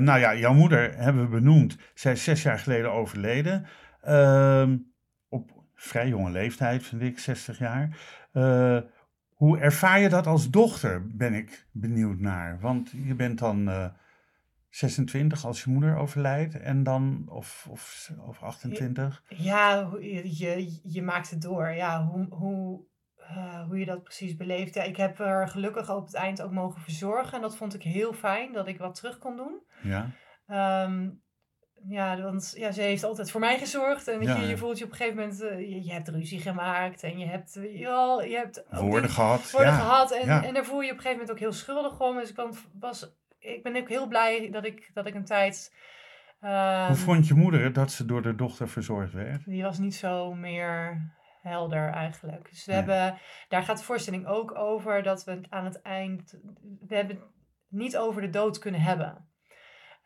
Nou 0.00 0.18
ja, 0.18 0.34
jouw 0.34 0.52
moeder 0.54 0.96
hebben 0.96 1.22
we 1.22 1.28
benoemd. 1.28 1.76
Zij 1.94 2.12
is 2.12 2.24
zes 2.24 2.42
jaar 2.42 2.58
geleden 2.58 2.92
overleden. 2.92 3.66
Op 5.28 5.50
vrij 5.74 6.08
jonge 6.08 6.30
leeftijd, 6.30 6.82
vind 6.82 7.02
ik, 7.02 7.18
60 7.18 7.58
jaar. 7.58 7.96
Eh, 8.32 8.78
hoe 9.44 9.58
ervaar 9.58 10.00
je 10.00 10.08
dat 10.08 10.26
als 10.26 10.50
dochter, 10.50 11.06
ben 11.16 11.34
ik 11.34 11.66
benieuwd 11.72 12.18
naar. 12.18 12.60
Want 12.60 12.90
je 12.90 13.14
bent 13.14 13.38
dan 13.38 13.68
eh, 13.68 13.86
26 14.68 15.44
als 15.44 15.64
je 15.64 15.70
moeder 15.70 15.96
overlijdt. 15.96 16.60
En 16.60 16.82
dan, 16.82 17.24
of, 17.28 17.66
of, 17.70 18.10
of 18.26 18.42
28. 18.42 19.22
Ja, 19.28 19.90
je, 20.00 20.80
je 20.82 21.02
maakt 21.02 21.30
het 21.30 21.42
door. 21.42 21.68
Ja, 21.68 22.06
hoe, 22.06 22.26
hoe, 22.28 22.84
eh, 23.16 23.66
hoe 23.66 23.78
je 23.78 23.84
dat 23.84 24.02
precies 24.02 24.36
beleeft. 24.36 24.74
Ja, 24.74 24.82
ik 24.82 24.96
heb 24.96 25.18
er 25.18 25.48
gelukkig 25.48 25.90
op 25.90 26.06
het 26.06 26.14
eind 26.14 26.42
ook 26.42 26.52
mogen 26.52 26.80
verzorgen. 26.80 27.32
En 27.32 27.40
dat 27.40 27.56
vond 27.56 27.74
ik 27.74 27.82
heel 27.82 28.12
fijn, 28.12 28.52
dat 28.52 28.68
ik 28.68 28.78
wat 28.78 28.94
terug 28.94 29.18
kon 29.18 29.36
doen. 29.36 29.62
Ja, 29.82 30.10
Ehm, 30.46 31.10
ja, 31.88 32.20
want 32.22 32.52
ja, 32.56 32.72
ze 32.72 32.80
heeft 32.80 33.04
altijd 33.04 33.30
voor 33.30 33.40
mij 33.40 33.58
gezorgd. 33.58 34.08
En 34.08 34.22
Ja, 34.22 34.36
je, 34.36 34.46
je 34.46 34.56
voelt 34.56 34.78
je 34.78 34.84
op 34.84 34.90
een 34.90 34.96
gegeven 34.96 35.18
moment... 35.18 35.42
eh, 35.42 35.58
je, 35.58 35.84
je 35.84 35.92
hebt 35.92 36.08
ruzie 36.08 36.40
gemaakt 36.40 37.02
en 37.02 37.18
je 37.18 37.26
hebt... 37.26 37.54
Je, 37.54 37.84
wel, 37.84 38.22
je 38.24 38.36
hebt 38.36 38.64
woorden 38.70 39.10
gehad. 39.10 39.50
woorden 39.50 39.70
ja. 39.72 39.78
gehad. 39.78 40.12
En, 40.12 40.26
ja. 40.26 40.44
en 40.44 40.54
daar 40.54 40.64
voel 40.64 40.80
je 40.80 40.90
op 40.90 40.96
een 40.96 41.02
gegeven 41.02 41.12
moment 41.12 41.30
ook 41.30 41.38
heel 41.38 41.52
schuldig 41.52 42.00
om. 42.00 42.16
Dus 42.16 42.28
ik, 42.28 42.34
kan- 42.34 42.54
was, 42.80 43.14
ik 43.38 43.62
ben 43.62 43.76
ook 43.76 43.88
heel 43.88 44.06
blij 44.06 44.48
dat 44.50 44.64
ik, 44.66 44.90
dat 44.94 45.06
ik 45.06 45.14
een 45.14 45.24
tijd... 45.24 45.74
ehm, 46.40 46.86
Hoe 46.86 46.96
vond 46.96 47.26
je 47.28 47.34
moeder 47.34 47.72
dat 47.72 47.92
ze 47.92 48.04
door 48.04 48.22
de 48.22 48.34
dochter 48.34 48.68
verzorgd 48.68 49.12
werd? 49.12 49.44
die 49.44 49.62
was 49.62 49.78
niet 49.78 49.94
zo 49.94 50.34
meer 50.34 51.00
helder 51.42 51.88
eigenlijk. 51.90 52.48
Dus 52.50 52.64
we 52.64 52.72
Nee. 52.72 52.80
hebben, 52.82 53.18
daar 53.48 53.62
gaat 53.62 53.78
de 53.78 53.84
voorstelling 53.84 54.26
ook 54.26 54.54
over 54.58 55.02
dat 55.02 55.24
we 55.24 55.40
aan 55.48 55.64
het 55.64 55.82
eind, 55.82 56.38
we 56.88 56.94
hebben 56.94 57.16
het 57.16 57.24
niet 57.68 57.96
over 57.96 58.20
de 58.22 58.30
dood 58.30 58.58
kunnen 58.58 58.80
hebben. 58.80 59.28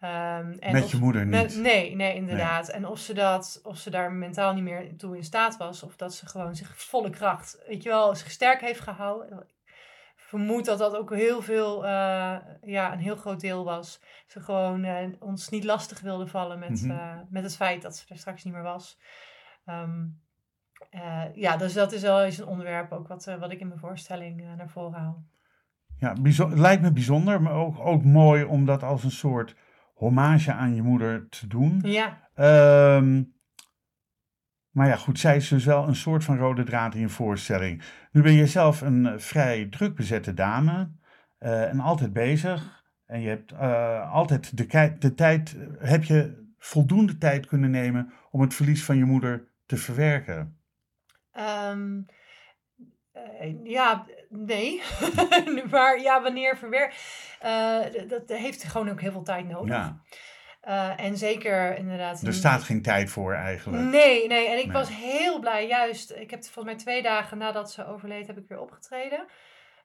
Ehm, 0.01 0.51
en 0.59 0.73
Met 0.73 0.85
of- 0.85 0.91
je 0.91 0.97
moeder 0.99 1.23
niet. 1.23 1.31
met- 1.31 1.57
nee, 1.57 1.95
nee, 1.97 2.15
inderdaad. 2.15 2.69
En 2.69 2.87
of 2.87 2.99
ze, 2.99 3.15
dat, 3.15 3.61
of 3.63 3.77
ze 3.77 3.91
daar 3.91 4.13
mentaal 4.13 4.55
niet 4.55 4.63
meer 4.65 4.97
toe 4.97 5.17
in 5.17 5.25
staat 5.25 5.57
was, 5.57 5.83
of 5.83 5.97
dat 5.97 6.15
ze 6.15 6.27
gewoon 6.27 6.55
zich 6.57 6.83
volle 6.83 7.11
kracht, 7.11 7.59
weet 7.67 7.83
je 7.83 7.89
wel, 7.89 8.15
zich 8.15 8.31
sterk 8.31 8.61
heeft 8.61 8.81
gehouden. 8.81 9.47
Ik 9.49 10.25
vermoed 10.25 10.65
dat 10.65 10.79
dat 10.79 10.97
ook 10.97 11.15
heel 11.15 11.43
veel, 11.43 11.85
eh, 11.87 12.37
ja, 12.63 12.93
een 12.93 12.99
heel 12.99 13.17
groot 13.17 13.41
deel 13.41 13.65
was. 13.65 14.01
Ze 14.27 14.41
gewoon 14.41 14.85
eh, 14.85 15.07
ons 15.19 15.49
niet 15.49 15.65
lastig 15.65 16.01
wilde 16.01 16.27
vallen 16.27 16.59
met, 16.59 16.83
Mhm. 16.83 16.91
eh, 16.91 17.17
met 17.31 17.43
het 17.43 17.57
feit 17.57 17.83
dat 17.83 17.97
ze 17.97 18.05
er 18.09 18.19
straks 18.19 18.45
niet 18.45 18.55
meer 18.55 18.63
was. 18.63 18.99
Ehm, 19.65 20.05
eh, 20.91 21.23
ja, 21.35 21.57
dus 21.57 21.73
dat 21.73 21.93
is 21.93 22.03
wel 22.03 22.23
eens 22.23 22.39
een 22.39 22.47
onderwerp 22.47 22.93
ook 22.93 23.09
wat, 23.09 23.25
wat 23.41 23.51
ik 23.53 23.61
in 23.61 23.69
mijn 23.69 23.81
voorstelling 23.81 24.57
naar 24.57 24.69
voren 24.69 25.01
haal. 25.01 25.23
Ja, 25.99 26.15
lijkt 26.49 26.83
me 26.83 26.93
bijzonder, 26.93 27.43
maar 27.43 27.53
ook, 27.53 27.79
ook 27.79 28.05
mooi 28.05 28.45
om 28.45 28.65
dat 28.65 28.83
als 28.83 29.05
een 29.05 29.11
soort 29.11 29.55
hommage 29.99 30.53
aan 30.53 30.75
je 30.75 30.83
moeder 30.83 31.29
te 31.29 31.47
doen. 31.47 31.81
Ja, 31.83 32.29
Ehm, 32.35 33.23
maar 34.71 34.87
ja, 34.87 34.97
goed, 34.97 35.19
zij 35.19 35.37
is 35.37 35.49
dus 35.49 35.65
wel 35.65 35.89
een 35.89 35.97
soort 35.97 36.25
van 36.25 36.39
rode 36.39 36.65
draad 36.65 36.95
in 36.95 37.01
je 37.01 37.09
voorstelling. 37.09 37.83
Nu 38.13 38.23
ben 38.23 38.33
je 38.33 38.47
zelf 38.47 38.81
een 38.81 39.07
eh, 39.07 39.19
vrij 39.19 39.67
druk 39.67 39.95
bezette 39.95 40.35
dame 40.35 40.91
eh, 41.39 41.69
en 41.69 41.81
altijd 41.81 42.13
bezig. 42.13 42.85
En 43.07 43.21
je 43.21 43.29
hebt 43.29 43.53
eh, 43.53 44.13
altijd 44.13 44.57
de, 45.01 45.15
tijd, 45.15 45.57
heb 45.79 46.05
je 46.05 46.47
voldoende 46.59 47.19
tijd 47.19 47.47
kunnen 47.47 47.71
nemen 47.71 48.13
om 48.31 48.41
het 48.41 48.55
verlies 48.55 48.85
van 48.85 48.97
je 48.97 49.05
moeder 49.05 49.49
te 49.67 49.77
verwerken. 49.77 50.59
Ehm, 51.33 52.01
eh, 53.13 53.65
ja, 53.65 54.07
nee. 54.29 54.83
maar 55.71 56.01
ja, 56.01 56.23
wanneer 56.23 56.57
verwerk. 56.57 56.95
eh, 57.41 57.79
dat 58.09 58.23
heeft 58.29 58.63
gewoon 58.65 58.91
ook 58.91 59.01
heel 59.01 59.13
veel 59.13 59.23
tijd 59.23 59.49
nodig. 59.49 59.75
Ja, 59.77 60.01
Eh, 60.61 61.01
en 61.05 61.17
zeker 61.17 61.77
inderdaad. 61.77 62.23
er 62.23 62.33
staat 62.33 62.63
geen 62.63 62.83
tijd 62.83 63.11
voor 63.11 63.35
eigenlijk. 63.35 63.83
Nee, 63.83 64.27
nee. 64.27 64.49
En 64.49 64.59
ik 64.59 64.65
Nee. 64.65 64.73
was 64.73 64.89
heel 64.89 65.39
blij, 65.41 65.67
juist. 65.67 66.11
Ik 66.11 66.31
heb 66.31 66.43
volgens 66.45 66.65
mij 66.65 66.77
twee 66.77 67.03
dagen 67.03 67.39
nadat 67.39 67.73
ze 67.73 67.87
overleed, 67.87 68.27
heb 68.27 68.39
ik 68.39 68.49
weer 68.49 68.61
opgetreden. 68.61 69.27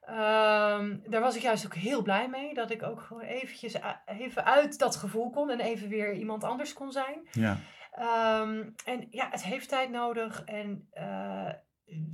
Ehm, 0.02 0.98
daar 1.08 1.22
was 1.22 1.36
ik 1.36 1.42
juist 1.42 1.66
ook 1.66 1.74
heel 1.76 2.02
blij 2.02 2.28
mee. 2.30 2.54
Dat 2.54 2.72
ik 2.72 2.84
ook 2.84 3.02
gewoon 3.02 3.24
eventjes 3.24 3.76
even 4.06 4.46
uit 4.46 4.80
dat 4.80 4.96
gevoel 4.96 5.30
kon. 5.30 5.50
En 5.50 5.60
even 5.60 5.90
weer 5.90 6.14
iemand 6.14 6.44
anders 6.44 6.74
kon 6.74 6.92
zijn. 6.92 7.28
Ja, 7.32 7.58
Ehm, 7.92 8.64
en 8.86 9.08
ja, 9.10 9.28
het 9.32 9.44
heeft 9.44 9.70
tijd 9.70 9.90
nodig. 9.90 10.42
En 10.46 10.88
eh, 10.92 11.50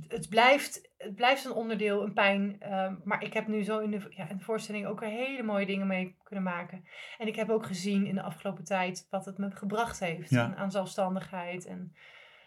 het, 0.08 0.28
blijft, 0.28 0.90
het 0.98 1.14
blijft 1.14 1.44
een 1.44 1.52
onderdeel, 1.52 2.02
een 2.02 2.12
pijn. 2.12 2.56
Ehm, 2.60 2.94
maar 3.04 3.22
ik 3.22 3.32
heb 3.32 3.46
nu 3.46 3.62
zo 3.64 3.78
in 3.78 3.90
de, 3.90 4.06
ja, 4.10 4.28
in 4.28 4.36
de 4.36 4.44
voorstelling 4.44 4.86
ook 4.86 5.00
weer 5.00 5.08
hele 5.08 5.42
mooie 5.42 5.66
dingen 5.66 5.86
mee 5.86 6.16
kunnen 6.22 6.44
maken. 6.44 6.84
En 7.18 7.26
ik 7.26 7.36
heb 7.36 7.50
ook 7.50 7.66
gezien 7.66 8.06
in 8.06 8.14
de 8.14 8.22
afgelopen 8.22 8.64
tijd 8.64 9.06
wat 9.10 9.24
het 9.24 9.38
me 9.38 9.50
gebracht 9.50 10.00
heeft 10.00 10.30
Ja. 10.30 10.44
aan, 10.44 10.56
aan 10.56 10.70
zelfstandigheid. 10.70 11.66
En 11.66 11.94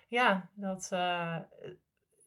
ja, 0.08 0.50
dat, 0.56 0.88
eh, 0.92 1.38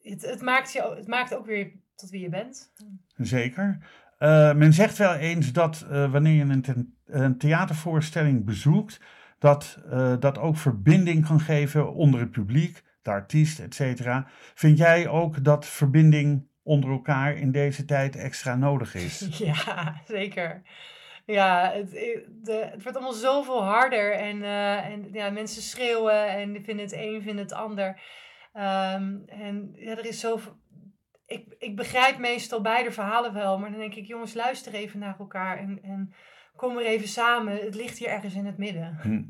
het, 0.02 0.22
het, 0.22 0.40
maakt 0.42 0.72
je, 0.72 0.94
het 0.96 1.06
maakt 1.06 1.34
ook 1.34 1.46
weer 1.46 1.72
tot 1.94 2.10
wie 2.10 2.20
je 2.20 2.28
bent. 2.28 2.72
zeker. 3.16 3.78
Eh, 4.18 4.54
men 4.54 4.72
zegt 4.72 4.96
wel 4.98 5.14
eens 5.14 5.52
dat 5.52 5.86
eh, 5.90 6.12
wanneer 6.12 6.46
je 6.46 6.52
een, 6.52 6.96
een 7.06 7.38
theatervoorstelling 7.38 8.44
bezoekt, 8.44 9.00
dat 9.38 9.78
dat 10.18 10.38
ook 10.38 10.56
verbinding 10.56 11.26
kan 11.26 11.40
geven 11.40 11.92
onder 11.94 12.20
het 12.20 12.30
publiek, 12.30 12.82
de 13.06 13.12
artiest, 13.12 13.58
et 13.58 13.74
cetera. 13.74 14.26
Vind 14.54 14.78
jij 14.78 15.08
ook 15.08 15.44
dat 15.44 15.66
verbinding 15.66 16.48
onder 16.62 16.90
elkaar 16.90 17.36
in 17.36 17.52
deze 17.52 17.84
tijd 17.84 18.16
extra 18.16 18.56
nodig 18.56 18.94
is? 18.94 19.28
Ja, 19.38 20.00
zeker. 20.06 20.62
Ja, 21.26 21.72
het, 21.72 21.90
de, 22.42 22.68
het 22.70 22.82
wordt 22.82 22.96
allemaal 22.96 23.12
zoveel 23.12 23.64
harder. 23.64 24.12
En, 24.12 24.42
eh, 24.42 24.86
en 24.86 25.08
ja, 25.12 25.30
mensen 25.30 25.62
schreeuwen 25.62 26.28
en 26.28 26.64
vinden 26.64 26.84
het 26.84 26.94
een, 26.94 27.22
vinden 27.22 27.44
het 27.44 27.52
ander. 27.52 28.00
Ehm, 28.52 29.16
en 29.26 29.72
ja, 29.74 29.90
er 29.90 30.06
is 30.06 30.20
zoveel... 30.20 30.56
Ik, 31.26 31.54
ik 31.58 31.76
begrijp 31.76 32.18
meestal 32.18 32.60
beide 32.60 32.92
verhalen 32.92 33.32
wel. 33.32 33.58
Maar 33.58 33.70
dan 33.70 33.80
denk 33.80 33.94
ik, 33.94 34.06
jongens, 34.06 34.34
luister 34.34 34.74
even 34.74 34.98
naar 34.98 35.16
elkaar. 35.18 35.58
En, 35.58 35.78
en 35.82 36.14
kom 36.56 36.76
er 36.76 36.84
even 36.84 37.08
samen. 37.08 37.56
Het 37.56 37.74
ligt 37.74 37.98
hier 37.98 38.08
ergens 38.08 38.34
in 38.34 38.46
het 38.46 38.58
midden. 38.58 38.98
Hm. 39.02 39.22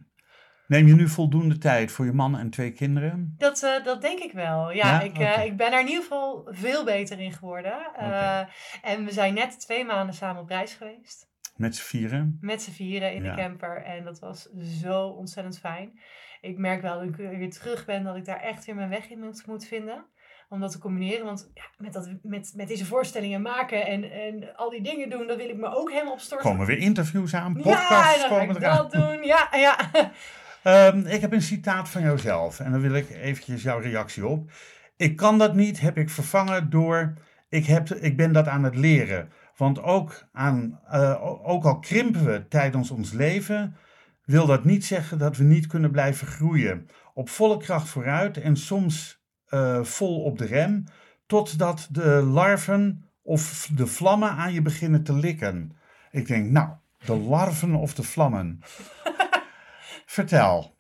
Neem 0.66 0.86
je 0.86 0.94
nu 0.94 1.08
voldoende 1.08 1.58
tijd 1.58 1.92
voor 1.92 2.04
je 2.04 2.12
man 2.12 2.38
en 2.38 2.50
twee 2.50 2.72
kinderen? 2.72 3.34
Dat, 3.38 3.62
eh, 3.62 3.84
dat 3.84 4.00
denk 4.02 4.18
ik 4.18 4.32
wel. 4.32 4.70
Ja, 4.72 4.86
Ja? 4.86 5.00
ik, 5.00 5.18
eh, 5.18 5.44
ik 5.44 5.56
ben 5.56 5.72
er 5.72 5.80
in 5.80 5.86
ieder 5.86 6.02
geval 6.02 6.48
veel 6.50 6.84
beter 6.84 7.20
in 7.20 7.32
geworden. 7.32 7.78
Eh, 7.96 8.38
en 8.82 9.04
we 9.04 9.12
zijn 9.12 9.34
net 9.34 9.60
twee 9.60 9.84
maanden 9.84 10.14
samen 10.14 10.42
op 10.42 10.48
reis 10.48 10.74
geweest. 10.74 11.28
Met 11.56 11.76
z'n 11.76 11.82
vieren? 11.82 12.38
Met 12.40 12.62
z'n 12.62 12.70
vieren 12.70 13.14
in 13.14 13.24
Ja. 13.24 13.34
de 13.34 13.42
camper. 13.42 13.82
En 13.84 14.04
dat 14.04 14.18
was 14.18 14.48
zo 14.80 15.06
ontzettend 15.08 15.58
fijn. 15.58 16.00
Ik 16.40 16.58
merk 16.58 16.82
wel 16.82 16.98
dat 16.98 17.08
ik 17.08 17.16
weer 17.16 17.50
terug 17.50 17.84
ben 17.84 18.04
dat 18.04 18.16
ik 18.16 18.24
daar 18.24 18.40
echt 18.40 18.64
weer 18.64 18.74
mijn 18.74 18.88
weg 18.88 19.10
in 19.10 19.18
moet, 19.20 19.46
moet 19.46 19.66
vinden. 19.66 20.04
Om 20.48 20.60
dat 20.60 20.70
te 20.72 20.78
combineren. 20.78 21.24
Want 21.24 21.50
ja, 21.54 21.62
met, 21.76 21.92
dat, 21.92 22.10
met, 22.22 22.52
met 22.56 22.68
deze 22.68 22.84
voorstellingen 22.84 23.42
maken 23.42 23.86
en, 23.86 24.10
en 24.10 24.56
al 24.56 24.70
die 24.70 24.82
dingen 24.82 25.10
doen, 25.10 25.26
dan 25.26 25.36
wil 25.36 25.48
ik 25.48 25.56
me 25.56 25.66
ook 25.76 25.90
helemaal 25.90 26.12
opstorten. 26.12 26.50
Komen 26.50 26.66
weer 26.66 26.78
interviews 26.78 27.34
aan, 27.34 27.54
ja, 27.56 27.62
podcasts 27.62 28.20
dan 28.20 28.38
komen 28.38 28.56
eraan. 28.56 28.76
dat 28.76 28.92
doen. 28.92 29.22
Ja, 29.22 29.48
ja. 29.52 29.76
Ehm, 30.66 30.98
ik 30.98 31.20
heb 31.20 31.32
een 31.32 31.42
citaat 31.42 31.88
van 31.88 32.02
jouzelf 32.02 32.60
en 32.60 32.70
dan 32.70 32.80
wil 32.80 32.94
ik 32.94 33.10
eventjes 33.10 33.62
jouw 33.62 33.78
reactie 33.78 34.26
op. 34.26 34.50
Ik 34.96 35.16
kan 35.16 35.38
dat 35.38 35.54
niet, 35.54 35.80
heb 35.80 35.96
ik 35.96 36.10
vervangen 36.10 36.70
door, 36.70 37.12
ik, 37.48 37.66
heb, 37.66 37.88
ik 37.88 38.16
ben 38.16 38.32
dat 38.32 38.46
aan 38.46 38.64
het 38.64 38.76
leren. 38.76 39.28
Want 39.56 39.82
ook, 39.82 40.24
aan, 40.32 40.80
eh, 40.88 41.46
ook 41.48 41.64
al 41.64 41.78
krimpen 41.78 42.24
we 42.24 42.48
tijdens 42.48 42.90
ons 42.90 43.12
leven, 43.12 43.76
wil 44.24 44.46
dat 44.46 44.64
niet 44.64 44.84
zeggen 44.84 45.18
dat 45.18 45.36
we 45.36 45.44
niet 45.44 45.66
kunnen 45.66 45.90
blijven 45.90 46.26
groeien. 46.26 46.88
Op 47.14 47.28
volle 47.28 47.56
kracht 47.56 47.88
vooruit 47.88 48.36
en 48.36 48.56
soms 48.56 49.22
eh, 49.46 49.82
vol 49.82 50.22
op 50.22 50.38
de 50.38 50.46
rem, 50.46 50.84
totdat 51.26 51.88
de 51.90 52.22
larven 52.22 53.10
of 53.22 53.68
de 53.74 53.86
vlammen 53.86 54.30
aan 54.30 54.52
je 54.52 54.62
beginnen 54.62 55.02
te 55.02 55.14
likken. 55.14 55.76
Ik 56.10 56.26
denk, 56.26 56.50
nou, 56.50 56.68
de 57.04 57.16
larven 57.16 57.74
of 57.74 57.94
de 57.94 58.02
vlammen. 58.02 58.62
Vertel. 60.16 60.74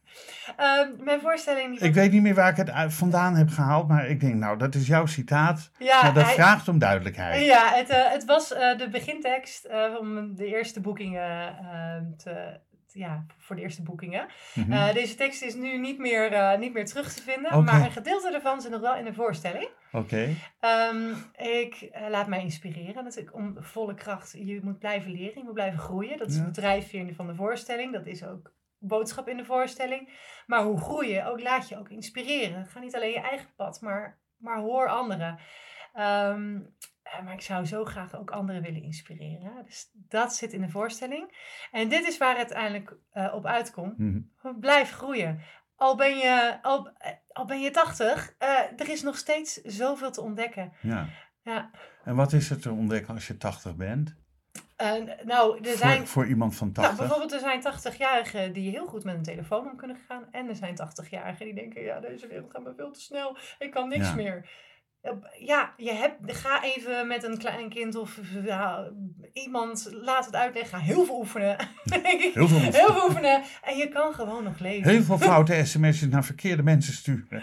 Ehm, 0.56 0.88
mijn 1.04 1.20
voorstelling... 1.20 1.78
Die 1.78 1.88
Ik 1.88 1.94
weet 1.94 2.12
niet 2.12 2.22
meer 2.22 2.34
waar 2.34 2.50
ik 2.58 2.66
het 2.66 2.94
vandaan 2.94 3.34
heb 3.34 3.48
gehaald, 3.48 3.88
maar 3.88 4.06
ik 4.08 4.20
denk, 4.20 4.34
nou, 4.34 4.58
dat 4.58 4.74
is 4.74 4.86
jouw 4.86 5.06
citaat. 5.06 5.70
ja, 5.78 6.02
maar 6.02 6.14
dat 6.14 6.24
hij- 6.24 6.34
vraagt 6.34 6.68
om 6.68 6.78
duidelijkheid. 6.78 7.44
Ja, 7.44 7.72
het, 7.74 7.88
eh, 7.88 8.10
het 8.10 8.24
was 8.24 8.52
eh, 8.52 8.78
de 8.78 8.88
begintekst 8.88 9.64
eh, 9.64 9.94
om 10.00 10.34
de 10.34 10.46
eerste 10.46 10.80
boekingen 10.80 11.56
ehm, 11.58 12.04
te, 12.16 12.60
ja, 12.86 13.26
voor 13.38 13.56
de 13.56 13.62
eerste 13.62 13.82
boekingen. 13.82 14.26
Mhm. 14.54 14.94
Deze 14.94 15.14
tekst 15.14 15.42
is 15.42 15.54
nu 15.54 15.78
niet 15.78 15.98
meer, 15.98 16.58
niet 16.58 16.72
meer 16.72 16.86
terug 16.86 17.12
te 17.12 17.22
vinden, 17.22 17.64
maar 17.64 17.80
een 17.84 17.90
gedeelte 17.92 18.30
daarvan 18.30 18.60
zit 18.60 18.70
nog 18.70 18.80
wel 18.80 18.96
in 18.96 19.04
de 19.04 19.14
voorstelling. 19.14 19.68
Oké. 19.92 20.28
Ehm, 20.60 21.10
ik 21.36 21.90
laat 22.10 22.26
mij 22.26 22.40
inspireren 22.42 23.04
natuurlijk 23.04 23.34
om 23.34 23.56
volle 23.60 23.94
kracht. 23.94 24.32
Je 24.38 24.60
moet 24.62 24.78
blijven 24.78 25.10
leren, 25.10 25.38
je 25.38 25.44
moet 25.44 25.54
blijven 25.54 25.78
groeien. 25.78 26.18
Dat 26.18 26.28
is 26.28 26.36
Ja. 26.36 26.44
de 26.44 26.50
drijfveer 26.50 27.14
van 27.16 27.26
de 27.26 27.34
voorstelling. 27.34 27.92
Dat 27.92 28.06
is 28.06 28.24
ook 28.24 28.54
boodschap 28.86 29.28
in 29.28 29.36
de 29.36 29.44
voorstelling. 29.44 30.08
Maar 30.46 30.62
hoe 30.62 30.80
groeien, 30.80 31.26
ook 31.26 31.42
laat 31.42 31.68
je 31.68 31.78
ook 31.78 31.88
inspireren. 31.88 32.66
Ga 32.66 32.80
niet 32.80 32.96
alleen 32.96 33.10
je 33.10 33.20
eigen 33.20 33.54
pad, 33.56 33.80
maar, 33.80 34.18
maar 34.36 34.58
hoor 34.58 34.88
anderen. 34.88 35.38
Ehm, 35.92 36.60
eh, 37.02 37.22
maar 37.24 37.32
ik 37.32 37.40
zou 37.40 37.64
zo 37.64 37.84
graag 37.84 38.16
ook 38.16 38.30
anderen 38.30 38.62
willen 38.62 38.82
inspireren. 38.82 39.64
Dus 39.64 39.90
dat 39.92 40.34
zit 40.34 40.52
in 40.52 40.60
de 40.60 40.68
voorstelling. 40.68 41.36
En 41.70 41.88
dit 41.88 42.06
is 42.06 42.18
waar 42.18 42.38
het 42.38 42.54
uiteindelijk 42.54 42.96
eh, 43.10 43.34
op 43.34 43.46
uitkomt. 43.46 43.98
Mhm. 43.98 44.20
Blijf 44.60 44.90
groeien. 44.90 45.40
Al 45.76 45.96
ben 45.96 46.16
je, 46.16 46.58
al, 46.62 46.90
eh, 46.98 47.12
al 47.32 47.44
ben 47.44 47.60
je 47.60 47.70
80, 47.70 48.34
eh, 48.38 48.48
er 48.76 48.88
is 48.88 49.02
nog 49.02 49.16
steeds 49.16 49.54
zoveel 49.54 50.10
te 50.10 50.20
ontdekken. 50.20 50.72
Ja. 50.82 51.08
Ja. 51.42 51.70
En 52.04 52.14
wat 52.14 52.32
is 52.32 52.50
er 52.50 52.60
te 52.60 52.70
ontdekken 52.70 53.14
als 53.14 53.26
je 53.26 53.36
80 53.36 53.76
bent? 53.76 54.16
Eh, 54.76 54.92
nou, 55.24 55.58
er 55.68 55.76
zijn, 55.76 55.98
Voor, 55.98 56.06
voor 56.06 56.26
iemand 56.26 56.56
van 56.56 56.70
nou, 56.74 56.86
80? 56.88 56.98
bijvoorbeeld 56.98 57.32
er 57.32 57.40
zijn 57.40 57.60
80-jarigen 57.62 58.52
die 58.52 58.70
heel 58.70 58.86
goed 58.86 59.04
met 59.04 59.14
een 59.14 59.22
telefoon 59.22 59.70
om 59.70 59.76
kunnen 59.76 59.96
gaan. 60.08 60.24
En 60.30 60.48
er 60.48 60.54
zijn 60.54 60.74
80-jarigen 60.74 61.38
die 61.44 61.54
denken, 61.54 61.82
ja, 61.82 62.00
deze 62.00 62.26
wereld 62.26 62.50
gaat 62.50 62.64
me 62.64 62.72
veel 62.76 62.90
te 62.90 63.00
snel. 63.00 63.36
Ik 63.58 63.70
kan 63.70 63.88
niks 63.88 64.06
Ja. 64.08 64.14
meer. 64.14 64.48
Ja, 65.38 65.74
je 65.76 65.92
hebt, 65.92 66.36
ga 66.36 66.62
even 66.62 67.06
met 67.06 67.24
een 67.24 67.38
klein 67.38 67.68
kind 67.68 67.94
of 67.94 68.18
ja, 68.44 68.90
iemand, 69.32 69.88
laat 69.92 70.26
het 70.26 70.34
uitleggen. 70.34 70.78
Ga 70.78 70.84
heel 70.84 71.04
veel 71.04 71.18
oefenen. 71.18 71.56
Heel 72.34 72.48
veel 72.48 72.58
Heel 72.58 72.92
veel 72.92 73.04
oefenen. 73.04 73.42
En 73.62 73.76
je 73.76 73.88
kan 73.88 74.14
gewoon 74.14 74.44
nog 74.44 74.58
leven. 74.58 74.90
Heel 74.90 75.02
veel 75.02 75.18
foute 75.18 75.64
sms'jes 75.64 76.08
naar 76.08 76.24
verkeerde 76.24 76.62
mensen 76.62 76.92
sturen. 76.92 77.42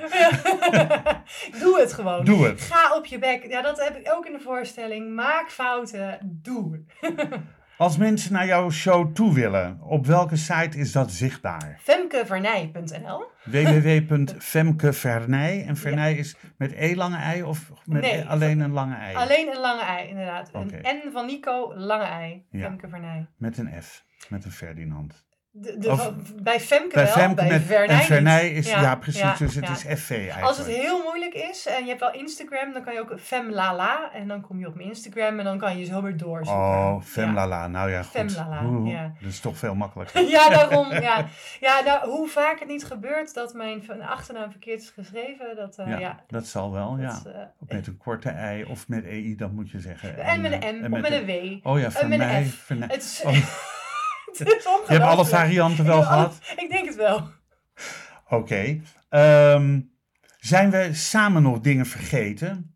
Doe 1.62 1.80
het 1.80 1.93
gewoon. 1.93 2.26
Doe 2.26 2.45
het. 2.45 2.62
Ga 2.62 2.95
op 2.95 3.06
je 3.06 3.20
bek. 3.20 3.47
Ja, 3.47 3.62
dat 3.62 3.84
heb 3.84 3.97
ik 3.97 4.14
ook 4.14 4.26
in 4.26 4.34
de 4.34 4.39
voorstelling. 4.39 5.16
Maak 5.16 5.51
fouten. 5.51 6.20
Doe 6.41 6.86
het. 6.99 7.16
Als 7.78 7.97
mensen 7.97 8.34
naar 8.34 8.45
jouw 8.45 8.69
show 8.69 9.13
toe 9.13 9.34
willen, 9.34 9.82
op 9.82 10.05
welke 10.05 10.36
site 10.36 10.78
is 10.78 10.91
dat 10.91 11.11
zichtbaar? 11.11 11.78
Femkevernij.nl 11.82 13.24
www.femkevernij. 13.43 15.65
En 15.65 15.78
Vernij 15.78 16.13
is 16.15 16.36
met 16.57 16.71
E 16.71 16.95
lange 16.95 17.17
ei 17.17 17.43
of 17.43 17.71
met 17.86 18.01
Nee. 18.01 18.17
e- 18.17 18.24
alleen 18.26 18.59
een 18.59 18.71
lange 18.71 18.95
ei? 18.95 19.15
Alleen 19.15 19.47
een 19.55 19.61
lange 19.61 19.82
ei, 19.84 20.07
inderdaad. 20.09 20.49
Een 20.53 20.71
N 21.07 21.11
van 21.11 21.26
Nico, 21.26 21.74
lange 21.76 22.03
ei. 22.03 22.45
Ja. 22.49 22.67
Femke 22.67 22.88
Vernij. 22.88 23.28
Met 23.38 23.57
een 23.57 23.82
F. 23.82 24.03
Met 24.30 24.45
een 24.45 24.51
Ferdinand. 24.51 25.26
De, 25.56 25.78
de, 25.78 25.91
Of- 25.91 26.12
bij 26.43 26.60
Femke 26.60 26.93
Bij 26.93 27.04
wel, 27.04 27.14
Femke 27.14 27.36
bij 27.36 27.47
met 27.47 27.62
Vernij 27.62 28.49
en 28.49 28.56
is, 28.56 28.70
ja, 28.70 28.82
Ja, 28.82 28.95
precies, 28.95 29.22
ja, 29.22 29.36
dus 29.38 29.56
het 29.56 29.66
ja. 29.66 29.72
is 29.72 29.99
FV 30.01 30.10
eigenlijk. 30.10 30.47
Als 30.47 30.58
het 30.58 30.68
heel 30.68 31.01
moeilijk 31.04 31.34
is 31.34 31.66
en 31.68 31.82
je 31.84 31.88
hebt 31.88 31.99
wel 31.99 32.14
Instagram, 32.14 32.74
dan 32.74 32.84
kan 32.84 32.93
je 32.93 32.99
ook 32.99 33.20
Femlala. 33.20 34.12
En 34.14 34.28
dan 34.28 34.41
kom 34.41 34.60
je 34.60 34.68
op 34.68 34.76
mijn 34.76 34.88
Instagram 34.88 35.39
en 35.39 35.45
dan 35.45 35.58
kan 35.58 35.78
je 35.78 35.86
zo 35.86 36.01
weer 36.01 36.18
doorzoeken. 36.18 36.64
Oh. 36.64 37.01
Femlala. 37.01 37.68
Nou 37.68 37.89
ja, 37.91 38.01
goed. 38.04 38.12
Femlala, 38.12 38.64
Oeh, 38.66 38.91
ja. 38.91 39.12
Dat 39.20 39.30
is 39.30 39.39
toch 39.39 39.58
veel 39.58 39.76
makkelijker. 39.76 40.22
Ja, 40.30 40.49
daarom. 40.49 40.91
Ja, 41.01 41.26
ja 41.60 41.82
nou, 41.86 42.10
hoe 42.10 42.28
vaak 42.28 42.60
het 42.60 42.68
niet 42.68 42.86
gebeurt 42.86 43.34
dat 43.34 43.54
mijn 43.54 43.84
achternaam 44.01 44.51
verkeerd 44.51 44.82
is 44.82 44.89
geschreven. 44.89 45.56
Dat, 45.56 45.78
eh, 45.78 45.99
ja, 45.99 46.20
dat 46.28 46.47
zal 46.47 46.72
wel, 46.72 46.97
ja. 46.99 47.22
eh, 47.26 47.41
Of 47.60 47.68
met 47.70 47.88
een 47.88 47.97
korte 47.97 48.30
ei 48.30 48.64
of 48.64 48.88
met 48.88 49.06
EI, 49.06 49.36
dat 49.36 49.51
moet 49.51 49.72
je 49.72 49.80
zeggen. 49.80 50.18
en 50.18 50.41
met 50.41 50.51
eh, 50.51 50.70
een 50.70 50.80
M 50.80 50.84
en 50.84 50.93
of 50.93 50.99
met 50.99 51.12
een 51.12 51.26
W. 51.26 51.68
Oh 51.68 51.80
ja, 51.80 51.89
en 51.93 52.10
met 52.10 53.24
Je 54.88 54.93
hebt 54.93 55.03
alle 55.03 55.25
varianten 55.25 55.86
wel 55.86 55.95
alle- 55.95 56.05
gehad? 56.05 56.39
Ik 56.55 56.69
denk 56.69 56.86
het 56.86 56.95
wel. 56.95 57.29
Oké. 58.29 58.81
Ehm, 59.09 59.79
zijn 60.39 60.71
we 60.71 60.89
samen 60.93 61.41
nog 61.41 61.59
dingen 61.59 61.86
vergeten? 61.86 62.75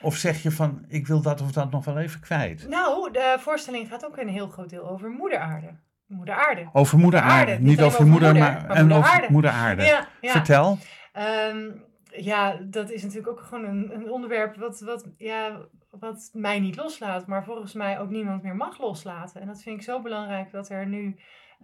Of 0.00 0.16
zeg 0.16 0.42
je 0.42 0.50
van, 0.50 0.84
ik 0.88 1.06
wil 1.06 1.20
dat 1.22 1.40
of 1.40 1.52
dat 1.52 1.70
nog 1.70 1.84
wel 1.84 1.98
even 1.98 2.20
kwijt? 2.20 2.68
Nou, 2.68 3.12
de 3.12 3.36
voorstelling 3.38 3.88
gaat 3.88 4.04
ook 4.04 4.16
een 4.16 4.28
heel 4.28 4.48
groot 4.48 4.70
deel 4.70 4.88
over 4.88 5.10
moeder 5.10 5.38
aarde. 5.38 5.74
Moeder 6.06 6.34
aarde. 6.34 6.68
Over 6.72 6.98
moeder 6.98 7.20
Aarde, 7.20 7.58
niet 7.58 7.82
over 7.82 7.86
over 7.86 8.06
moeder, 8.06 8.32
moeder, 8.32 8.52
maar, 8.52 8.64
maar 8.66 8.76
en 8.76 8.86
moeder 8.86 8.98
over 8.98 9.26
moeder 9.30 9.50
aarde. 9.50 9.82
Ja, 9.84 10.08
ja. 10.20 10.30
Vertel. 10.30 10.78
Ehm, 11.12 11.70
ja, 12.10 12.56
dat 12.62 12.90
is 12.90 13.02
natuurlijk 13.02 13.28
ook 13.28 13.40
gewoon 13.40 13.64
een, 13.64 13.94
een 13.94 14.10
onderwerp 14.10 14.56
wat, 14.56 14.80
wat, 14.80 15.06
ja, 15.16 15.60
wat 16.00 16.30
mij 16.32 16.60
niet 16.60 16.76
loslaat, 16.76 17.26
maar 17.26 17.44
volgens 17.44 17.72
mij 17.72 18.00
ook 18.00 18.10
niemand 18.10 18.42
meer 18.42 18.56
mag 18.56 18.78
loslaten. 18.78 19.40
En 19.40 19.46
dat 19.46 19.62
vind 19.62 19.76
ik 19.76 19.84
zo 19.84 20.02
belangrijk 20.02 20.50
dat 20.50 20.68
er 20.68 20.86
nu 20.86 21.16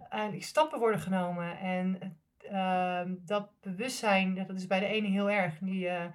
eigenlijk 0.09 0.43
stappen 0.43 0.79
worden 0.79 0.99
genomen. 0.99 1.59
En 1.59 2.17
ehm, 2.37 3.15
dat 3.19 3.49
bewustzijn, 3.61 4.35
dat 4.47 4.55
is 4.55 4.67
bij 4.67 4.79
de 4.79 4.85
ene 4.85 5.07
heel 5.07 5.29
erg. 5.29 5.57
Die, 5.59 5.87
eh, 5.87 6.05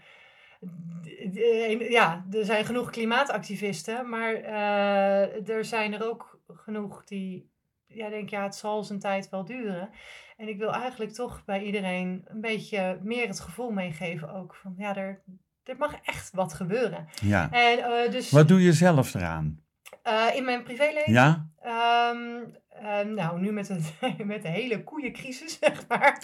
ene- 1.68 1.90
ja, 1.90 2.24
er 2.30 2.44
zijn 2.44 2.64
genoeg 2.64 2.90
klimaatactivisten, 2.90 4.08
maar 4.08 4.34
eh, 4.34 5.48
er 5.48 5.64
zijn 5.64 5.92
er 5.92 6.08
ook 6.08 6.40
genoeg 6.46 7.04
die 7.04 7.50
ja, 7.86 8.08
denk 8.08 8.28
ja, 8.28 8.42
het 8.42 8.54
zal 8.54 8.84
zijn 8.84 8.98
tijd 8.98 9.28
wel 9.28 9.44
duren. 9.44 9.90
En 10.36 10.48
ik 10.48 10.58
wil 10.58 10.72
eigenlijk 10.72 11.12
toch 11.12 11.44
bij 11.44 11.62
iedereen 11.62 12.24
een 12.24 12.40
beetje 12.40 12.98
meer 13.02 13.26
het 13.26 13.40
gevoel 13.40 13.70
meegeven 13.70 14.34
ook 14.34 14.54
van 14.54 14.74
ja, 14.76 14.96
er, 14.96 15.22
er 15.68 15.76
mag 15.78 15.94
echt 16.02 16.30
wat 16.32 16.52
gebeuren. 16.54 17.08
Ja. 17.22 17.50
En 17.52 17.78
eh, 17.78 18.10
dus 18.10 18.30
Wat 18.30 18.48
doe 18.48 18.62
je 18.62 18.72
zelf 18.72 19.14
eraan? 19.14 19.60
eh, 20.02 20.26
in 20.34 20.44
mijn 20.44 20.62
privéleven, 20.62 21.12
Ja? 21.12 21.48
ehm, 21.62 22.40
eh, 22.68 23.00
nou 23.14 23.40
nu 23.40 23.52
met, 23.52 23.68
het, 23.68 23.94
met 24.24 24.42
de 24.42 24.48
hele 24.48 24.84
koeiencrisis 24.84 25.58
zeg 25.60 25.88
maar, 25.88 26.22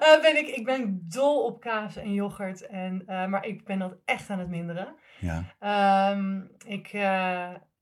eh, 0.00 0.20
ben 0.22 0.36
ik, 0.36 0.46
ik 0.46 0.64
ben 0.64 1.04
dol 1.08 1.44
op 1.44 1.60
kaas 1.60 1.96
en 1.96 2.12
yoghurt. 2.12 2.66
En, 2.66 3.02
maar 3.06 3.46
ik 3.46 3.64
ben 3.64 3.78
dat 3.78 3.96
echt 4.04 4.30
aan 4.30 4.38
het 4.38 4.48
minderen. 4.48 4.94
Ja. 5.20 5.44
Ehm, 5.58 6.40
ik, 6.66 6.90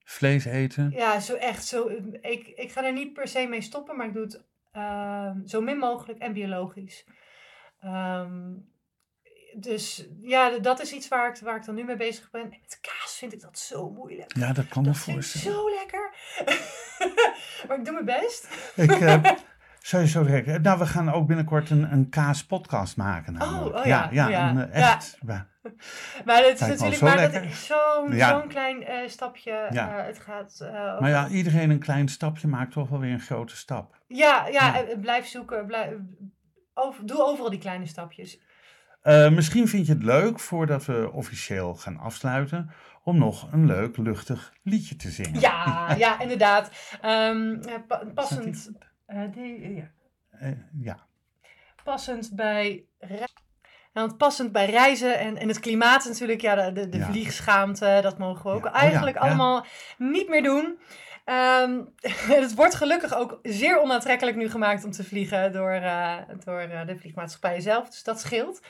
Vlees 0.04 0.44
eten? 0.44 0.90
Ja, 0.90 1.20
zo 1.20 1.34
echt. 1.34 1.64
Zo, 1.66 1.88
ik, 2.20 2.46
ik 2.46 2.72
ga 2.72 2.84
er 2.84 2.92
niet 2.92 3.12
per 3.12 3.28
se 3.28 3.46
mee 3.46 3.60
stoppen, 3.60 3.96
maar 3.96 4.06
ik 4.06 4.12
doe 4.12 4.22
het 4.22 4.44
ehm, 4.72 5.46
zo 5.46 5.60
min 5.60 5.78
mogelijk 5.78 6.18
en 6.18 6.32
biologisch. 6.32 7.06
Ehm, 7.80 8.52
dus 9.60 10.06
ja, 10.20 10.58
dat 10.58 10.80
is 10.80 10.92
iets 10.92 11.08
waar 11.08 11.28
ik, 11.28 11.36
waar 11.42 11.56
ik 11.56 11.64
dan 11.64 11.74
nu 11.74 11.84
mee 11.84 11.96
bezig 11.96 12.30
ben. 12.30 12.40
En 12.42 12.48
met 12.48 12.78
kaas 12.80 13.16
vind 13.18 13.32
ik 13.32 13.40
dat 13.40 13.58
zo 13.58 13.90
moeilijk. 13.90 14.36
Ja, 14.36 14.52
dat 14.52 14.68
kan 14.68 14.82
me 14.82 14.94
voorstellen. 14.94 15.56
zo 15.56 15.70
lekker. 15.70 16.10
maar 17.68 17.78
ik 17.78 17.84
doe 17.84 17.92
mijn 18.02 18.20
best. 18.20 18.48
Ik, 18.76 18.90
eh, 18.90 19.24
zou 19.82 20.02
je 20.02 20.08
zo 20.08 20.22
direct... 20.24 20.62
Nou, 20.62 20.78
we 20.78 20.86
gaan 20.86 21.12
ook 21.12 21.26
binnenkort 21.26 21.70
een, 21.70 21.92
een 21.92 22.08
kaaspodcast 22.08 22.96
maken. 22.96 23.32
namelijk. 23.32 23.76
oh 23.76 23.84
ja, 23.84 24.08
ja, 24.12 24.28
ja, 24.28 24.50
een, 24.50 24.70
eh, 24.70 24.90
echt. 24.92 25.18
ja. 25.26 25.46
Maar 26.24 26.42
het 26.44 26.54
is 26.54 26.60
Lijkt 26.60 26.60
natuurlijk 26.60 26.94
zo 26.96 27.04
maar 27.06 27.16
dat 27.16 27.32
lekker. 27.32 27.50
is 27.50 27.66
zo'n 27.66 28.12
zo'n 28.18 28.48
klein 28.48 28.84
eh, 28.84 29.08
stapje. 29.08 29.50
Eh, 29.52 30.06
het 30.06 30.18
gaat. 30.18 30.60
eh, 30.60 30.72
Maar 30.72 30.94
over- 30.96 31.08
ja, 31.08 31.28
iedereen 31.28 31.70
een 31.70 31.78
klein 31.78 32.08
stapje 32.08 32.48
maakt 32.48 32.72
toch 32.72 32.88
wel 32.88 32.98
weer 32.98 33.12
een 33.12 33.20
grote 33.20 33.56
stap. 33.56 33.96
ja, 34.06 34.46
ja, 34.46 34.82
eh, 34.82 34.98
blijf 35.00 35.26
zoeken. 35.26 35.66
Blijf, 35.66 35.90
over, 36.74 37.06
doe 37.06 37.22
overal 37.22 37.50
die 37.50 37.58
kleine 37.58 37.86
stapjes. 37.86 38.40
Eh, 39.00 39.30
misschien 39.30 39.68
vind 39.68 39.86
je 39.86 39.92
het 39.92 40.02
leuk, 40.02 40.40
voordat 40.40 40.84
we 40.84 41.10
officieel 41.12 41.74
gaan 41.74 41.96
afsluiten, 41.98 42.70
om 43.02 43.18
nog 43.18 43.52
een 43.52 43.66
leuk, 43.66 43.96
luchtig 43.96 44.52
liedje 44.62 44.96
te 44.96 45.10
zingen. 45.10 45.40
Ja, 45.40 45.94
ja, 45.98 46.20
inderdaad. 46.20 46.70
Ehm, 47.00 47.52
eh, 47.52 47.74
pa- 47.86 48.04
passend, 48.14 48.70
eh, 49.06 49.76
ja. 49.76 49.90
Ja. 50.80 50.98
passend 51.84 52.30
bij 52.34 52.84
want 53.92 54.16
passend 54.16 54.52
bij 54.52 54.70
reizen 54.70 55.18
en, 55.18 55.36
en 55.36 55.48
het 55.48 55.60
klimaat 55.60 56.04
natuurlijk, 56.04 56.40
ja, 56.40 56.54
de, 56.54 56.72
de, 56.72 56.88
de 56.88 56.98
Ja. 56.98 57.06
vliegschaamte, 57.10 57.98
dat 58.02 58.18
mogen 58.18 58.44
we 58.44 58.50
ook 58.56 58.64
Ja. 58.64 58.70
Oh 58.70 58.76
eigenlijk 58.76 59.16
allemaal 59.16 59.66
niet 59.98 60.28
meer 60.28 60.42
doen. 60.42 60.78
Ehm, 61.28 61.80
het 62.42 62.54
wordt 62.54 62.74
gelukkig 62.74 63.14
ook 63.14 63.38
zeer 63.42 63.80
onaantrekkelijk 63.80 64.36
nu 64.36 64.50
gemaakt 64.50 64.84
om 64.84 64.90
te 64.90 65.04
vliegen 65.04 65.52
door, 65.52 65.70
eh, 65.70 66.16
door 66.44 66.58
eh, 66.60 66.86
de 66.86 66.98
vliegmaatschappij 66.98 67.60
zelf. 67.60 67.88
Dus 67.88 68.02
dat 68.02 68.20
scheelt. 68.20 68.60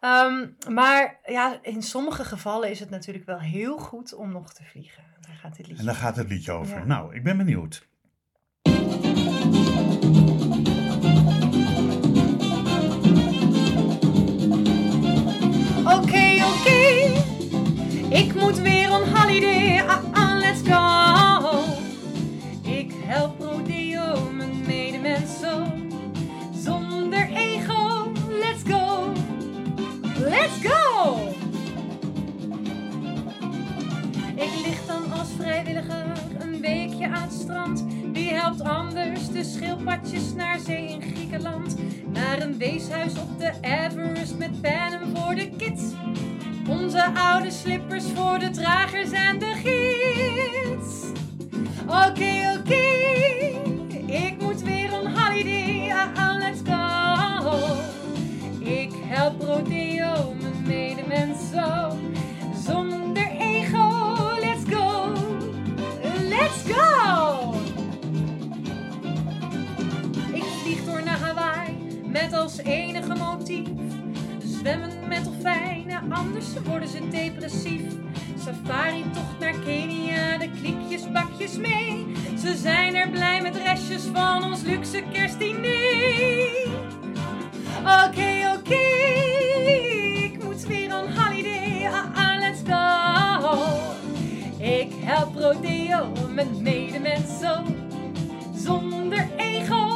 Ehm, 0.00 0.46
maar 0.68 1.20
ja, 1.24 1.58
in 1.62 1.82
sommige 1.82 2.24
gevallen 2.24 2.70
is 2.70 2.80
het 2.80 2.90
natuurlijk 2.90 3.26
wel 3.26 3.40
heel 3.40 3.78
goed 3.78 4.14
om 4.14 4.32
nog 4.32 4.52
te 4.52 4.64
vliegen. 4.64 5.04
Daar 5.20 5.34
gaat 5.34 5.56
dit 5.56 5.66
liedje 5.66 5.80
en 5.80 5.86
daar 5.86 5.94
gaat 5.94 6.16
het 6.16 6.28
liedje 6.28 6.52
over. 6.52 6.86
Nou, 6.86 7.14
ik 7.14 7.22
ben 7.22 7.36
benieuwd. 7.36 7.86
Oké, 15.84 16.44
oké. 16.44 16.78
Ik 18.14 18.34
moet 18.34 18.58
weer 18.58 18.90
on 18.90 19.02
holiday. 19.08 19.80
Ah, 19.86 20.12
ah, 20.12 20.38
let's 20.38 20.60
go. 20.68 20.97
Vrijwilliger 35.40 36.06
een 36.38 36.60
weekje 36.60 37.06
aan 37.06 37.22
het 37.22 37.32
strand. 37.32 37.84
Wie 38.12 38.30
helpt 38.32 38.60
anders 38.60 39.28
de 39.28 39.44
schildpadjes 39.44 40.34
naar 40.34 40.58
zee 40.58 40.88
in 40.88 41.02
Griekenland? 41.02 41.76
Naar 42.12 42.42
een 42.42 42.58
weeshuis 42.58 43.12
op 43.12 43.38
de 43.38 43.52
Everest 43.60 44.38
met 44.38 44.60
pennen 44.60 45.16
voor 45.16 45.34
de 45.34 45.50
kids. 45.56 45.82
Onze 46.68 47.04
oude 47.14 47.50
slippers 47.50 48.04
voor 48.14 48.38
de 48.38 48.50
dragers 48.50 49.10
en 49.10 49.38
de 49.38 49.52
gids. 49.54 51.06
Oké, 51.86 52.58
oké, 52.58 52.86
ik 54.06 54.34
moet 54.40 54.62
weer 54.62 54.92
een 54.92 55.18
holiday. 55.18 55.92
Ah, 56.14 56.36
let's 56.38 56.60
go. 56.64 57.76
Ik 58.64 58.92
help 59.06 59.42
rodeo, 59.42 60.34
mijn 60.40 60.62
medemensen. 60.66 61.48
Zonder 61.48 61.87
als 72.38 72.58
enige 72.58 73.14
motief. 73.14 73.68
Zwemmen 74.44 74.90
met 75.08 75.24
dolfijnen, 75.24 76.12
anders 76.12 76.46
worden 76.64 76.88
ze 76.88 77.08
depressief. 77.08 77.82
Safari 78.44 79.04
tocht 79.12 79.38
naar 79.40 79.54
Kenia, 79.64 80.38
de 80.38 80.50
kliekjes 80.50 81.12
bakjes 81.12 81.56
mee. 81.56 82.06
Ze 82.40 82.56
zijn 82.56 82.94
er 82.94 83.10
blij 83.10 83.42
met 83.42 83.56
restjes 83.56 84.02
van 84.02 84.44
ons 84.44 84.62
luxe 84.62 85.02
kerstdiner. 85.12 86.66
Oké, 87.78 88.56
oké, 88.56 88.84
ik 90.24 90.44
moet 90.44 90.66
weer 90.66 90.92
een 90.92 91.18
holiday. 91.18 91.90
Ah, 92.14 92.38
let's 92.38 92.60
go. 92.66 93.58
Ik 94.64 94.92
help 95.04 95.36
rodeo 95.36 96.12
met 96.34 96.60
medemensen. 96.60 97.64
Zonder 98.54 99.28
ego, 99.36 99.87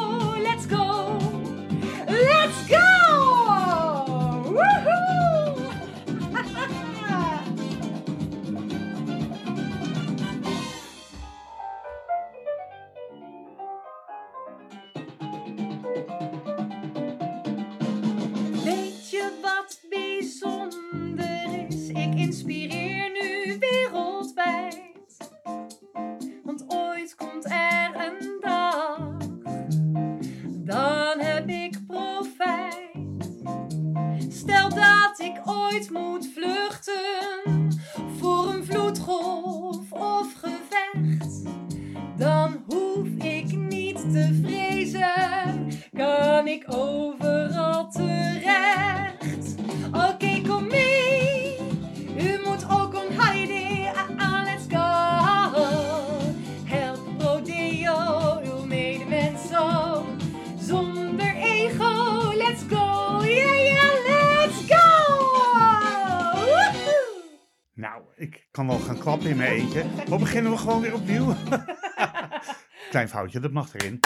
eentje. 70.13 70.19
Maar 70.19 70.19
beginnen 70.19 70.53
we 70.53 70.59
gewoon 70.59 70.81
weer 70.81 70.95
opnieuw? 70.95 71.35
Klein 72.91 73.09
foutje, 73.09 73.41
dat 73.41 73.53
mag 73.53 73.75
erin. 73.75 74.01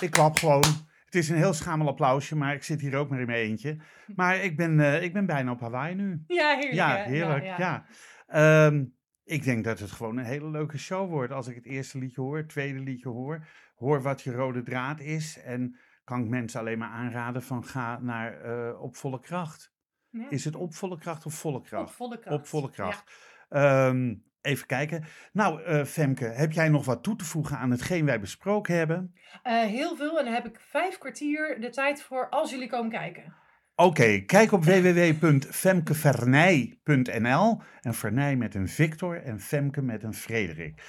Ik 0.00 0.10
klap 0.10 0.36
gewoon. 0.36 0.64
Het 1.04 1.14
is 1.14 1.28
een 1.28 1.36
heel 1.36 1.52
schamel 1.52 1.88
applausje, 1.88 2.36
maar 2.36 2.54
ik 2.54 2.62
zit 2.62 2.80
hier 2.80 2.96
ook 2.96 3.08
maar 3.08 3.20
in 3.20 3.26
mijn 3.26 3.38
eentje. 3.38 3.76
Maar 4.14 4.36
ik 4.36 4.56
ben, 4.56 4.80
eh, 4.80 5.02
ik 5.02 5.12
ben 5.12 5.26
bijna 5.26 5.50
op 5.50 5.60
Hawaii 5.60 5.94
nu. 5.94 6.24
Ja, 6.26 6.48
heerlijk. 6.54 6.74
Ja, 6.74 6.96
heerlijk. 6.96 7.44
Ja, 7.58 7.84
Ehm, 8.26 8.84
ik 9.24 9.44
denk 9.44 9.64
dat 9.64 9.78
het 9.78 9.90
gewoon 9.90 10.16
een 10.16 10.24
hele 10.24 10.50
leuke 10.50 10.78
show 10.78 11.10
wordt. 11.10 11.32
Als 11.32 11.46
ik 11.46 11.54
het 11.54 11.64
eerste 11.64 11.98
liedje 11.98 12.20
hoor, 12.20 12.36
het 12.36 12.48
tweede 12.48 12.78
liedje 12.78 13.08
hoor, 13.08 13.46
hoor 13.76 14.02
wat 14.02 14.22
je 14.22 14.32
rode 14.32 14.62
draad 14.62 15.00
is. 15.00 15.38
En 15.38 15.76
kan 16.04 16.22
ik 16.22 16.28
mensen 16.28 16.60
alleen 16.60 16.78
maar 16.78 16.88
aanraden 16.88 17.42
van 17.42 17.64
ga 17.64 17.98
naar 18.00 18.40
eh, 18.40 18.82
Op 18.82 18.96
Volle 18.96 19.20
Kracht. 19.20 19.72
Ja. 20.10 20.30
Is 20.30 20.44
het 20.44 20.56
Op 20.56 20.74
Volle 20.74 20.98
Kracht 20.98 21.26
of 21.26 21.34
Volle 21.34 21.60
Kracht? 21.60 21.88
Op 21.88 21.94
volle 21.94 22.18
kracht. 22.18 22.36
Op 22.36 22.46
volle 22.46 22.70
kracht. 22.70 23.12
Ehm, 23.48 24.14
even 24.42 24.66
kijken. 24.66 25.04
Nou, 25.32 25.62
eh, 25.62 25.84
Femke, 25.84 26.24
heb 26.24 26.52
jij 26.52 26.68
nog 26.68 26.84
wat 26.84 27.02
toe 27.02 27.16
te 27.16 27.24
voegen 27.24 27.58
aan 27.58 27.70
hetgeen 27.70 28.04
wij 28.04 28.20
besproken 28.20 28.76
hebben? 28.76 29.14
Eh, 29.42 29.60
heel 29.60 29.96
veel. 29.96 30.18
En 30.18 30.24
dan 30.24 30.34
heb 30.34 30.46
ik 30.46 30.60
vijf 30.60 30.98
kwartier 30.98 31.60
de 31.60 31.70
tijd 31.70 32.02
voor 32.02 32.28
als 32.28 32.50
jullie 32.50 32.68
komen 32.68 32.90
kijken. 32.90 33.40
Oké, 33.74 34.20
kijk 34.20 34.52
op 34.52 34.64
www.femkevernij.nl 34.64 37.60
en 37.80 37.94
Vernij 37.94 38.36
met 38.36 38.54
een 38.54 38.68
Victor 38.68 39.22
en 39.22 39.40
Femke 39.40 39.82
met 39.82 40.02
een 40.02 40.14
Frederik. 40.14 40.82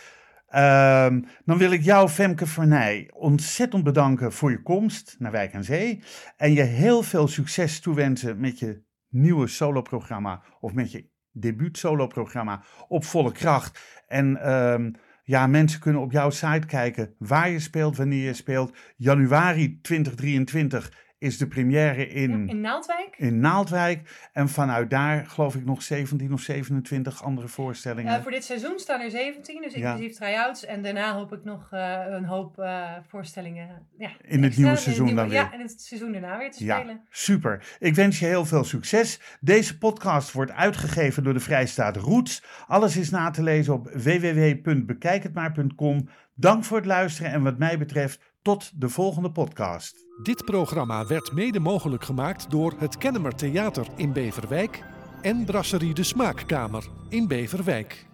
Ehm, 0.48 1.22
dan 1.46 1.58
wil 1.58 1.72
ik 1.72 1.82
jou, 1.82 2.10
Femke 2.10 2.46
Vernij, 2.46 3.10
ontzettend 3.14 3.84
bedanken 3.84 4.34
voor 4.34 4.52
je 4.52 4.62
komst 4.62 5.16
naar 5.20 5.32
Wijk 5.32 5.56
aan 5.56 5.64
Zee. 5.64 6.04
En 6.38 6.54
je 6.54 6.62
heel 6.62 7.04
veel 7.04 7.28
succes 7.28 7.80
toewensen 7.80 8.40
met 8.40 8.60
je 8.60 8.84
nieuwe 9.10 9.48
soloprogramma 9.48 10.44
of 10.60 10.74
met 10.74 10.92
je 10.92 11.12
debuut 11.34 11.78
soloprogramma 11.78 12.64
op 12.88 13.06
volle 13.06 13.32
kracht. 13.32 13.80
En 14.08 14.38
ehm, 14.42 14.92
ja, 15.24 15.48
mensen 15.48 15.80
kunnen 15.80 16.02
op 16.02 16.12
jouw 16.12 16.30
site 16.30 16.68
kijken 16.68 17.16
waar 17.18 17.50
je 17.50 17.60
speelt, 17.60 17.98
wanneer 17.98 18.26
je 18.26 18.34
speelt. 18.34 18.78
Januari 18.96 19.80
2023 19.82 20.92
is 21.24 21.38
de 21.38 21.48
première 21.48 22.08
in, 22.08 22.50
In 22.50 22.62
Naaldwijk. 22.62 23.16
in 23.18 23.40
Naaldwijk. 23.40 24.30
En 24.34 24.50
vanuit 24.50 24.90
daar 24.90 25.26
geloof 25.26 25.56
ik 25.56 25.66
nog 25.66 25.82
17 25.82 26.34
of 26.34 26.42
27 26.42 27.24
andere 27.24 27.48
voorstellingen. 27.48 28.22
Voor 28.22 28.32
dit 28.32 28.44
seizoen 28.44 28.80
staan 28.80 29.02
er 29.02 29.10
17, 29.12 29.62
dus 29.62 29.74
Ja. 29.74 29.92
inclusief 29.92 30.18
try-outs. 30.18 30.66
En 30.66 30.82
daarna 30.82 31.14
hoop 31.16 31.34
ik 31.34 31.44
nog 31.44 31.68
eh, 31.72 32.00
een 32.10 32.26
hoop 32.26 32.60
eh, 32.60 32.92
voorstellingen. 33.08 33.88
Ja, 33.98 34.10
In 34.22 34.44
het 34.44 34.58
nieuwe 34.58 34.76
seizoen 34.76 35.16
dan 35.16 35.30
weer. 35.30 35.40
Ja, 35.40 35.54
in 35.54 35.60
het 35.60 35.82
seizoen 35.82 36.12
daarna 36.12 36.38
weer 36.38 36.52
te 36.52 36.66
Ja, 36.66 36.78
spelen. 36.80 37.02
super. 37.10 37.76
Ik 37.80 37.96
wens 37.96 38.20
je 38.20 38.26
heel 38.26 38.46
veel 38.46 38.64
succes. 38.64 39.20
Deze 39.40 39.78
podcast 39.78 40.32
wordt 40.32 40.52
uitgegeven 40.52 41.24
door 41.24 41.34
de 41.34 41.40
Vrijstaat 41.40 41.98
Roots. 41.98 42.44
Alles 42.68 42.98
is 42.98 43.10
na 43.10 43.30
te 43.30 43.44
lezen 43.44 43.74
op 43.74 43.90
www.bekijkhetmaar.com. 43.94 46.08
Dank 46.36 46.64
voor 46.64 46.78
het 46.78 46.86
luisteren 46.86 47.32
en 47.32 47.44
wat 47.44 47.58
mij 47.58 47.78
betreft 47.78 48.33
tot 48.44 48.72
de 48.76 48.90
volgende 48.90 49.32
podcast. 49.32 50.06
Dit 50.24 50.46
programma 50.46 51.06
werd 51.06 51.32
mede 51.32 51.60
mogelijk 51.60 52.04
gemaakt 52.04 52.52
door 52.52 52.74
het 52.78 52.98
Kennemer 52.98 53.36
Theater 53.36 53.88
in 53.96 54.14
Beverwijk 54.14 54.84
en 55.22 55.46
Brasserie 55.46 55.94
de 55.94 56.04
Smaakkamer 56.04 56.88
in 57.10 57.28
Beverwijk. 57.28 58.13